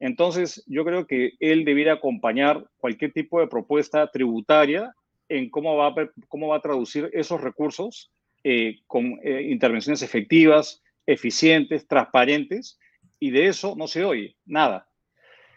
Entonces, 0.00 0.62
yo 0.66 0.84
creo 0.84 1.06
que 1.06 1.32
él 1.40 1.64
debiera 1.64 1.94
acompañar 1.94 2.64
cualquier 2.76 3.12
tipo 3.12 3.40
de 3.40 3.48
propuesta 3.48 4.08
tributaria 4.10 4.94
en 5.28 5.50
cómo 5.50 5.76
va 5.76 5.88
a, 5.88 5.94
cómo 6.28 6.48
va 6.48 6.56
a 6.56 6.62
traducir 6.62 7.10
esos 7.12 7.40
recursos 7.40 8.12
eh, 8.44 8.76
con 8.86 9.18
eh, 9.22 9.42
intervenciones 9.50 10.02
efectivas, 10.02 10.82
eficientes, 11.08 11.88
transparentes, 11.88 12.78
y 13.18 13.30
de 13.30 13.46
eso 13.46 13.74
no 13.76 13.88
se 13.88 14.04
oye 14.04 14.36
nada. 14.46 14.88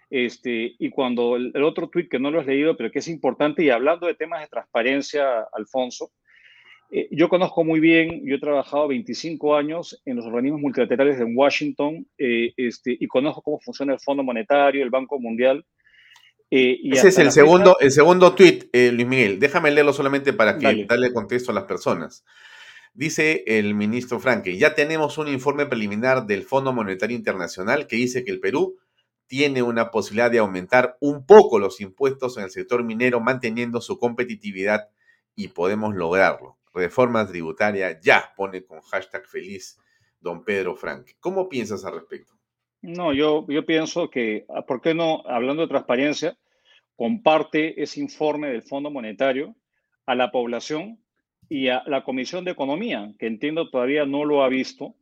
Este, 0.10 0.76
y 0.78 0.90
cuando 0.90 1.36
el, 1.36 1.52
el 1.54 1.64
otro 1.64 1.90
tuit 1.90 2.10
que 2.10 2.20
no 2.20 2.32
lo 2.32 2.40
has 2.40 2.48
leído, 2.48 2.76
pero 2.76 2.92
que 2.92 3.00
es 3.00 3.08
importante, 3.08 3.64
y 3.64 3.70
hablando 3.70 4.08
de 4.08 4.16
temas 4.16 4.42
de 4.42 4.48
transparencia, 4.48 5.46
Alfonso, 5.54 6.12
eh, 6.94 7.08
yo 7.12 7.30
conozco 7.30 7.64
muy 7.64 7.80
bien, 7.80 8.22
yo 8.26 8.36
he 8.36 8.40
trabajado 8.40 8.90
25 8.90 9.56
años 9.56 10.02
en 10.06 10.18
los 10.18 10.26
organismos 10.26 10.60
multilaterales 10.60 11.22
en 11.22 11.38
Washington 11.38 12.06
eh, 12.18 12.54
este, 12.58 12.98
y 13.00 13.08
conozco 13.08 13.42
cómo 13.42 13.60
funciona 13.62 13.94
el 13.94 14.00
Fondo 14.00 14.24
Monetario, 14.24 14.84
el 14.84 14.90
Banco 14.90 15.18
Mundial. 15.18 15.66
Eh, 16.50 16.80
Ese 16.92 17.08
es 17.08 17.18
el 17.18 17.32
segundo, 17.32 17.78
el 17.80 17.92
segundo 17.92 18.36
tweet, 18.36 18.70
Luis 18.74 19.08
Miguel. 19.08 19.40
Déjame 19.40 19.72
leerlo 19.72 19.94
solamente 19.94 20.34
para 20.34 20.58
que 20.58 20.86
darle 20.86 21.14
contexto 21.14 21.52
a 21.52 21.56
las 21.56 21.64
personas. 21.64 22.26
Dice 22.94 23.44
el 23.48 23.74
ministro 23.74 24.20
Franke, 24.20 24.58
ya 24.58 24.76
tenemos 24.76 25.18
un 25.18 25.28
informe 25.28 25.66
preliminar 25.66 26.26
del 26.26 26.44
Fondo 26.44 26.74
Monetario 26.74 27.16
Internacional 27.16 27.88
que 27.88 27.96
dice 27.96 28.24
que 28.24 28.32
el 28.32 28.40
Perú 28.40 28.78
tiene 29.28 29.64
una 29.64 29.92
posibilidad 29.92 30.30
de 30.30 30.40
aumentar 30.40 30.98
un 31.00 31.26
poco 31.26 31.58
los 31.58 31.80
impuestos 31.80 32.38
en 32.38 32.44
el 32.44 32.52
sector 32.52 32.84
minero 32.84 33.22
manteniendo 33.22 33.80
su 33.80 33.98
competitividad 33.98 34.90
y 35.36 35.48
podemos 35.50 35.96
lograrlo 35.96 36.58
reforma 36.74 37.28
tributaria 37.28 38.00
ya, 38.00 38.34
pone 38.36 38.64
con 38.64 38.82
hashtag 38.82 39.26
feliz 39.26 39.78
don 40.20 40.44
Pedro 40.44 40.76
Frank. 40.76 41.12
¿Cómo 41.20 41.50
piensas 41.50 41.84
al 41.86 41.96
respecto? 41.96 42.34
No, 42.82 43.14
yo, 43.14 43.46
yo 43.48 43.66
pienso 43.66 44.10
que, 44.10 44.46
ah, 44.50 44.66
¿por 44.66 44.82
qué 44.82 44.94
no, 44.94 45.24
hablando 45.28 45.64
de 45.64 45.68
transparencia, 45.68 46.38
comparte 46.96 47.82
ese 47.82 48.00
informe 48.00 48.50
del 48.50 48.64
Fondo 48.64 48.90
Monetario 48.90 49.56
a 50.06 50.16
la 50.16 50.32
población 50.32 51.00
y 51.52 51.68
a 51.68 51.84
la 51.86 52.02
Comisión 52.06 52.46
de 52.46 52.52
Economía, 52.52 53.12
que 53.20 53.28
entiendo 53.28 53.70
todavía 53.70 54.06
no 54.06 54.24
lo 54.24 54.42
ha 54.42 54.48
visto, 54.48 54.96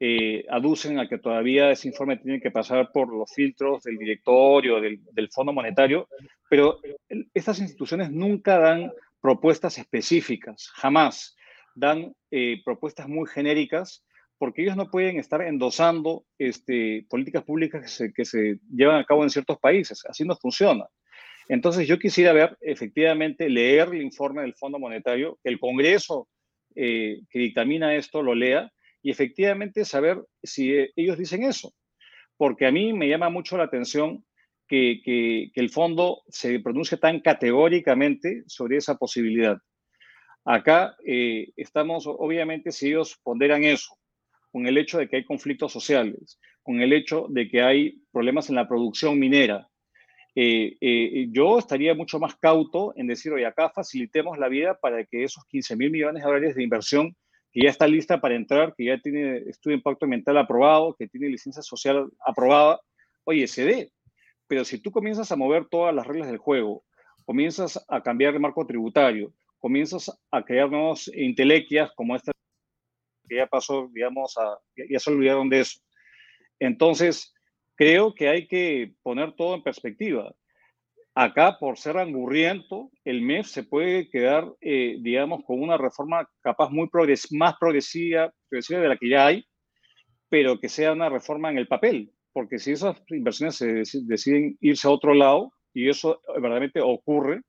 eh, 0.00 0.44
aducen 0.50 0.98
a 0.98 1.08
que 1.08 1.18
todavía 1.18 1.70
ese 1.70 1.86
informe 1.86 2.16
tiene 2.16 2.40
que 2.40 2.50
pasar 2.50 2.90
por 2.90 3.14
los 3.14 3.32
filtros 3.32 3.84
del 3.84 3.96
directorio, 3.96 4.80
del, 4.80 5.28
Fondo 5.30 5.52
Monetario, 5.52 6.08
pero 6.50 6.80
estas 7.32 7.60
instituciones 7.60 8.10
nunca 8.10 8.58
dan 8.58 8.90
propuestas 9.20 9.78
específicas, 9.78 10.70
jamás 10.74 11.36
dan 11.76 12.12
eh, 12.32 12.60
propuestas 12.64 13.06
muy 13.06 13.28
genéricas 13.28 14.04
porque 14.38 14.62
ellos 14.62 14.76
no 14.76 14.90
pueden 14.90 15.20
estar 15.20 15.40
endosando 15.40 16.24
este, 16.36 17.06
políticas 17.08 17.44
públicas 17.44 18.02
que 18.12 18.24
se, 18.24 18.58
llevan 18.74 18.98
a 18.98 19.04
cabo 19.04 19.22
en 19.22 19.30
ciertos 19.30 19.58
países. 19.60 20.04
Así 20.08 20.24
no 20.24 20.34
funciona. 20.34 20.84
Entonces 21.48 21.86
yo 21.86 21.98
quisiera 21.98 22.32
ver, 22.32 22.56
efectivamente, 22.60 23.48
leer 23.48 23.88
el 23.92 24.02
informe 24.02 24.42
del 24.42 24.54
Fondo 24.54 24.78
Monetario, 24.78 25.38
que 25.42 25.50
el 25.50 25.60
Congreso 25.60 26.28
eh, 26.74 27.20
que 27.30 27.38
dictamina 27.38 27.94
esto 27.94 28.22
lo 28.22 28.34
lea 28.34 28.70
y 29.02 29.10
efectivamente 29.10 29.84
saber 29.84 30.22
si 30.42 30.74
eh, 30.74 30.92
ellos 30.96 31.16
dicen 31.16 31.44
eso. 31.44 31.72
Porque 32.36 32.66
a 32.66 32.72
mí 32.72 32.92
me 32.92 33.08
llama 33.08 33.30
mucho 33.30 33.56
la 33.56 33.64
atención 33.64 34.24
que, 34.68 35.50
el 35.54 35.70
fondo 35.70 36.22
se 36.28 36.60
pronuncie 36.60 36.98
tan 36.98 37.20
categóricamente 37.20 38.42
sobre 38.46 38.76
esa 38.76 38.96
posibilidad. 38.96 39.56
Acá 40.44 40.96
eh, 41.06 41.48
estamos, 41.56 42.04
obviamente, 42.06 42.72
si 42.72 42.88
ellos 42.88 43.18
ponderan 43.22 43.64
eso, 43.64 43.96
con 44.52 44.66
el 44.66 44.76
hecho 44.76 44.98
de 44.98 45.08
que 45.08 45.16
hay 45.16 45.24
conflictos 45.24 45.72
sociales, 45.72 46.38
con 46.62 46.80
el 46.80 46.92
hecho 46.92 47.26
de 47.30 47.48
que 47.48 47.62
hay 47.62 48.02
problemas 48.12 48.48
en 48.48 48.56
la 48.56 48.68
producción 48.68 49.18
minera, 49.18 49.68
eh, 50.38 50.76
eh, 50.82 51.28
yo 51.30 51.58
estaría 51.58 51.94
mucho 51.94 52.18
más 52.18 52.36
cauto 52.36 52.92
en 52.94 53.06
decir, 53.06 53.32
oye, 53.32 53.46
acá 53.46 53.70
facilitemos 53.70 54.36
la 54.36 54.48
vida 54.48 54.78
para 54.78 55.02
que 55.06 55.24
esos 55.24 55.42
15 55.46 55.76
mil 55.76 55.90
millones 55.90 56.22
de 56.22 56.28
dólares 56.28 56.54
de 56.54 56.62
inversión 56.62 57.16
que 57.50 57.62
ya 57.62 57.70
está 57.70 57.88
lista 57.88 58.20
para 58.20 58.34
entrar, 58.34 58.74
que 58.76 58.84
ya 58.84 58.98
tiene 58.98 59.38
estudio 59.48 59.76
de 59.76 59.78
impacto 59.78 60.04
ambiental 60.04 60.36
aprobado, 60.36 60.94
que 60.94 61.08
tiene 61.08 61.30
licencia 61.30 61.62
social 61.62 62.10
aprobada, 62.20 62.78
oye, 63.24 63.46
se 63.46 63.64
dé. 63.64 63.92
Pero 64.46 64.66
si 64.66 64.78
tú 64.78 64.90
comienzas 64.90 65.32
a 65.32 65.36
mover 65.36 65.64
todas 65.70 65.94
las 65.94 66.06
reglas 66.06 66.28
del 66.28 66.36
juego, 66.36 66.84
comienzas 67.24 67.82
a 67.88 68.02
cambiar 68.02 68.34
el 68.34 68.40
marco 68.40 68.66
tributario, 68.66 69.32
comienzas 69.58 70.14
a 70.30 70.44
crear 70.44 70.70
nuevas 70.70 71.08
intelequias 71.14 71.90
como 71.94 72.14
esta 72.14 72.32
que 73.26 73.36
ya 73.36 73.46
pasó, 73.46 73.88
digamos, 73.90 74.36
a, 74.36 74.58
ya 74.76 75.00
se 75.00 75.10
olvidaron 75.10 75.48
de 75.48 75.60
eso. 75.60 75.80
Entonces, 76.60 77.34
creo 77.76 78.14
que 78.14 78.28
hay 78.28 78.46
que 78.48 78.94
poner 79.02 79.32
todo 79.32 79.54
en 79.54 79.62
perspectiva. 79.62 80.34
Acá, 81.14 81.58
por 81.58 81.78
ser 81.78 81.96
angurriento, 81.96 82.90
el 83.04 83.22
MEF 83.22 83.46
se 83.46 83.62
puede 83.62 84.10
quedar, 84.10 84.52
eh, 84.60 84.96
digamos, 85.00 85.44
con 85.46 85.62
una 85.62 85.78
reforma 85.78 86.28
capaz 86.42 86.70
muy 86.70 86.90
más 87.30 87.54
progresiva, 87.58 88.32
progresiva 88.50 88.80
de 88.80 88.88
la 88.88 88.96
que 88.96 89.08
ya 89.08 89.26
hay, 89.26 89.46
pero 90.28 90.58
que 90.58 90.68
sea 90.68 90.92
una 90.92 91.08
reforma 91.08 91.50
en 91.50 91.58
el 91.58 91.68
papel, 91.68 92.12
porque 92.32 92.58
si 92.58 92.72
esas 92.72 93.02
inversiones 93.08 93.56
se 93.56 93.84
deciden 94.02 94.58
irse 94.60 94.88
a 94.88 94.90
otro 94.90 95.14
lado, 95.14 95.52
y 95.72 95.88
eso 95.88 96.20
verdaderamente 96.34 96.80
ocurre, 96.80 97.42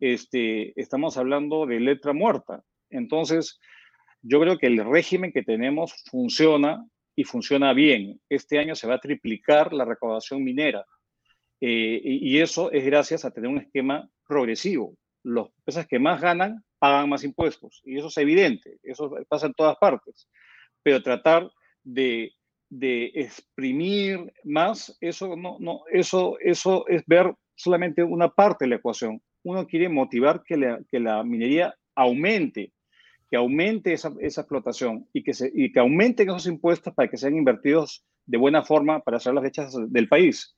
este, 0.00 0.72
estamos 0.80 1.16
hablando 1.16 1.66
de 1.66 1.78
letra 1.78 2.12
muerta. 2.12 2.62
Entonces, 2.90 3.60
yo 4.22 4.40
creo 4.40 4.58
que 4.58 4.66
el 4.66 4.84
régimen 4.84 5.32
que 5.32 5.42
tenemos 5.42 5.94
funciona 6.10 6.84
y 7.20 7.24
funciona 7.24 7.74
bien. 7.74 8.18
Este 8.30 8.58
año 8.58 8.74
se 8.74 8.86
va 8.86 8.94
a 8.94 8.98
triplicar 8.98 9.74
la 9.74 9.84
recaudación 9.84 10.42
minera. 10.42 10.86
Eh, 11.60 12.00
y, 12.02 12.38
eso 12.38 12.72
es 12.72 12.82
gracias 12.82 13.26
a 13.26 13.30
tener 13.30 13.50
un 13.50 13.58
esquema 13.58 14.08
progresivo. 14.26 14.96
Las 15.22 15.48
empresas 15.58 15.86
que 15.86 15.98
más 15.98 16.18
ganan 16.22 16.64
pagan 16.78 17.10
más 17.10 17.22
impuestos. 17.22 17.82
Y 17.84 17.98
eso 17.98 18.06
es 18.08 18.16
evidente, 18.16 18.78
eso 18.82 19.10
pasa 19.28 19.48
en 19.48 19.52
todas 19.52 19.76
partes. 19.76 20.30
Pero 20.82 21.02
tratar 21.02 21.50
de, 21.82 22.32
de 22.70 23.12
exprimir 23.14 24.32
más, 24.44 24.96
eso, 25.02 25.36
no, 25.36 25.58
no, 25.60 25.82
eso, 25.92 26.38
eso 26.40 26.88
es 26.88 27.04
ver 27.04 27.34
solamente 27.54 28.02
una 28.02 28.30
parte 28.30 28.64
de 28.64 28.70
la 28.70 28.76
ecuación. 28.76 29.20
Uno 29.42 29.66
quiere 29.66 29.90
motivar 29.90 30.42
que 30.42 30.56
la, 30.56 30.80
que 30.90 30.98
la 30.98 31.22
minería 31.22 31.74
aumente, 31.94 32.72
que 33.30 33.36
aumente 33.36 33.92
esa, 33.92 34.12
esa 34.20 34.40
explotación 34.40 35.08
y 35.12 35.22
que, 35.22 35.32
se, 35.32 35.50
y 35.54 35.72
que 35.72 35.78
aumenten 35.78 36.28
esos 36.28 36.46
impuestos 36.46 36.92
para 36.92 37.08
que 37.08 37.16
sean 37.16 37.36
invertidos 37.36 38.04
de 38.26 38.38
buena 38.38 38.64
forma 38.64 39.00
para 39.00 39.18
hacer 39.18 39.34
las 39.34 39.44
fechas 39.44 39.74
del 39.88 40.08
país. 40.08 40.56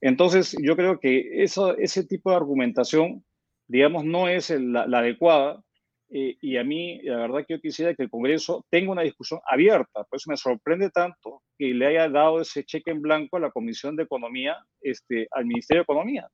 Entonces, 0.00 0.56
yo 0.62 0.74
creo 0.74 0.98
que 1.00 1.42
eso, 1.42 1.76
ese 1.76 2.04
tipo 2.06 2.30
de 2.30 2.36
argumentación, 2.36 3.24
digamos, 3.66 4.04
no 4.04 4.28
es 4.28 4.50
la, 4.50 4.82
adecuada. 4.84 5.62
Eh, 6.10 6.36
y 6.40 6.56
a 6.56 6.64
mí, 6.64 7.02
la 7.02 7.18
verdad 7.18 7.44
que 7.46 7.54
yo 7.54 7.60
quisiera 7.60 7.94
que 7.94 8.04
el 8.04 8.10
Congreso 8.10 8.64
tenga 8.70 8.92
una 8.92 9.02
discusión 9.02 9.40
abierta. 9.46 10.04
Por 10.04 10.16
eso 10.16 10.30
me 10.30 10.36
sorprende 10.38 10.90
tanto 10.90 11.42
que 11.58 11.74
le 11.74 11.86
haya 11.86 12.08
dado 12.08 12.40
ese 12.40 12.64
cheque 12.64 12.90
en 12.90 13.02
blanco 13.02 13.36
a 13.36 13.40
la 13.40 13.50
Comisión 13.50 13.96
de 13.96 14.04
Economía, 14.04 14.56
este, 14.80 15.28
al 15.32 15.44
Ministerio 15.44 15.80
de 15.80 15.84
Economía. 15.84 16.28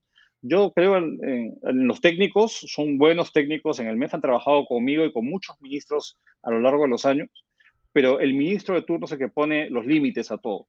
Yo 0.46 0.72
creo 0.74 0.98
en, 0.98 1.58
los 1.62 2.02
técnicos, 2.02 2.52
son 2.52 2.98
buenos 2.98 3.32
técnicos, 3.32 3.80
en 3.80 3.86
el 3.86 3.96
MEF 3.96 4.12
han 4.12 4.20
trabajado 4.20 4.66
conmigo 4.66 5.02
y 5.06 5.10
con 5.10 5.24
muchos 5.24 5.58
ministros 5.62 6.18
a 6.42 6.50
lo 6.50 6.60
largo 6.60 6.82
de 6.82 6.90
los 6.90 7.06
años, 7.06 7.30
pero 7.92 8.20
el 8.20 8.34
ministro 8.34 8.74
de 8.74 8.82
turno 8.82 9.06
es 9.06 9.12
el 9.12 9.18
que 9.18 9.28
pone 9.28 9.70
los 9.70 9.86
límites 9.86 10.30
a 10.30 10.36
todo. 10.36 10.68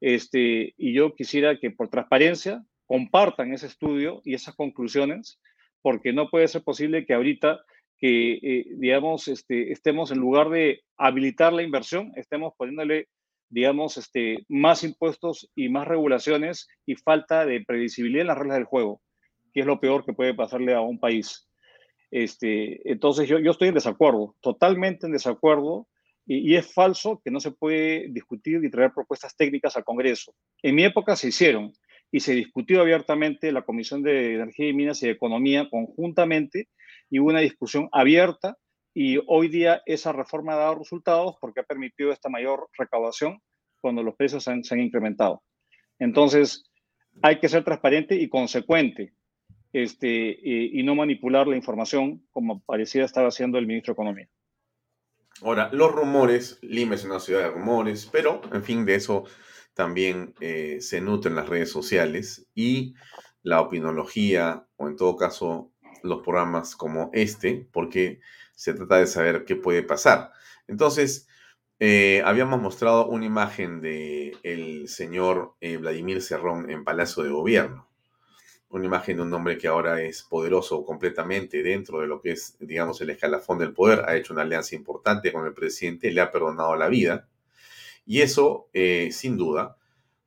Este, 0.00 0.72
y 0.78 0.94
yo 0.94 1.14
quisiera 1.14 1.58
que 1.58 1.70
por 1.70 1.90
transparencia 1.90 2.64
compartan 2.86 3.52
ese 3.52 3.66
estudio 3.66 4.22
y 4.24 4.32
esas 4.32 4.54
conclusiones, 4.54 5.38
porque 5.82 6.14
no 6.14 6.30
puede 6.30 6.48
ser 6.48 6.62
posible 6.62 7.04
que 7.04 7.12
ahorita 7.12 7.60
que, 7.98 8.38
eh, 8.42 8.66
digamos, 8.78 9.28
este, 9.28 9.70
estemos 9.70 10.12
en 10.12 10.18
lugar 10.18 10.48
de 10.48 10.82
habilitar 10.96 11.52
la 11.52 11.62
inversión, 11.62 12.10
estemos 12.16 12.54
poniéndole, 12.56 13.08
digamos, 13.54 13.96
este, 13.96 14.44
más 14.48 14.82
impuestos 14.82 15.48
y 15.54 15.68
más 15.68 15.86
regulaciones 15.86 16.66
y 16.86 16.96
falta 16.96 17.46
de 17.46 17.64
previsibilidad 17.64 18.22
en 18.22 18.26
las 18.26 18.38
reglas 18.38 18.56
del 18.56 18.64
juego, 18.64 19.00
que 19.52 19.60
es 19.60 19.66
lo 19.66 19.78
peor 19.78 20.04
que 20.04 20.12
puede 20.12 20.34
pasarle 20.34 20.74
a 20.74 20.80
un 20.80 20.98
país. 20.98 21.48
Este, 22.10 22.80
entonces 22.90 23.28
yo, 23.28 23.38
yo 23.38 23.52
estoy 23.52 23.68
en 23.68 23.74
desacuerdo, 23.74 24.34
totalmente 24.40 25.06
en 25.06 25.12
desacuerdo 25.12 25.86
y, 26.26 26.56
es 26.56 26.72
falso 26.72 27.20
que 27.24 27.30
no 27.30 27.38
se 27.38 27.52
puede 27.52 28.08
discutir 28.08 28.64
y 28.64 28.70
traer 28.70 28.90
propuestas 28.92 29.36
técnicas 29.36 29.76
al 29.76 29.84
Congreso. 29.84 30.34
En 30.60 30.74
mi 30.74 30.82
época 30.82 31.14
se 31.14 31.28
hicieron 31.28 31.72
y 32.10 32.20
se 32.20 32.34
discutió 32.34 32.80
abiertamente 32.80 33.52
la 33.52 33.62
Comisión 33.62 34.02
de 34.02 34.34
Energía 34.34 34.68
y 34.68 34.72
Minas 34.72 35.00
y 35.02 35.08
Economía 35.08 35.68
conjuntamente 35.70 36.68
y 37.08 37.20
hubo 37.20 37.28
una 37.28 37.40
discusión 37.40 37.88
abierta 37.92 38.56
y 38.94 39.20
hoy 39.26 39.48
día 39.48 39.82
esa 39.84 40.12
reforma 40.12 40.54
ha 40.54 40.58
dado 40.58 40.76
resultados 40.76 41.36
porque 41.40 41.60
ha 41.60 41.64
permitido 41.64 42.12
esta 42.12 42.28
mayor 42.28 42.68
recaudación 42.78 43.42
cuando 43.80 44.02
los 44.02 44.14
precios 44.14 44.44
se 44.44 44.50
han 44.50 44.80
incrementado. 44.80 45.42
Entonces, 45.98 46.64
hay 47.22 47.38
que 47.40 47.48
ser 47.48 47.64
transparente 47.64 48.14
y 48.14 48.28
consecuente 48.28 49.12
este, 49.72 50.38
y, 50.40 50.82
no 50.84 50.94
manipular 50.94 51.48
la 51.48 51.56
información 51.56 52.24
como 52.30 52.62
parecía 52.62 53.04
estar 53.04 53.26
haciendo 53.26 53.58
el 53.58 53.66
ministro 53.66 53.92
de 53.92 53.94
Economía. 53.94 54.28
Ahora, 55.42 55.68
los 55.72 55.90
rumores, 55.90 56.60
Lima 56.62 56.94
es 56.94 57.04
una 57.04 57.18
ciudad 57.18 57.40
de 57.40 57.50
rumores, 57.50 58.08
pero 58.10 58.40
en 58.52 58.62
fin, 58.62 58.86
de 58.86 58.94
eso 58.94 59.24
también 59.74 60.32
eh, 60.40 60.76
se 60.80 61.00
nutren 61.00 61.34
las 61.34 61.48
redes 61.48 61.72
sociales 61.72 62.48
y 62.54 62.94
la 63.42 63.60
opinología, 63.60 64.64
o 64.76 64.88
en 64.88 64.96
todo 64.96 65.16
caso 65.16 65.72
los 66.04 66.22
programas 66.22 66.76
como 66.76 67.10
este, 67.12 67.68
porque 67.72 68.20
se 68.54 68.74
trata 68.74 68.98
de 68.98 69.06
saber 69.06 69.44
qué 69.44 69.56
puede 69.56 69.82
pasar. 69.82 70.32
Entonces, 70.66 71.28
eh, 71.80 72.22
habíamos 72.24 72.60
mostrado 72.60 73.08
una 73.08 73.26
imagen 73.26 73.80
de 73.80 74.36
el 74.42 74.88
señor 74.88 75.54
eh, 75.60 75.76
Vladimir 75.76 76.22
Cerrón 76.22 76.70
en 76.70 76.84
Palacio 76.84 77.22
de 77.22 77.30
Gobierno 77.30 77.88
una 78.70 78.86
imagen 78.86 79.18
de 79.18 79.22
un 79.22 79.32
hombre 79.32 79.56
que 79.56 79.68
ahora 79.68 80.02
es 80.02 80.24
poderoso 80.24 80.84
completamente 80.84 81.62
dentro 81.62 82.00
de 82.00 82.08
lo 82.08 82.20
que 82.20 82.32
es, 82.32 82.56
digamos, 82.58 83.00
el 83.00 83.10
escalafón 83.10 83.58
del 83.58 83.72
poder, 83.72 84.02
ha 84.04 84.16
hecho 84.16 84.32
una 84.32 84.42
alianza 84.42 84.74
importante 84.74 85.32
con 85.32 85.46
el 85.46 85.54
presidente, 85.54 86.10
le 86.10 86.20
ha 86.20 86.32
perdonado 86.32 86.74
la 86.74 86.88
vida. 86.88 87.28
Y 88.04 88.22
eso, 88.22 88.68
eh, 88.72 89.10
sin 89.12 89.36
duda, 89.36 89.76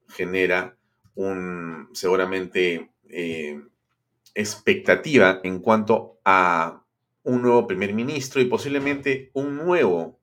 genera 0.07 0.77
un, 1.15 1.89
seguramente, 1.91 2.89
expectativa 4.33 5.41
en 5.43 5.59
cuanto 5.59 6.19
a 6.23 6.85
un 7.27 7.41
nuevo 7.41 7.67
primer 7.67 7.93
ministro 7.93 8.41
y 8.41 8.45
posiblemente 8.45 9.31
un 9.33 9.57
nuevo 9.57 10.21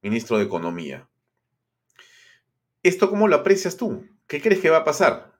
ministro 0.00 0.38
de 0.38 0.44
Economía. 0.44 1.06
¿Esto 2.82 3.10
cómo 3.10 3.28
lo 3.28 3.36
aprecias 3.36 3.76
tú? 3.76 4.06
¿Qué 4.26 4.40
crees 4.40 4.60
que 4.60 4.70
va 4.70 4.78
a 4.78 4.84
pasar? 4.84 5.32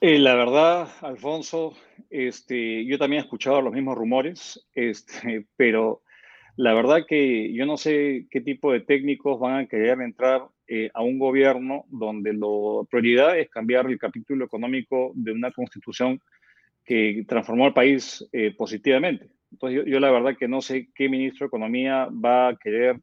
Eh, 0.00 0.18
la 0.18 0.34
verdad, 0.36 0.88
Alfonso, 1.02 1.74
este, 2.08 2.86
yo 2.86 2.96
también 2.96 3.20
he 3.20 3.24
escuchado 3.24 3.60
los 3.60 3.74
mismos 3.74 3.96
rumores, 3.96 4.66
este, 4.74 5.46
pero 5.56 6.00
la 6.56 6.72
verdad 6.72 7.04
que 7.06 7.52
yo 7.52 7.66
no 7.66 7.76
sé 7.76 8.26
qué 8.30 8.40
tipo 8.40 8.72
de 8.72 8.80
técnicos 8.80 9.38
van 9.38 9.58
a 9.58 9.66
querer 9.66 10.00
entrar 10.00 10.48
eh, 10.66 10.90
a 10.94 11.02
un 11.02 11.18
gobierno 11.18 11.84
donde 11.88 12.32
la 12.32 12.86
prioridad 12.88 13.38
es 13.38 13.50
cambiar 13.50 13.84
el 13.84 13.98
capítulo 13.98 14.46
económico 14.46 15.12
de 15.14 15.32
una 15.32 15.52
constitución 15.52 16.22
que 16.84 17.24
transformó 17.26 17.66
al 17.66 17.74
país 17.74 18.26
eh, 18.32 18.54
positivamente. 18.56 19.28
Entonces, 19.52 19.78
yo, 19.78 19.90
yo, 19.90 20.00
la 20.00 20.10
verdad 20.10 20.36
que 20.36 20.48
no 20.48 20.60
sé 20.60 20.88
qué 20.94 21.08
ministro 21.08 21.44
de 21.44 21.48
Economía 21.48 22.08
va 22.12 22.48
a 22.48 22.56
querer 22.56 23.00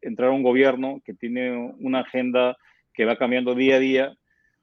entrar 0.00 0.28
a 0.28 0.32
un 0.32 0.44
gobierno 0.44 1.00
que 1.04 1.12
tiene 1.12 1.74
una 1.80 2.00
agenda 2.00 2.56
que 2.94 3.04
va 3.04 3.16
cambiando 3.16 3.56
día 3.56 3.76
a 3.76 3.80
día 3.80 4.16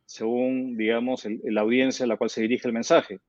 según, 0.08 0.78
digamos, 0.78 1.28
la 1.44 1.62
audiencia 1.62 2.06
a 2.06 2.08
la 2.08 2.18
cual 2.18 2.30
se 2.30 2.42
dirige 2.42 2.68
el 2.68 2.74
mensaje. 2.74 3.20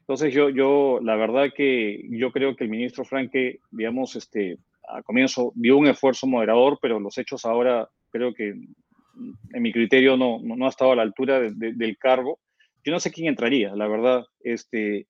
Entonces, 0.00 0.32
yo, 0.32 0.50
yo, 0.50 1.00
la 1.02 1.16
verdad 1.16 1.52
que 1.54 2.06
yo 2.10 2.30
creo 2.30 2.54
que 2.54 2.64
el 2.64 2.70
ministro 2.70 3.04
Franque, 3.04 3.60
digamos, 3.70 4.14
este, 4.14 4.58
a 4.86 5.02
comienzo 5.02 5.52
dio 5.54 5.76
un 5.76 5.86
esfuerzo 5.86 6.26
moderador, 6.26 6.78
pero 6.80 7.00
los 7.00 7.16
hechos 7.18 7.44
ahora 7.44 7.88
creo 8.10 8.32
que, 8.34 8.48
en 8.48 9.62
mi 9.62 9.72
criterio, 9.72 10.16
no, 10.16 10.38
no, 10.42 10.66
ha 10.66 10.68
estado 10.68 10.92
a 10.92 10.96
la 10.96 11.02
altura 11.02 11.40
del 11.40 11.98
cargo. 11.98 12.38
Yo 12.84 12.92
no 12.92 13.00
sé 13.00 13.10
quién 13.10 13.28
entraría, 13.28 13.74
la 13.74 13.88
verdad. 13.88 14.24
Este, 14.40 15.06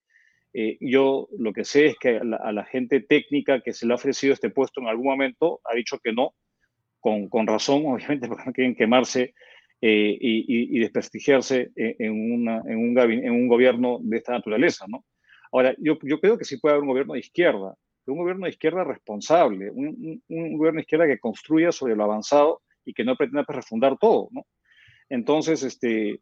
eh, 0.52 0.76
yo 0.80 1.28
lo 1.38 1.52
que 1.52 1.64
sé 1.64 1.86
es 1.86 1.98
que 1.98 2.16
a 2.18 2.52
la, 2.52 2.64
gente 2.64 3.00
técnica 3.00 3.60
que 3.60 3.72
se 3.72 3.86
le 3.86 3.92
ha 3.92 3.96
ofrecido 3.96 4.32
este 4.32 4.50
puesto 4.50 4.80
en 4.80 4.88
algún 4.88 5.06
momento 5.06 5.60
ha 5.64 5.74
dicho 5.74 5.98
que 5.98 6.12
no, 6.12 6.34
con, 7.00 7.28
con 7.28 7.46
razón, 7.46 7.84
obviamente, 7.86 8.28
porque 8.28 8.44
no 8.46 8.52
quieren 8.52 8.74
quemarse 8.74 9.34
eh, 9.80 10.18
y, 10.20 10.78
desprestigiarse 10.80 11.70
en, 11.76 12.32
una, 12.32 12.62
en, 12.66 12.78
un 12.78 12.98
en, 12.98 13.30
un 13.30 13.48
gobierno 13.48 13.98
de 14.02 14.16
esta 14.16 14.32
naturaleza, 14.32 14.86
¿no? 14.88 15.04
Ahora, 15.52 15.74
yo, 15.78 15.98
yo, 16.02 16.20
creo 16.20 16.36
que 16.36 16.44
sí 16.44 16.58
puede 16.58 16.74
haber 16.74 16.82
un 16.82 16.90
gobierno 16.90 17.14
de 17.14 17.20
izquierda, 17.20 17.74
un 18.06 18.18
gobierno 18.18 18.44
de 18.44 18.50
izquierda 18.50 18.84
responsable, 18.84 19.70
un, 19.70 20.22
un, 20.28 20.58
gobierno 20.58 20.78
de 20.78 20.82
izquierda 20.82 21.06
que 21.06 21.18
construya 21.18 21.72
sobre 21.72 21.94
lo 21.94 22.04
avanzado 22.04 22.62
y 22.84 22.92
que 22.92 23.04
no 23.04 23.16
pretenda 23.16 23.44
pues, 23.44 23.56
refundar 23.56 23.96
todo, 23.98 24.28
¿no? 24.32 24.46
Entonces, 25.08 25.62
este, 25.62 26.20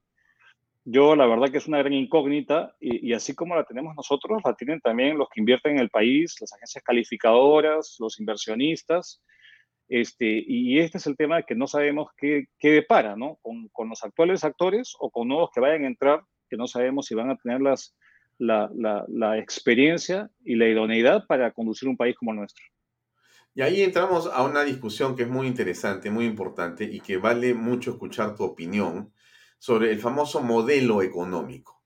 yo 0.88 1.16
la 1.16 1.26
verdad 1.26 1.50
que 1.50 1.58
es 1.58 1.66
una 1.66 1.78
gran 1.78 1.92
incógnita 1.92 2.76
y, 2.78 3.10
y, 3.10 3.12
así 3.12 3.34
como 3.34 3.56
la 3.56 3.64
tenemos 3.64 3.96
nosotros, 3.96 4.40
la 4.44 4.54
tienen 4.54 4.80
también 4.80 5.18
los 5.18 5.28
que 5.28 5.40
invierten 5.40 5.72
en 5.72 5.80
el 5.80 5.90
país, 5.90 6.36
las 6.40 6.52
agencias 6.52 6.84
calificadoras, 6.84 7.96
los 7.98 8.20
inversionistas, 8.20 9.20
este, 9.88 10.44
y 10.46 10.78
este 10.78 10.98
es 10.98 11.06
el 11.08 11.16
tema 11.16 11.42
que 11.42 11.56
no 11.56 11.66
sabemos 11.66 12.10
qué, 12.16 12.46
qué 12.58 12.70
depara, 12.70 13.16
¿no? 13.16 13.36
Con, 13.42 13.68
con, 13.72 13.88
los 13.88 14.02
actuales 14.04 14.44
actores 14.44 14.94
o 15.00 15.10
con 15.10 15.26
nuevos 15.26 15.50
que 15.52 15.60
vayan 15.60 15.84
a 15.84 15.88
entrar, 15.88 16.22
que 16.48 16.56
no 16.56 16.68
sabemos 16.68 17.06
si 17.06 17.16
van 17.16 17.30
a 17.30 17.36
tener 17.36 17.60
las, 17.60 17.96
la, 18.38 18.70
la, 18.72 19.04
la 19.08 19.38
experiencia 19.38 20.30
y 20.44 20.54
la 20.54 20.68
idoneidad 20.68 21.26
para 21.26 21.50
conducir 21.50 21.88
un 21.88 21.96
país 21.96 22.14
como 22.16 22.30
el 22.30 22.38
nuestro. 22.38 22.64
Y 23.54 23.62
ahí 23.62 23.82
entramos 23.82 24.30
a 24.32 24.44
una 24.44 24.62
discusión 24.62 25.16
que 25.16 25.22
es 25.24 25.28
muy 25.28 25.48
interesante, 25.48 26.10
muy 26.10 26.26
importante 26.26 26.84
y 26.84 27.00
que 27.00 27.16
vale 27.16 27.54
mucho 27.54 27.90
escuchar 27.92 28.36
tu 28.36 28.44
opinión 28.44 29.12
sobre 29.58 29.90
el 29.90 30.00
famoso 30.00 30.42
modelo 30.42 31.02
económico. 31.02 31.82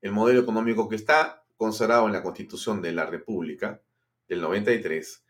El 0.00 0.12
modelo 0.12 0.40
económico 0.40 0.88
que 0.88 0.96
está 0.96 1.44
consagrado 1.56 2.06
en 2.06 2.12
la 2.12 2.22
Constitución 2.22 2.82
de 2.82 2.92
la 2.92 3.06
República 3.06 3.80
del 4.28 4.40
93 4.40 5.24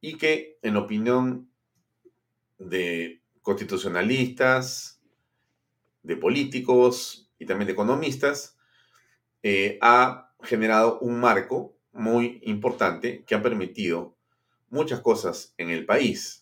y 0.00 0.16
que, 0.16 0.58
en 0.62 0.76
opinión 0.76 1.50
de 2.58 3.22
constitucionalistas, 3.42 5.00
de 6.02 6.16
políticos 6.16 7.30
y 7.38 7.46
también 7.46 7.66
de 7.66 7.72
economistas, 7.72 8.56
eh, 9.42 9.78
ha 9.80 10.32
generado 10.42 10.98
un 11.00 11.20
marco 11.20 11.76
muy 11.92 12.40
importante 12.44 13.24
que 13.24 13.34
ha 13.34 13.42
permitido 13.42 14.16
muchas 14.70 15.00
cosas 15.00 15.54
en 15.58 15.70
el 15.70 15.84
país. 15.84 16.41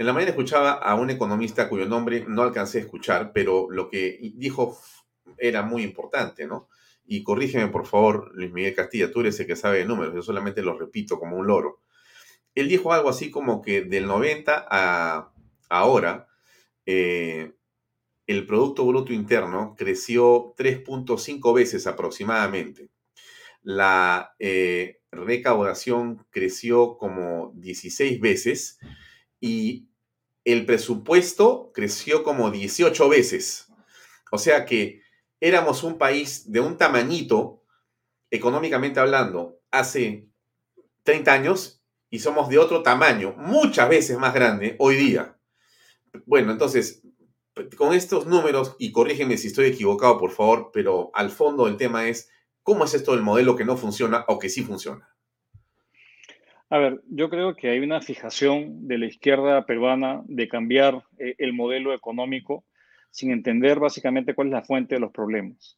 En 0.00 0.06
la 0.06 0.14
mañana 0.14 0.30
escuchaba 0.30 0.72
a 0.72 0.94
un 0.94 1.10
economista 1.10 1.68
cuyo 1.68 1.84
nombre 1.84 2.24
no 2.26 2.40
alcancé 2.40 2.78
a 2.78 2.80
escuchar, 2.80 3.32
pero 3.34 3.70
lo 3.70 3.90
que 3.90 4.18
dijo 4.34 4.80
era 5.36 5.60
muy 5.60 5.82
importante, 5.82 6.46
¿no? 6.46 6.70
Y 7.04 7.22
corrígeme, 7.22 7.68
por 7.68 7.84
favor, 7.84 8.32
Luis 8.34 8.50
Miguel 8.50 8.74
Castilla, 8.74 9.12
tú 9.12 9.20
eres 9.20 9.38
el 9.40 9.46
que 9.46 9.56
sabe 9.56 9.76
de 9.76 9.84
números, 9.84 10.14
yo 10.14 10.22
solamente 10.22 10.62
los 10.62 10.78
repito 10.78 11.18
como 11.18 11.36
un 11.36 11.46
loro. 11.46 11.82
Él 12.54 12.66
dijo 12.68 12.94
algo 12.94 13.10
así 13.10 13.30
como 13.30 13.60
que 13.60 13.82
del 13.82 14.06
90 14.06 14.68
a 14.70 15.34
ahora, 15.68 16.28
eh, 16.86 17.52
el 18.26 18.46
Producto 18.46 18.86
Bruto 18.86 19.12
Interno 19.12 19.74
creció 19.76 20.54
3.5 20.56 21.54
veces 21.54 21.86
aproximadamente. 21.86 22.88
La 23.60 24.34
eh, 24.38 25.02
recaudación 25.12 26.24
creció 26.30 26.96
como 26.96 27.52
16 27.56 28.18
veces 28.18 28.78
y 29.40 29.89
el 30.44 30.66
presupuesto 30.66 31.70
creció 31.74 32.22
como 32.22 32.50
18 32.50 33.08
veces. 33.08 33.68
O 34.30 34.38
sea 34.38 34.64
que 34.64 35.02
éramos 35.40 35.82
un 35.82 35.98
país 35.98 36.50
de 36.50 36.60
un 36.60 36.76
tamañito, 36.76 37.62
económicamente 38.30 39.00
hablando, 39.00 39.60
hace 39.70 40.28
30 41.02 41.32
años 41.32 41.82
y 42.10 42.18
somos 42.18 42.48
de 42.48 42.58
otro 42.58 42.82
tamaño, 42.82 43.34
muchas 43.36 43.88
veces 43.88 44.18
más 44.18 44.34
grande 44.34 44.76
hoy 44.78 44.96
día. 44.96 45.38
Bueno, 46.26 46.52
entonces, 46.52 47.02
con 47.76 47.94
estos 47.94 48.26
números, 48.26 48.74
y 48.78 48.92
corrígeme 48.92 49.36
si 49.36 49.48
estoy 49.48 49.66
equivocado, 49.66 50.18
por 50.18 50.32
favor, 50.32 50.70
pero 50.72 51.10
al 51.14 51.30
fondo 51.30 51.68
el 51.68 51.76
tema 51.76 52.08
es, 52.08 52.28
¿cómo 52.62 52.84
es 52.84 52.94
esto 52.94 53.12
del 53.12 53.22
modelo 53.22 53.56
que 53.56 53.64
no 53.64 53.76
funciona 53.76 54.24
o 54.28 54.38
que 54.38 54.48
sí 54.48 54.62
funciona? 54.62 55.09
A 56.72 56.78
ver, 56.78 57.00
yo 57.08 57.28
creo 57.28 57.56
que 57.56 57.68
hay 57.68 57.80
una 57.80 58.00
fijación 58.00 58.86
de 58.86 58.96
la 58.98 59.06
izquierda 59.06 59.66
peruana 59.66 60.22
de 60.26 60.46
cambiar 60.46 61.02
eh, 61.18 61.34
el 61.38 61.52
modelo 61.52 61.92
económico 61.92 62.64
sin 63.10 63.32
entender 63.32 63.80
básicamente 63.80 64.34
cuál 64.34 64.46
es 64.48 64.52
la 64.52 64.62
fuente 64.62 64.94
de 64.94 65.00
los 65.00 65.10
problemas. 65.10 65.76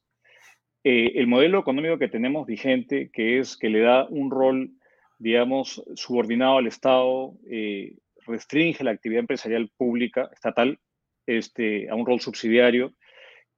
Eh, 0.84 1.12
el 1.14 1.28
modelo 1.28 1.59
económico 1.59 1.99
que 1.99 2.09
tenemos 2.09 2.47
vigente, 2.47 3.11
que 3.11 3.38
es 3.38 3.57
que 3.57 3.70
le 3.70 3.80
da 3.80 4.05
un 4.05 4.30
rol, 4.30 4.70
digamos, 5.18 5.82
subordinado 5.95 6.59
al 6.59 6.66
Estado, 6.66 7.38
eh, 7.51 7.97
restringe 8.26 8.84
la 8.84 8.90
actividad 8.90 9.20
empresarial 9.20 9.70
pública, 9.78 10.28
estatal, 10.34 10.78
este, 11.24 11.88
a 11.88 11.95
un 11.95 12.05
rol 12.05 12.20
subsidiario, 12.20 12.93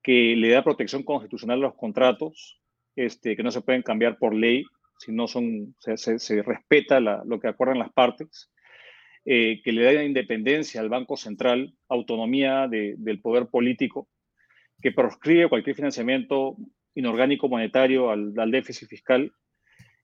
que 0.04 0.36
le 0.36 0.50
da 0.50 0.62
protección 0.62 1.02
constitucional 1.02 1.58
a 1.58 1.62
los 1.62 1.74
contratos, 1.74 2.60
este, 2.94 3.34
que 3.34 3.42
no 3.42 3.50
se 3.50 3.62
pueden 3.62 3.82
cambiar 3.82 4.18
por 4.18 4.34
ley, 4.34 4.64
si 4.98 5.12
no 5.12 5.26
son, 5.26 5.74
se, 5.78 6.42
respeta 6.42 7.00
lo 7.00 7.40
que 7.40 7.48
acuerdan 7.48 7.78
las 7.78 7.92
partes, 7.92 8.50
eh, 9.24 9.62
que 9.62 9.72
le 9.72 9.82
da 9.82 10.04
independencia 10.04 10.80
al 10.80 10.90
Banco 10.90 11.16
Central, 11.16 11.74
autonomía 11.88 12.68
del 12.68 13.20
poder 13.22 13.46
político, 13.46 14.08
que 14.82 14.92
proscribe 14.92 15.48
cualquier 15.48 15.76
financiamiento 15.76 16.56
inorgánico 16.94 17.48
monetario 17.48 18.10
al, 18.10 18.50
déficit 18.50 18.88
fiscal 18.88 19.32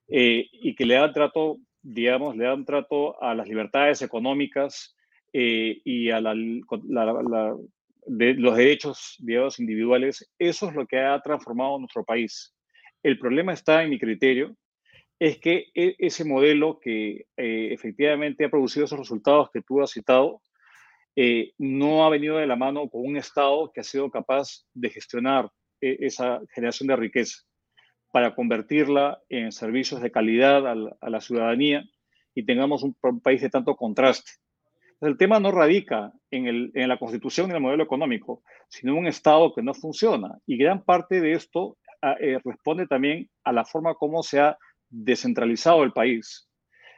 eh, 0.07 0.47
y 0.51 0.73
que 0.75 0.85
le 0.85 0.95
da 0.95 1.13
trato, 1.13 1.57
digamos, 1.81 2.35
le 2.35 2.45
da 2.45 2.55
un 2.55 2.65
trato 2.65 3.21
a 3.21 3.35
las 3.35 3.47
libertades 3.47 4.01
económicas 4.01 4.95
eh, 5.33 5.79
y 5.85 6.09
a 6.09 6.19
de 8.07 8.33
los 8.33 8.57
derechos, 8.57 9.15
digamos, 9.19 9.59
individuales. 9.59 10.31
Eso 10.39 10.67
es 10.67 10.75
lo 10.75 10.87
que 10.87 10.99
ha 10.99 11.21
transformado 11.21 11.77
nuestro 11.77 12.03
país. 12.03 12.55
El 13.03 13.19
problema 13.19 13.53
está, 13.53 13.83
en 13.83 13.91
mi 13.91 13.99
criterio, 13.99 14.55
es 15.21 15.37
que 15.37 15.67
e, 15.75 15.95
ese 15.99 16.25
modelo 16.25 16.79
que 16.79 17.27
eh, 17.37 17.69
efectivamente 17.71 18.43
ha 18.43 18.49
producido 18.49 18.85
esos 18.85 18.97
resultados 18.97 19.51
que 19.53 19.61
tú 19.61 19.79
has 19.79 19.91
citado, 19.91 20.41
eh, 21.15 21.51
no 21.59 22.03
ha 22.03 22.09
venido 22.09 22.37
de 22.37 22.47
la 22.47 22.55
mano 22.55 22.89
con 22.89 23.05
un 23.05 23.17
Estado 23.17 23.71
que 23.71 23.81
ha 23.81 23.83
sido 23.83 24.09
capaz 24.09 24.65
de 24.73 24.89
gestionar 24.89 25.51
eh, 25.79 25.97
esa 25.99 26.41
generación 26.55 26.87
de 26.87 26.95
riqueza 26.95 27.37
para 28.11 28.33
convertirla 28.33 29.21
en 29.29 29.51
servicios 29.51 30.01
de 30.01 30.11
calidad 30.11 30.65
a 30.67 31.09
la, 31.09 31.21
ciudadanía 31.21 31.83
y 32.33 32.43
tengamos 32.43 32.81
un, 32.81 32.95
país 33.21 33.41
de 33.41 33.49
tanto 33.51 33.75
contraste. 33.75 34.31
el 35.01 35.17
tema 35.17 35.39
no 35.39 35.51
radica 35.51 36.11
en, 36.31 36.71
en 36.73 36.89
la 36.89 36.97
constitución 36.97 37.45
y 37.45 37.49
en 37.51 37.57
el 37.57 37.61
modelo 37.61 37.83
económico, 37.83 38.41
sino 38.69 38.93
en 38.93 38.97
un 38.97 39.07
Estado 39.07 39.53
que 39.53 39.61
no 39.61 39.75
funciona. 39.75 40.39
Y 40.47 40.57
gran 40.57 40.83
parte 40.83 41.21
de 41.21 41.33
esto 41.33 41.77
ah, 42.01 42.15
responde 42.43 42.87
también 42.87 43.29
a 43.43 43.53
la 43.53 43.65
forma 43.65 43.93
como 43.93 44.23
se 44.23 44.39
ha 44.39 44.57
descentralizado 44.91 45.83
el 45.83 45.93
país, 45.93 46.47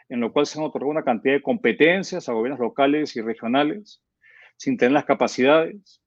en 0.10 0.20
lo 0.20 0.34
cual 0.34 0.46
se 0.46 0.60
han 0.60 0.66
otorgado 0.66 0.92
una 0.92 1.04
cantidad 1.04 1.36
de 1.36 1.42
competencias 1.42 2.28
a 2.28 2.34
gobiernos 2.34 2.60
locales 2.60 3.16
y 3.16 3.22
regionales, 3.22 4.04
sin 4.58 4.78
tener 4.78 4.92
las 4.92 5.06
capacidades, 5.06 6.02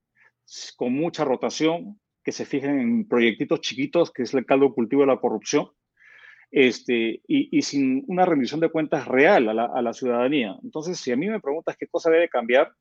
con 0.76 0.92
mucha 0.92 1.24
rotación, 1.24 2.00
que 2.22 2.32
se 2.32 2.44
fijen 2.44 2.80
en 2.80 3.08
proyectitos 3.08 3.60
chiquitos, 3.60 4.12
que 4.12 4.24
es 4.24 4.34
el 4.34 4.44
caldo 4.44 4.74
cultivo 4.74 5.02
de 5.02 5.08
la 5.08 5.20
corrupción, 5.20 5.70
este, 6.50 7.22
y, 7.26 7.62
sin 7.62 8.04
una 8.08 8.24
rendición 8.24 8.60
de 8.60 8.70
cuentas 8.70 9.06
real 9.06 9.48
a 9.48 9.54
la, 9.54 9.64
a 9.66 9.82
la 9.82 9.92
ciudadanía. 9.92 10.56
Entonces, 10.62 10.98
si 10.98 11.12
a 11.12 11.16
mí 11.16 11.28
me 11.28 11.40
preguntas 11.40 11.76
qué 11.76 11.86
cosa 11.86 12.10
debe 12.10 12.28
cambiar, 12.28 12.72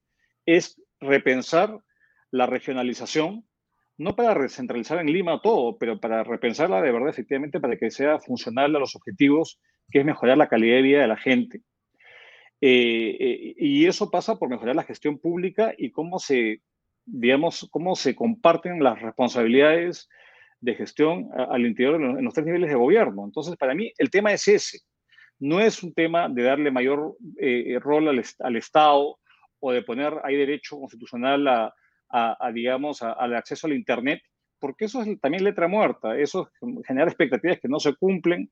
es 0.45 0.82
repensar 0.99 1.78
la 2.32 2.45
regionalización 2.45 3.45
no 3.98 4.16
para 4.16 4.34
recentralizar 4.34 5.00
en 5.00 5.08
Lima 5.08 5.41
todo, 5.41 5.78
pero 5.78 6.00
para 6.00 6.24
repensarla 6.24 6.82
de 6.82 6.91
verdad, 6.91 7.10
efectivamente, 7.10 7.60
para 7.60 7.78
que 7.78 7.91
sea 7.91 8.20
funcional 8.20 8.76
a 8.76 8.80
los 8.80 8.96
objetivos, 8.96 9.60
que 9.89 10.00
es 10.00 10.06
mejorar 10.06 10.38
la 10.38 10.50
calidad 10.50 10.76
de 10.76 10.82
vida 10.82 11.02
de 11.02 11.08
la 11.08 11.18
gente. 11.18 11.62
Eh, 12.62 13.18
eh, 13.20 13.56
y 13.58 13.86
eso 13.86 14.10
pasa 14.10 14.38
por 14.38 14.50
mejorar 14.50 14.76
la 14.76 14.84
gestión 14.84 15.20
pública 15.20 15.74
y 15.78 15.91
cómo 15.91 16.20
se, 16.20 16.62
digamos, 17.06 17.68
cómo 17.72 17.96
se 17.96 18.16
comparten 18.16 18.84
las 18.84 19.02
responsabilidades 19.02 20.10
de 20.60 20.76
gestión 20.76 21.30
al 21.36 21.66
interior 21.66 22.02
en 22.02 22.24
los 22.24 22.34
tres 22.34 22.46
niveles 22.46 22.70
de 22.70 22.76
gobierno. 22.76 23.24
Entonces, 23.24 23.56
para 23.56 23.76
mí, 23.76 23.91
el 23.98 24.10
tema 24.10 24.34
es 24.34 24.48
ese. 24.48 24.80
No 25.39 25.60
es 25.60 25.84
un 25.84 25.93
tema 25.93 26.28
de 26.28 26.43
darle 26.43 26.72
mayor 26.72 27.18
eh, 27.38 27.78
rol 27.80 28.08
al, 28.08 28.24
al 28.39 28.56
Estado 28.56 29.20
o 29.60 29.72
de 29.72 29.84
poner, 29.84 30.14
hay 30.24 30.36
derecho 30.36 30.80
constitucional 30.80 31.48
a, 31.48 31.74
a, 32.16 32.51
digamos, 32.51 33.01
al 33.01 33.36
acceso 33.36 33.68
al 33.68 33.74
Internet, 33.74 34.22
porque 34.59 34.86
eso 34.86 35.01
es 35.01 35.20
también 35.20 35.43
letra 35.43 35.68
muerta, 35.68 36.18
eso 36.18 36.49
genera 36.88 37.07
expectativas 37.07 37.59
que 37.59 37.68
no 37.68 37.80
se 37.80 37.93
cumplen. 37.95 38.49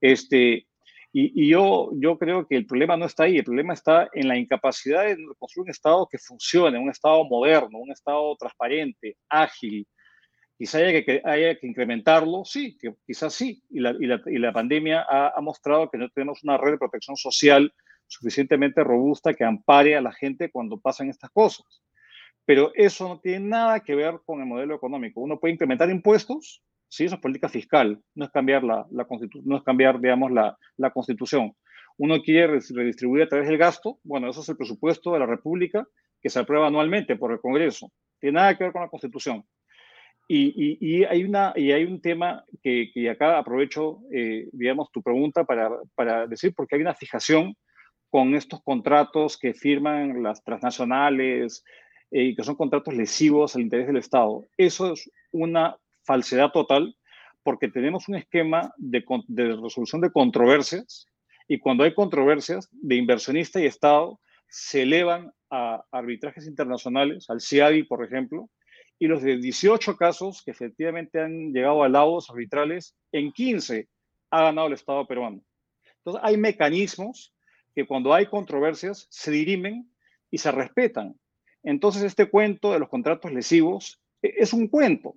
Este, 0.00 0.66
y, 1.12 1.48
yo, 1.48 1.90
yo 1.94 2.18
creo 2.18 2.46
que 2.48 2.56
el 2.56 2.66
problema 2.66 2.96
no 2.96 3.04
está 3.04 3.24
ahí, 3.24 3.36
el 3.36 3.44
problema 3.44 3.74
está 3.74 4.08
en 4.12 4.26
la 4.26 4.36
incapacidad 4.36 5.04
de 5.04 5.16
construir 5.38 5.66
un 5.66 5.70
Estado 5.70 6.08
que 6.10 6.18
funcione, 6.18 6.78
un 6.78 6.90
Estado 6.90 7.24
moderno, 7.24 7.78
un 7.78 7.92
Estado 7.92 8.34
transparente, 8.36 9.16
ágil. 9.28 9.86
Quizá 10.56 10.78
haya 10.78 11.04
que, 11.04 11.20
haya 11.24 11.58
que 11.58 11.66
incrementarlo, 11.66 12.44
sí, 12.44 12.76
que 12.80 12.94
quizás 13.06 13.34
sí. 13.34 13.62
Y 13.70 13.80
la, 13.80 13.90
y 14.00 14.06
la, 14.06 14.20
y 14.26 14.38
la 14.38 14.52
pandemia 14.52 15.06
ha, 15.08 15.28
ha, 15.36 15.40
mostrado 15.40 15.90
que 15.90 15.98
no 15.98 16.08
tenemos 16.08 16.42
una 16.42 16.56
red 16.56 16.72
de 16.72 16.78
protección 16.78 17.16
social 17.16 17.72
suficientemente 18.06 18.82
robusta 18.82 19.34
que 19.34 19.44
ampare 19.44 19.96
a 19.96 20.00
la 20.00 20.12
gente 20.12 20.50
cuando 20.50 20.80
pasan 20.80 21.10
estas 21.10 21.30
cosas. 21.30 21.84
Pero 22.46 22.72
eso 22.74 23.08
no 23.08 23.20
tiene 23.20 23.46
nada 23.46 23.80
que 23.80 23.94
ver 23.94 24.20
con 24.24 24.40
el 24.40 24.46
modelo 24.46 24.74
económico. 24.74 25.20
Uno 25.20 25.38
puede 25.38 25.54
incrementar 25.54 25.90
impuestos, 25.90 26.62
sí, 26.88 27.04
eso 27.04 27.14
es 27.14 27.20
política 27.20 27.48
fiscal, 27.48 28.00
no 28.14 28.24
es 28.26 28.30
cambiar 28.30 28.62
la, 28.64 28.86
la 28.90 29.06
no 29.44 29.56
es 29.56 29.62
cambiar, 29.62 30.00
digamos, 30.00 30.30
la, 30.30 30.56
la 30.76 30.90
constitución. 30.90 31.54
Uno 31.96 32.20
quiere 32.22 32.60
redistribuir 32.60 33.22
a 33.22 33.28
través 33.28 33.48
del 33.48 33.58
gasto, 33.58 33.98
bueno, 34.02 34.28
eso 34.28 34.40
es 34.40 34.48
el 34.48 34.56
presupuesto 34.56 35.12
de 35.12 35.20
la 35.20 35.26
República 35.26 35.86
que 36.20 36.28
se 36.28 36.38
aprueba 36.38 36.66
anualmente 36.66 37.16
por 37.16 37.32
el 37.32 37.40
Congreso. 37.40 37.90
Tiene 38.20 38.36
nada 38.36 38.56
que 38.56 38.64
ver 38.64 38.72
con 38.72 38.82
la 38.82 38.88
Constitución. 38.88 39.44
Y, 40.26 40.78
y, 40.80 41.04
hay, 41.04 41.22
una, 41.22 41.52
y 41.54 41.70
hay 41.72 41.84
un 41.84 42.00
tema 42.00 42.44
que, 42.62 42.90
que 42.92 43.10
acá 43.10 43.38
aprovecho, 43.38 43.98
eh, 44.10 44.48
digamos, 44.52 44.90
tu 44.90 45.02
pregunta 45.02 45.44
para, 45.44 45.70
para 45.94 46.26
decir, 46.26 46.54
porque 46.56 46.76
hay 46.76 46.80
una 46.80 46.94
fijación 46.94 47.54
con 48.08 48.34
estos 48.34 48.62
contratos 48.62 49.36
que 49.36 49.52
firman 49.52 50.22
las 50.22 50.42
transnacionales, 50.42 51.62
y 51.62 51.83
eh, 52.16 52.36
que 52.36 52.44
son 52.44 52.54
contratos 52.54 52.94
lesivos 52.94 53.56
al 53.56 53.62
interés 53.62 53.88
del 53.88 53.96
Estado. 53.96 54.46
Eso 54.56 54.92
es 54.92 55.10
una 55.32 55.76
falsedad 56.04 56.52
total 56.52 56.96
porque 57.42 57.66
tenemos 57.66 58.08
un 58.08 58.14
esquema 58.14 58.72
de, 58.76 59.04
de 59.26 59.56
resolución 59.56 60.00
de 60.00 60.12
controversias 60.12 61.08
y 61.48 61.58
cuando 61.58 61.82
hay 61.82 61.92
controversias 61.92 62.68
de 62.70 62.94
inversionista 62.94 63.60
y 63.60 63.66
Estado 63.66 64.20
se 64.48 64.82
elevan 64.82 65.32
a 65.50 65.84
arbitrajes 65.90 66.46
internacionales, 66.46 67.28
al 67.30 67.40
CIADI, 67.40 67.82
por 67.82 68.04
ejemplo, 68.04 68.48
y 69.00 69.08
los 69.08 69.20
de 69.20 69.36
18 69.36 69.96
casos 69.96 70.40
que 70.44 70.52
efectivamente 70.52 71.20
han 71.20 71.52
llegado 71.52 71.82
a 71.82 71.88
laudos 71.88 72.30
arbitrales, 72.30 72.94
en 73.10 73.32
15 73.32 73.88
ha 74.30 74.42
ganado 74.44 74.68
el 74.68 74.74
Estado 74.74 75.04
peruano. 75.04 75.42
Entonces, 75.96 76.22
hay 76.24 76.36
mecanismos 76.36 77.34
que 77.74 77.84
cuando 77.84 78.14
hay 78.14 78.26
controversias 78.26 79.08
se 79.10 79.32
dirimen 79.32 79.90
y 80.30 80.38
se 80.38 80.52
respetan. 80.52 81.16
Entonces, 81.64 82.02
este 82.02 82.30
cuento 82.30 82.72
de 82.72 82.78
los 82.78 82.88
contratos 82.88 83.32
lesivos 83.32 84.00
e, 84.22 84.34
es 84.38 84.52
un 84.52 84.68
cuento. 84.68 85.16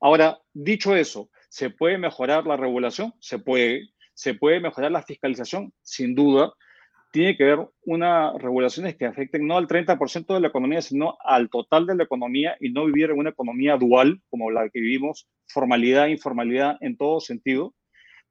Ahora, 0.00 0.38
dicho 0.52 0.96
eso, 0.96 1.30
¿Se 1.48 1.70
puede 1.70 1.96
mejorar 1.96 2.46
la 2.46 2.58
regulación? 2.58 3.14
Se 3.18 3.38
puede. 3.38 3.88
¿Se 4.12 4.34
puede 4.34 4.60
mejorar 4.60 4.92
la 4.92 5.02
fiscalización? 5.02 5.72
Sin 5.80 6.14
duda. 6.14 6.52
Tiene 7.12 7.34
que 7.34 7.44
haber 7.44 7.68
unas 7.84 8.34
regulaciones 8.34 8.96
que 8.96 9.06
afecten 9.06 9.46
no 9.46 9.56
al 9.56 9.66
30% 9.66 10.34
de 10.34 10.40
la 10.40 10.48
economía, 10.48 10.82
sino 10.82 11.16
al 11.24 11.48
total 11.48 11.86
de 11.86 11.94
la 11.94 12.02
economía 12.04 12.56
y 12.60 12.70
no 12.72 12.84
vivir 12.84 13.10
en 13.10 13.18
una 13.18 13.30
economía 13.30 13.76
dual 13.76 14.20
como 14.28 14.50
la 14.50 14.68
que 14.68 14.80
vivimos, 14.80 15.28
formalidad, 15.48 16.08
informalidad 16.08 16.76
en 16.80 16.98
todo 16.98 17.20
sentido. 17.20 17.74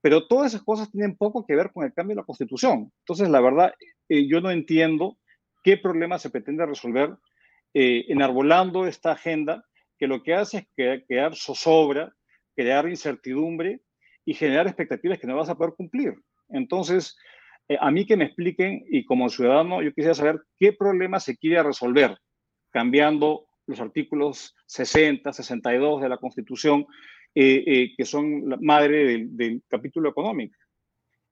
Pero 0.02 0.28
todas 0.28 0.54
esas 0.54 0.64
cosas 0.64 0.92
tienen 0.92 1.18
poco 1.18 1.46
que 1.48 1.56
ver 1.56 1.72
con 1.72 1.84
el 1.84 1.94
cambio 1.94 2.16
de 2.16 2.22
la 2.22 2.26
Constitución. 2.26 2.92
Entonces, 3.00 3.30
la 3.30 3.42
verdad, 3.42 3.74
eh, 4.08 4.28
yo 4.28 4.40
no 4.40 4.52
entiendo 4.52 5.18
qué 5.64 5.78
problema 5.78 6.20
se 6.20 6.30
pretende 6.30 6.64
resolver 6.66 7.16
eh, 7.78 8.06
enarbolando 8.08 8.88
esta 8.88 9.12
agenda 9.12 9.66
que 10.00 10.08
lo 10.08 10.24
que 10.24 10.34
hace 10.34 10.60
es 10.78 11.04
crear, 11.06 11.36
zozobra, 11.36 12.16
crear 12.56 12.88
incertidumbre 12.88 13.82
y 14.24 14.34
generar 14.34 14.66
expectativas 14.68 15.20
que 15.20 15.28
no 15.28 15.36
vas 15.36 15.50
a 15.50 15.56
poder 15.56 15.74
cumplir. 15.76 16.16
Entonces, 16.48 17.18
eh, 17.68 17.78
a 17.78 17.92
mí 17.92 18.06
que 18.06 18.16
me 18.16 18.24
expliquen 18.24 18.86
y 18.90 19.04
como 19.04 19.28
ciudadano 19.28 19.82
yo 19.82 19.94
quisiera 19.94 20.16
saber 20.16 20.42
qué 20.58 20.72
problema 20.72 21.20
se 21.20 21.36
quiere 21.36 21.62
resolver 21.64 22.18
cambiando 22.72 23.46
los 23.68 23.82
artículos 23.82 24.56
60, 24.68 25.34
62 25.34 26.02
de 26.02 26.08
la 26.08 26.18
Constitución, 26.18 26.86
eh, 27.34 27.92
que 27.98 28.06
son 28.06 28.52
la 28.52 28.58
madre 28.62 29.04
del, 29.06 29.36
del, 29.36 29.64
capítulo 29.68 30.12
económico. 30.12 30.56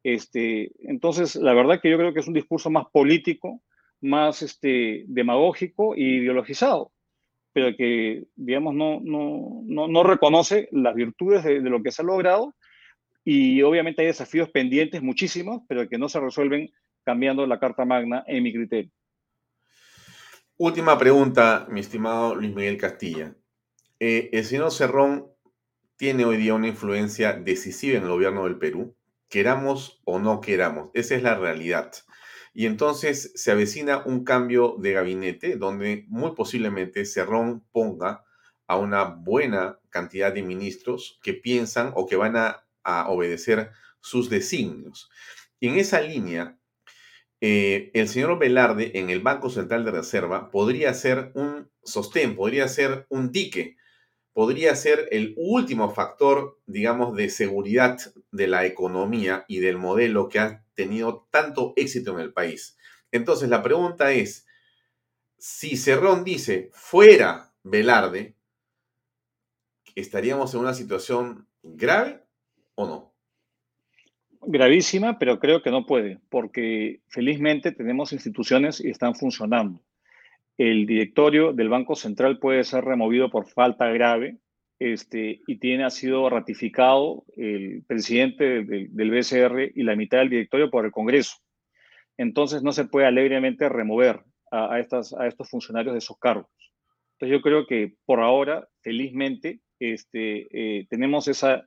Este, 0.04 0.74
entonces, 0.80 1.38
la 1.38 1.54
verdad 1.54 1.80
que 1.80 1.89
yo 1.89 1.98
creo 1.98 2.14
que 2.14 2.20
es 2.20 2.28
un 2.28 2.34
discurso 2.34 2.70
más 2.70 2.88
político, 2.91 3.62
más 4.04 4.41
este, 4.41 5.06
demagógico 5.08 5.95
y 5.95 6.18
ideologizado 6.18 6.91
pero 7.54 7.78
que, 7.78 8.26
digamos, 8.36 8.74
no, 8.74 8.99
no, 9.01 9.62
no, 9.66 9.88
no 9.88 10.04
reconoce 10.04 10.68
las 10.72 10.95
virtudes 10.95 11.43
de, 11.43 11.62
de, 11.62 11.70
lo 11.70 11.84
que 11.84 11.91
se 11.91 12.01
ha 12.01 12.06
logrado 12.06 12.56
y 13.24 13.62
obviamente 13.62 14.01
hay 14.01 14.08
desafíos 14.08 14.49
pendientes, 14.49 15.01
muchísimos, 15.01 15.62
pero 15.68 15.88
que 15.88 15.99
no 15.99 16.10
se 16.10 16.20
resuelven 16.20 16.72
cambiando 17.04 17.45
la 17.45 17.60
Carta 17.60 17.86
Magna 17.86 18.24
en 18.28 18.43
mi 18.43 18.51
criterio. 18.51 18.91
Última 20.58 20.97
pregunta, 20.97 21.68
mi 21.70 21.80
estimado 21.80 22.36
Luis 22.36 22.54
Miguel 22.54 22.78
Castilla. 22.78 23.36
Eh, 23.99 24.30
el 24.34 24.43
señor 24.43 24.72
Cerrón 24.72 25.28
tiene 25.95 26.26
hoy 26.26 26.38
día 26.38 26.56
una 26.56 26.68
influencia 26.68 27.34
decisiva 27.34 27.97
en 27.97 28.04
el 28.04 28.10
gobierno 28.10 28.45
del 28.45 28.58
Perú, 28.58 28.95
queramos 29.30 30.01
o 30.06 30.20
no 30.20 30.41
queramos, 30.41 30.89
esa 30.93 31.16
es 31.16 31.24
la 31.24 31.36
realidad. 31.36 31.91
Y 32.54 32.68
entonces 32.68 33.32
se 33.36 33.51
avecina 33.51 34.04
un 34.06 34.24
cambio 34.24 34.76
de 34.78 34.93
gabinete 34.93 35.56
donde 35.56 36.06
muy 36.08 36.36
posiblemente 36.36 37.06
Cerrón 37.06 37.66
ponga 37.72 38.24
a 38.68 38.78
una 38.78 39.04
buena 39.06 39.80
cantidad 39.89 40.32
de 40.32 40.43
ministros 40.43 41.20
que 41.24 41.34
piensan 41.34 41.91
o 41.95 42.06
que 42.08 42.16
van 42.16 42.36
a, 42.38 42.60
obedecer 43.08 43.72
sus 44.01 44.30
designios. 44.30 45.10
Y 45.62 45.70
en 45.70 45.78
esa 45.78 46.01
línea, 46.01 46.58
eh, 47.39 47.91
el 47.93 48.10
señor 48.10 48.38
Velarde 48.38 48.91
en 48.95 49.10
el 49.10 49.22
Banco 49.22 49.49
Central 49.49 49.86
de 49.86 49.91
Reserva 49.91 50.51
podría 50.51 50.93
ser 50.93 51.32
un 51.34 51.72
sostén, 51.82 52.36
podría 52.36 52.68
ser 52.68 53.06
un 53.08 53.32
dique, 53.32 53.78
podría 54.34 54.76
ser 54.76 55.08
el 55.12 55.34
último 55.38 55.92
factor, 55.92 56.60
digamos, 56.66 57.16
de 57.16 57.30
seguridad 57.30 57.98
de 58.32 58.48
la 58.48 58.66
economía 58.66 59.46
y 59.48 59.60
del 59.60 59.78
modelo 59.78 60.28
que 60.28 60.40
ha 60.40 60.66
tenido 60.74 61.28
tanto 61.32 61.74
éxito 61.76 62.14
en 62.14 62.20
el 62.20 62.34
país. 62.34 62.78
Entonces, 63.12 63.48
la 63.48 63.62
pregunta 63.62 64.12
es, 64.12 64.48
si 65.38 65.78
Cerrón 65.78 66.24
dice 66.24 66.72
fuera 66.74 67.54
Velarde, 67.64 68.36
¿estaríamos 69.96 70.54
en 70.54 70.62
una 70.62 70.74
situación 70.74 71.48
grave 71.62 72.24
o 72.76 72.88
no? 72.88 73.14
Gravísima, 74.42 75.20
pero 75.20 75.40
creo 75.40 75.62
que 75.62 75.72
no 75.72 75.86
puede, 75.86 76.20
porque 76.30 77.02
felizmente 77.08 77.72
tenemos 77.72 78.12
instituciones 78.12 78.84
y 78.84 78.90
están 78.90 79.16
funcionando. 79.16 79.80
El 80.58 80.86
directorio 80.86 81.54
del 81.54 81.70
Banco 81.70 81.95
Central 81.95 82.39
puede 82.39 82.64
ser 82.64 82.84
removido 82.86 83.30
por 83.30 83.47
falta 83.47 83.88
grave 83.88 84.38
este, 84.80 85.41
y 85.47 85.58
tiene, 85.60 85.86
ha 85.86 85.89
sido 85.89 86.30
ratificado 86.30 87.26
el 87.36 87.84
presidente 87.88 88.64
del, 88.64 88.95
del 88.95 89.12
BCR 89.12 89.72
y 89.74 89.84
la 89.84 89.95
mitad 89.95 90.20
del 90.20 90.30
directorio 90.30 90.70
por 90.70 90.86
el 90.86 90.91
Congreso. 90.91 91.38
Entonces 92.18 92.62
no 92.64 92.72
se 92.72 92.86
puede 92.86 93.08
alegremente 93.08 93.70
remover 93.70 94.22
a, 94.51 94.80
estos 94.80 95.49
funcionarios 95.49 95.93
de 95.93 95.99
esos 95.99 96.18
cargos. 96.20 96.51
Entonces 97.14 97.38
yo 97.38 97.41
creo 97.41 97.66
que 97.66 97.95
por 98.06 98.20
ahora, 98.20 98.68
felizmente, 98.82 99.62
este, 99.80 100.47
eh, 100.51 100.86
tenemos 100.89 101.28
esa 101.28 101.66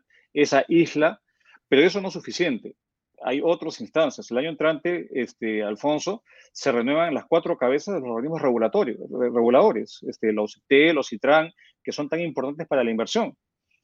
isla, 0.69 1.21
pero 1.69 1.83
eso 1.83 2.01
no 2.01 2.09
es 2.09 2.15
suficiente. 2.15 2.77
Hay 3.23 3.41
otras 3.43 3.81
instancias. 3.81 4.31
El 4.31 4.39
año 4.39 4.51
entrante, 4.51 5.09
este, 5.13 5.63
Alfonso, 5.63 6.23
se 6.53 6.73
renuevan 6.73 7.15
las 7.15 7.27
cuatro 7.27 7.57
cabezas 7.57 7.95
de 7.95 8.01
los 8.01 8.11
organismos 8.11 8.43
regulatorios, 8.43 8.99
reguladores, 9.11 10.01
este, 10.09 10.33
los 10.33 10.57
IT, 10.57 10.95
los 10.95 11.09
CITRAN, 11.09 11.51
que 11.83 11.93
son 11.93 12.09
tan 12.09 12.21
importantes 12.21 12.67
para 12.67 12.85
la 12.85 12.91
inversión. 12.91 13.37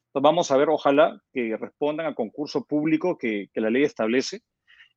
Entonces 0.07 0.23
vamos 0.23 0.51
a 0.51 0.57
ver, 0.57 0.69
ojalá, 0.69 1.19
que 1.31 1.57
respondan 1.57 2.05
al 2.05 2.15
concurso 2.15 2.65
público 2.65 3.17
que, 3.17 3.47
que 3.51 3.61
la 3.61 3.69
ley 3.69 3.83
establece 3.83 4.41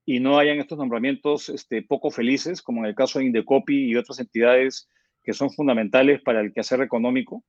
y 0.05 0.20
no 0.20 0.39
hayan 0.39 0.59
estos 0.59 0.78
nombramientos 0.78 1.49
este, 1.49 1.82
poco 1.82 2.11
felices, 2.11 2.62
como 2.62 2.80
en 2.80 2.87
el 2.87 2.95
caso 2.95 3.18
de 3.18 3.24
Indecopi 3.24 3.91
y 3.91 3.97
otras 3.97 4.20
entidades 4.20 4.89
que 5.24 5.32
son 5.32 5.51
fundamentales 5.51 6.22
para 6.22 6.41
el 6.41 6.53
quehacer 6.53 6.80
económico. 6.80 7.43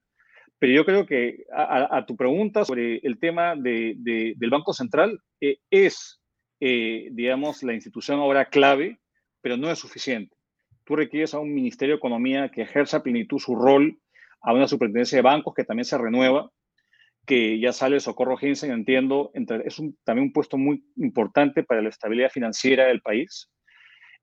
Pero 0.59 0.73
yo 0.73 0.85
creo 0.85 1.05
que 1.05 1.45
a, 1.53 1.97
a 1.97 2.05
tu 2.05 2.15
pregunta 2.15 2.65
sobre 2.65 2.97
el 3.03 3.19
tema 3.19 3.55
de, 3.55 3.93
de, 3.97 4.33
del 4.37 4.49
Banco 4.49 4.73
Central, 4.73 5.19
eh, 5.39 5.59
es, 5.69 6.19
eh, 6.59 7.09
digamos, 7.11 7.63
la 7.63 7.73
institución 7.73 8.19
ahora 8.19 8.45
clave, 8.45 8.99
pero 9.41 9.57
no 9.57 9.69
es 9.69 9.79
suficiente. 9.79 10.35
Tú 10.83 10.95
requieres 10.95 11.33
a 11.33 11.39
un 11.39 11.53
Ministerio 11.53 11.95
de 11.95 11.97
Economía 11.97 12.49
que 12.49 12.61
ejerza 12.61 12.97
a 12.97 13.03
plenitud 13.03 13.39
su 13.39 13.55
rol, 13.55 13.99
a 14.41 14.53
una 14.53 14.67
superintendencia 14.67 15.17
de 15.17 15.21
bancos 15.21 15.53
que 15.53 15.63
también 15.63 15.85
se 15.85 15.97
renueva, 15.97 16.51
que 17.25 17.59
ya 17.59 17.73
sale 17.73 17.99
Socorro 17.99 18.37
Jensen, 18.37 18.71
entiendo, 18.71 19.31
es 19.33 19.79
un, 19.79 19.97
también 20.05 20.27
un 20.27 20.33
puesto 20.33 20.57
muy 20.57 20.85
importante 20.95 21.63
para 21.63 21.81
la 21.81 21.89
estabilidad 21.89 22.29
financiera 22.29 22.85
del 22.85 23.01
país. 23.01 23.49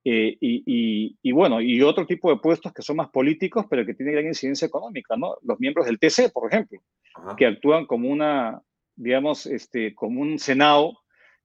Eh, 0.06 0.36
y, 0.40 0.62
y, 0.66 1.18
y, 1.22 1.32
bueno, 1.32 1.60
y 1.60 1.80
otro 1.82 2.06
tipo 2.06 2.30
de 2.30 2.40
puestos 2.40 2.72
que 2.72 2.82
son 2.82 2.96
más 2.96 3.10
políticos, 3.10 3.66
pero 3.68 3.84
que 3.84 3.94
tienen 3.94 4.14
gran 4.14 4.26
incidencia 4.26 4.66
económica, 4.66 5.16
¿no? 5.16 5.36
Los 5.42 5.60
miembros 5.60 5.86
del 5.86 5.98
TC, 5.98 6.32
por 6.32 6.50
ejemplo, 6.50 6.80
Ajá. 7.14 7.36
que 7.36 7.46
actúan 7.46 7.86
como 7.86 8.08
una, 8.08 8.62
digamos, 8.96 9.46
este, 9.46 9.94
como 9.94 10.20
un 10.22 10.38
Senado 10.38 11.03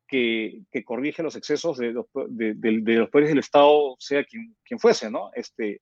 que, 0.10 0.62
que 0.72 0.84
corrige 0.84 1.24
los 1.24 1.36
excesos 1.36 1.78
de 1.78 1.92
los, 1.92 2.06
de, 2.30 2.54
de, 2.56 2.82
de 2.82 2.96
los 2.96 3.10
poderes 3.10 3.30
del 3.30 3.40
Estado, 3.40 3.96
sea 4.00 4.24
quien, 4.24 4.56
quien 4.66 4.80
fuese, 4.80 5.10
¿no? 5.12 5.32
Este, 5.36 5.82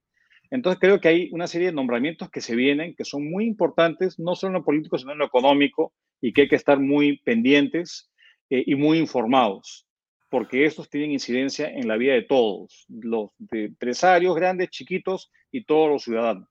entonces 0.52 0.80
creo 0.80 1.00
que 1.00 1.08
hay 1.08 1.30
una 1.32 1.48
serie 1.48 1.68
de 1.68 1.74
nombramientos 1.74 2.30
que 2.30 2.42
se 2.42 2.56
vienen, 2.56 2.96
que 2.96 3.06
son 3.06 3.30
muy 3.30 3.46
importantes, 3.46 4.20
no 4.20 4.36
solo 4.36 4.50
en 4.50 4.60
lo 4.60 4.66
político, 4.66 4.98
sino 4.98 5.14
en 5.14 5.20
lo 5.20 5.26
económico, 5.26 5.94
y 6.22 6.34
que 6.34 6.42
hay 6.42 6.48
que 6.48 6.56
estar 6.56 6.80
muy 6.80 7.18
pendientes 7.20 8.12
eh, 8.50 8.64
y 8.66 8.76
muy 8.76 8.98
informados 8.98 9.88
porque 10.30 10.66
estos 10.66 10.90
tienen 10.90 11.12
incidencia 11.12 11.70
en 11.70 11.88
la 11.88 11.98
vida 11.98 12.14
de 12.14 12.24
todos, 12.24 12.86
los 12.90 13.32
de 13.38 13.66
empresarios 13.66 14.36
grandes, 14.36 14.70
chiquitos 14.70 15.32
y 15.52 15.64
todos 15.64 15.90
los 15.90 16.04
ciudadanos. 16.04 16.50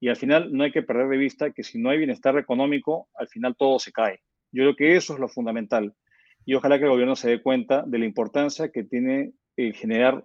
Y 0.00 0.08
al 0.08 0.16
final 0.16 0.52
no 0.52 0.64
hay 0.64 0.72
que 0.72 0.82
perder 0.82 1.08
de 1.08 1.16
vista 1.16 1.52
que 1.52 1.62
si 1.62 1.78
no 1.78 1.90
hay 1.90 1.98
bienestar 1.98 2.36
económico, 2.38 3.08
al 3.14 3.28
final 3.28 3.56
todo 3.56 3.78
se 3.78 3.92
cae. 3.92 4.20
Yo 4.52 4.62
creo 4.62 4.76
que 4.76 4.96
eso 4.96 5.14
es 5.14 5.20
lo 5.20 5.28
fundamental. 5.28 5.94
Y 6.48 6.54
ojalá 6.54 6.78
que 6.78 6.84
el 6.84 6.90
gobierno 6.90 7.14
se 7.14 7.28
dé 7.28 7.42
cuenta 7.42 7.84
de 7.86 7.98
la 7.98 8.06
importancia 8.06 8.70
que 8.72 8.82
tiene 8.82 9.34
generar 9.74 10.24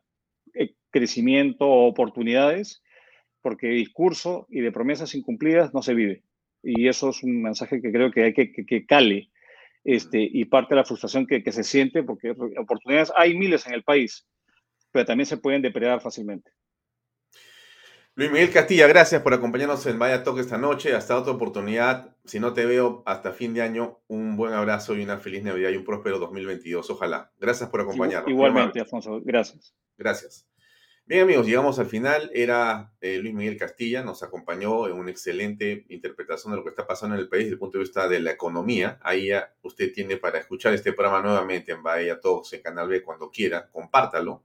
eh, 0.54 0.74
crecimiento 0.90 1.68
o 1.68 1.86
oportunidades, 1.86 2.82
porque 3.42 3.68
de 3.68 3.74
discurso 3.74 4.48
y 4.50 4.62
de 4.62 4.72
promesas 4.72 5.16
incumplidas 5.16 5.74
no 5.74 5.82
se 5.82 5.94
vive. 5.94 6.24
Y 6.64 6.88
eso 6.88 7.10
es 7.10 7.24
un 7.24 7.42
mensaje 7.42 7.82
que 7.82 7.92
creo 7.92 8.10
que 8.10 8.24
hay 8.24 8.34
que, 8.34 8.54
que, 8.54 8.86
cale 8.86 9.32
este, 9.84 10.22
y 10.22 10.46
parte 10.46 10.76
de 10.76 10.80
la 10.80 10.86
frustración 10.86 11.28
que, 11.28 11.44
se 11.52 11.64
siente, 11.66 12.04
porque 12.04 12.32
oportunidades 12.58 13.12
hay 13.18 13.38
miles 13.38 13.68
en 13.68 13.74
el 13.74 13.84
país, 13.84 14.26
pero 14.94 15.04
también 15.04 15.26
se 15.26 15.36
pueden 15.36 15.62
depredar 15.62 16.00
fácilmente. 16.00 16.52
Luis 18.16 18.30
Miguel 18.30 18.51
Castilla, 18.51 18.86
gracias 18.86 19.24
por 19.24 19.34
acompañarnos 19.34 19.84
en 19.88 19.97
Vaya 19.97 20.24
Toque 20.24 20.41
esta 20.41 20.59
noche. 20.59 20.93
Hasta 20.93 21.18
otra 21.18 21.34
oportunidad. 21.34 22.16
Si 22.26 22.39
no 22.39 22.53
te 22.53 22.64
veo 22.68 23.01
hasta 23.07 23.32
fin 23.32 23.55
de 23.55 23.64
año, 23.64 24.01
un 24.07 24.38
buen 24.38 24.53
abrazo 24.53 24.95
y 24.95 25.01
una 25.01 25.18
feliz 25.18 25.41
Navidad 25.41 25.72
y 25.72 25.78
un 25.78 25.84
próspero 25.84 26.20
2022. 26.20 26.91
Ojalá. 26.91 27.32
Gracias 27.39 27.72
por 27.72 27.82
acompañarnos. 27.82 28.30
Igualmente, 28.30 28.80
Alfonso. 28.80 29.20
Gracias. 29.26 29.74
Gracias. 29.97 30.47
Bien 31.07 31.22
amigos, 31.22 31.47
llegamos 31.47 31.80
al 31.80 31.88
final. 31.88 32.30
Era 32.36 32.93
eh, 33.01 33.18
Luis 33.18 33.34
Miguel 33.34 33.57
Castilla, 33.57 34.03
nos 34.03 34.22
acompañó 34.22 34.88
en 34.88 34.93
una 34.93 35.09
excelente 35.09 35.84
interpretación 35.89 36.51
de 36.53 36.57
lo 36.57 36.64
que 36.64 36.70
está 36.70 36.86
pasando 36.86 37.16
en 37.16 37.22
el 37.22 37.30
país 37.30 37.45
desde 37.45 37.53
el 37.53 37.59
punto 37.59 37.80
de 37.80 37.84
vista 37.84 38.07
de 38.07 38.20
la 38.20 38.30
economía. 38.30 38.99
Ahí 39.01 39.30
ya 39.30 39.55
usted 39.64 39.91
tiene 39.91 40.18
para 40.18 40.38
escuchar 40.38 40.72
este 40.76 40.93
programa 40.93 41.24
nuevamente 41.24 41.72
en 41.72 41.82
Bahía 41.82 42.20
Todos 42.20 42.53
en 42.53 42.61
Canal 42.61 42.88
B 42.88 43.01
cuando 43.01 43.32
quiera. 43.32 43.68
Compártalo. 43.72 44.43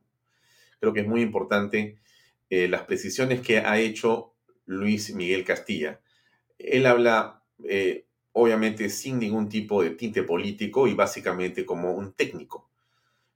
Creo 0.81 0.95
que 0.95 1.01
es 1.01 1.07
muy 1.07 1.21
importante 1.21 1.99
eh, 2.51 2.69
las 2.69 2.83
precisiones 2.83 3.41
que 3.41 3.59
ha 3.59 3.79
hecho 3.79 4.35
Luis 4.67 5.15
Miguel 5.15 5.45
Castilla. 5.45 6.01
Él 6.59 6.87
habla 6.87 7.43
eh, 7.65 8.07
obviamente 8.33 8.89
sin 8.89 9.19
ningún 9.19 9.49
tipo 9.49 9.83
de 9.83 9.91
tinte 9.91 10.23
político 10.23 10.87
y 10.87 10.95
básicamente 10.95 11.67
como 11.67 11.93
un 11.93 12.13
técnico. 12.13 12.71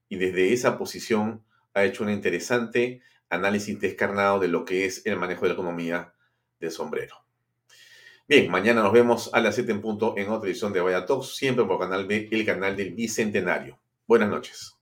Y 0.09 0.17
desde 0.17 0.53
esa 0.53 0.79
posición 0.79 1.45
ha 1.75 1.85
hecho 1.85 2.05
un 2.05 2.11
interesante 2.11 3.03
análisis 3.29 3.81
descarnado 3.81 4.39
de 4.39 4.49
lo 4.49 4.65
que 4.65 4.85
es 4.85 5.05
el 5.07 5.17
manejo 5.17 5.43
de 5.43 5.49
la 5.49 5.55
economía 5.55 6.15
del 6.61 6.71
sombrero. 6.71 7.17
Bien, 8.29 8.51
mañana 8.51 8.83
nos 8.83 8.93
vemos 8.93 9.31
a 9.33 9.41
las 9.41 9.57
7 9.57 9.73
en 9.73 9.81
punto 9.81 10.15
en 10.17 10.31
otra 10.31 10.49
edición 10.49 10.73
de 10.73 10.81
Vaya 10.81 11.05
Talks, 11.05 11.35
siempre 11.35 11.65
por 11.65 11.83
el 11.83 12.47
canal 12.47 12.77
del 12.77 12.93
Bicentenario. 12.93 13.81
Buenas 14.07 14.29
noches. 14.29 14.77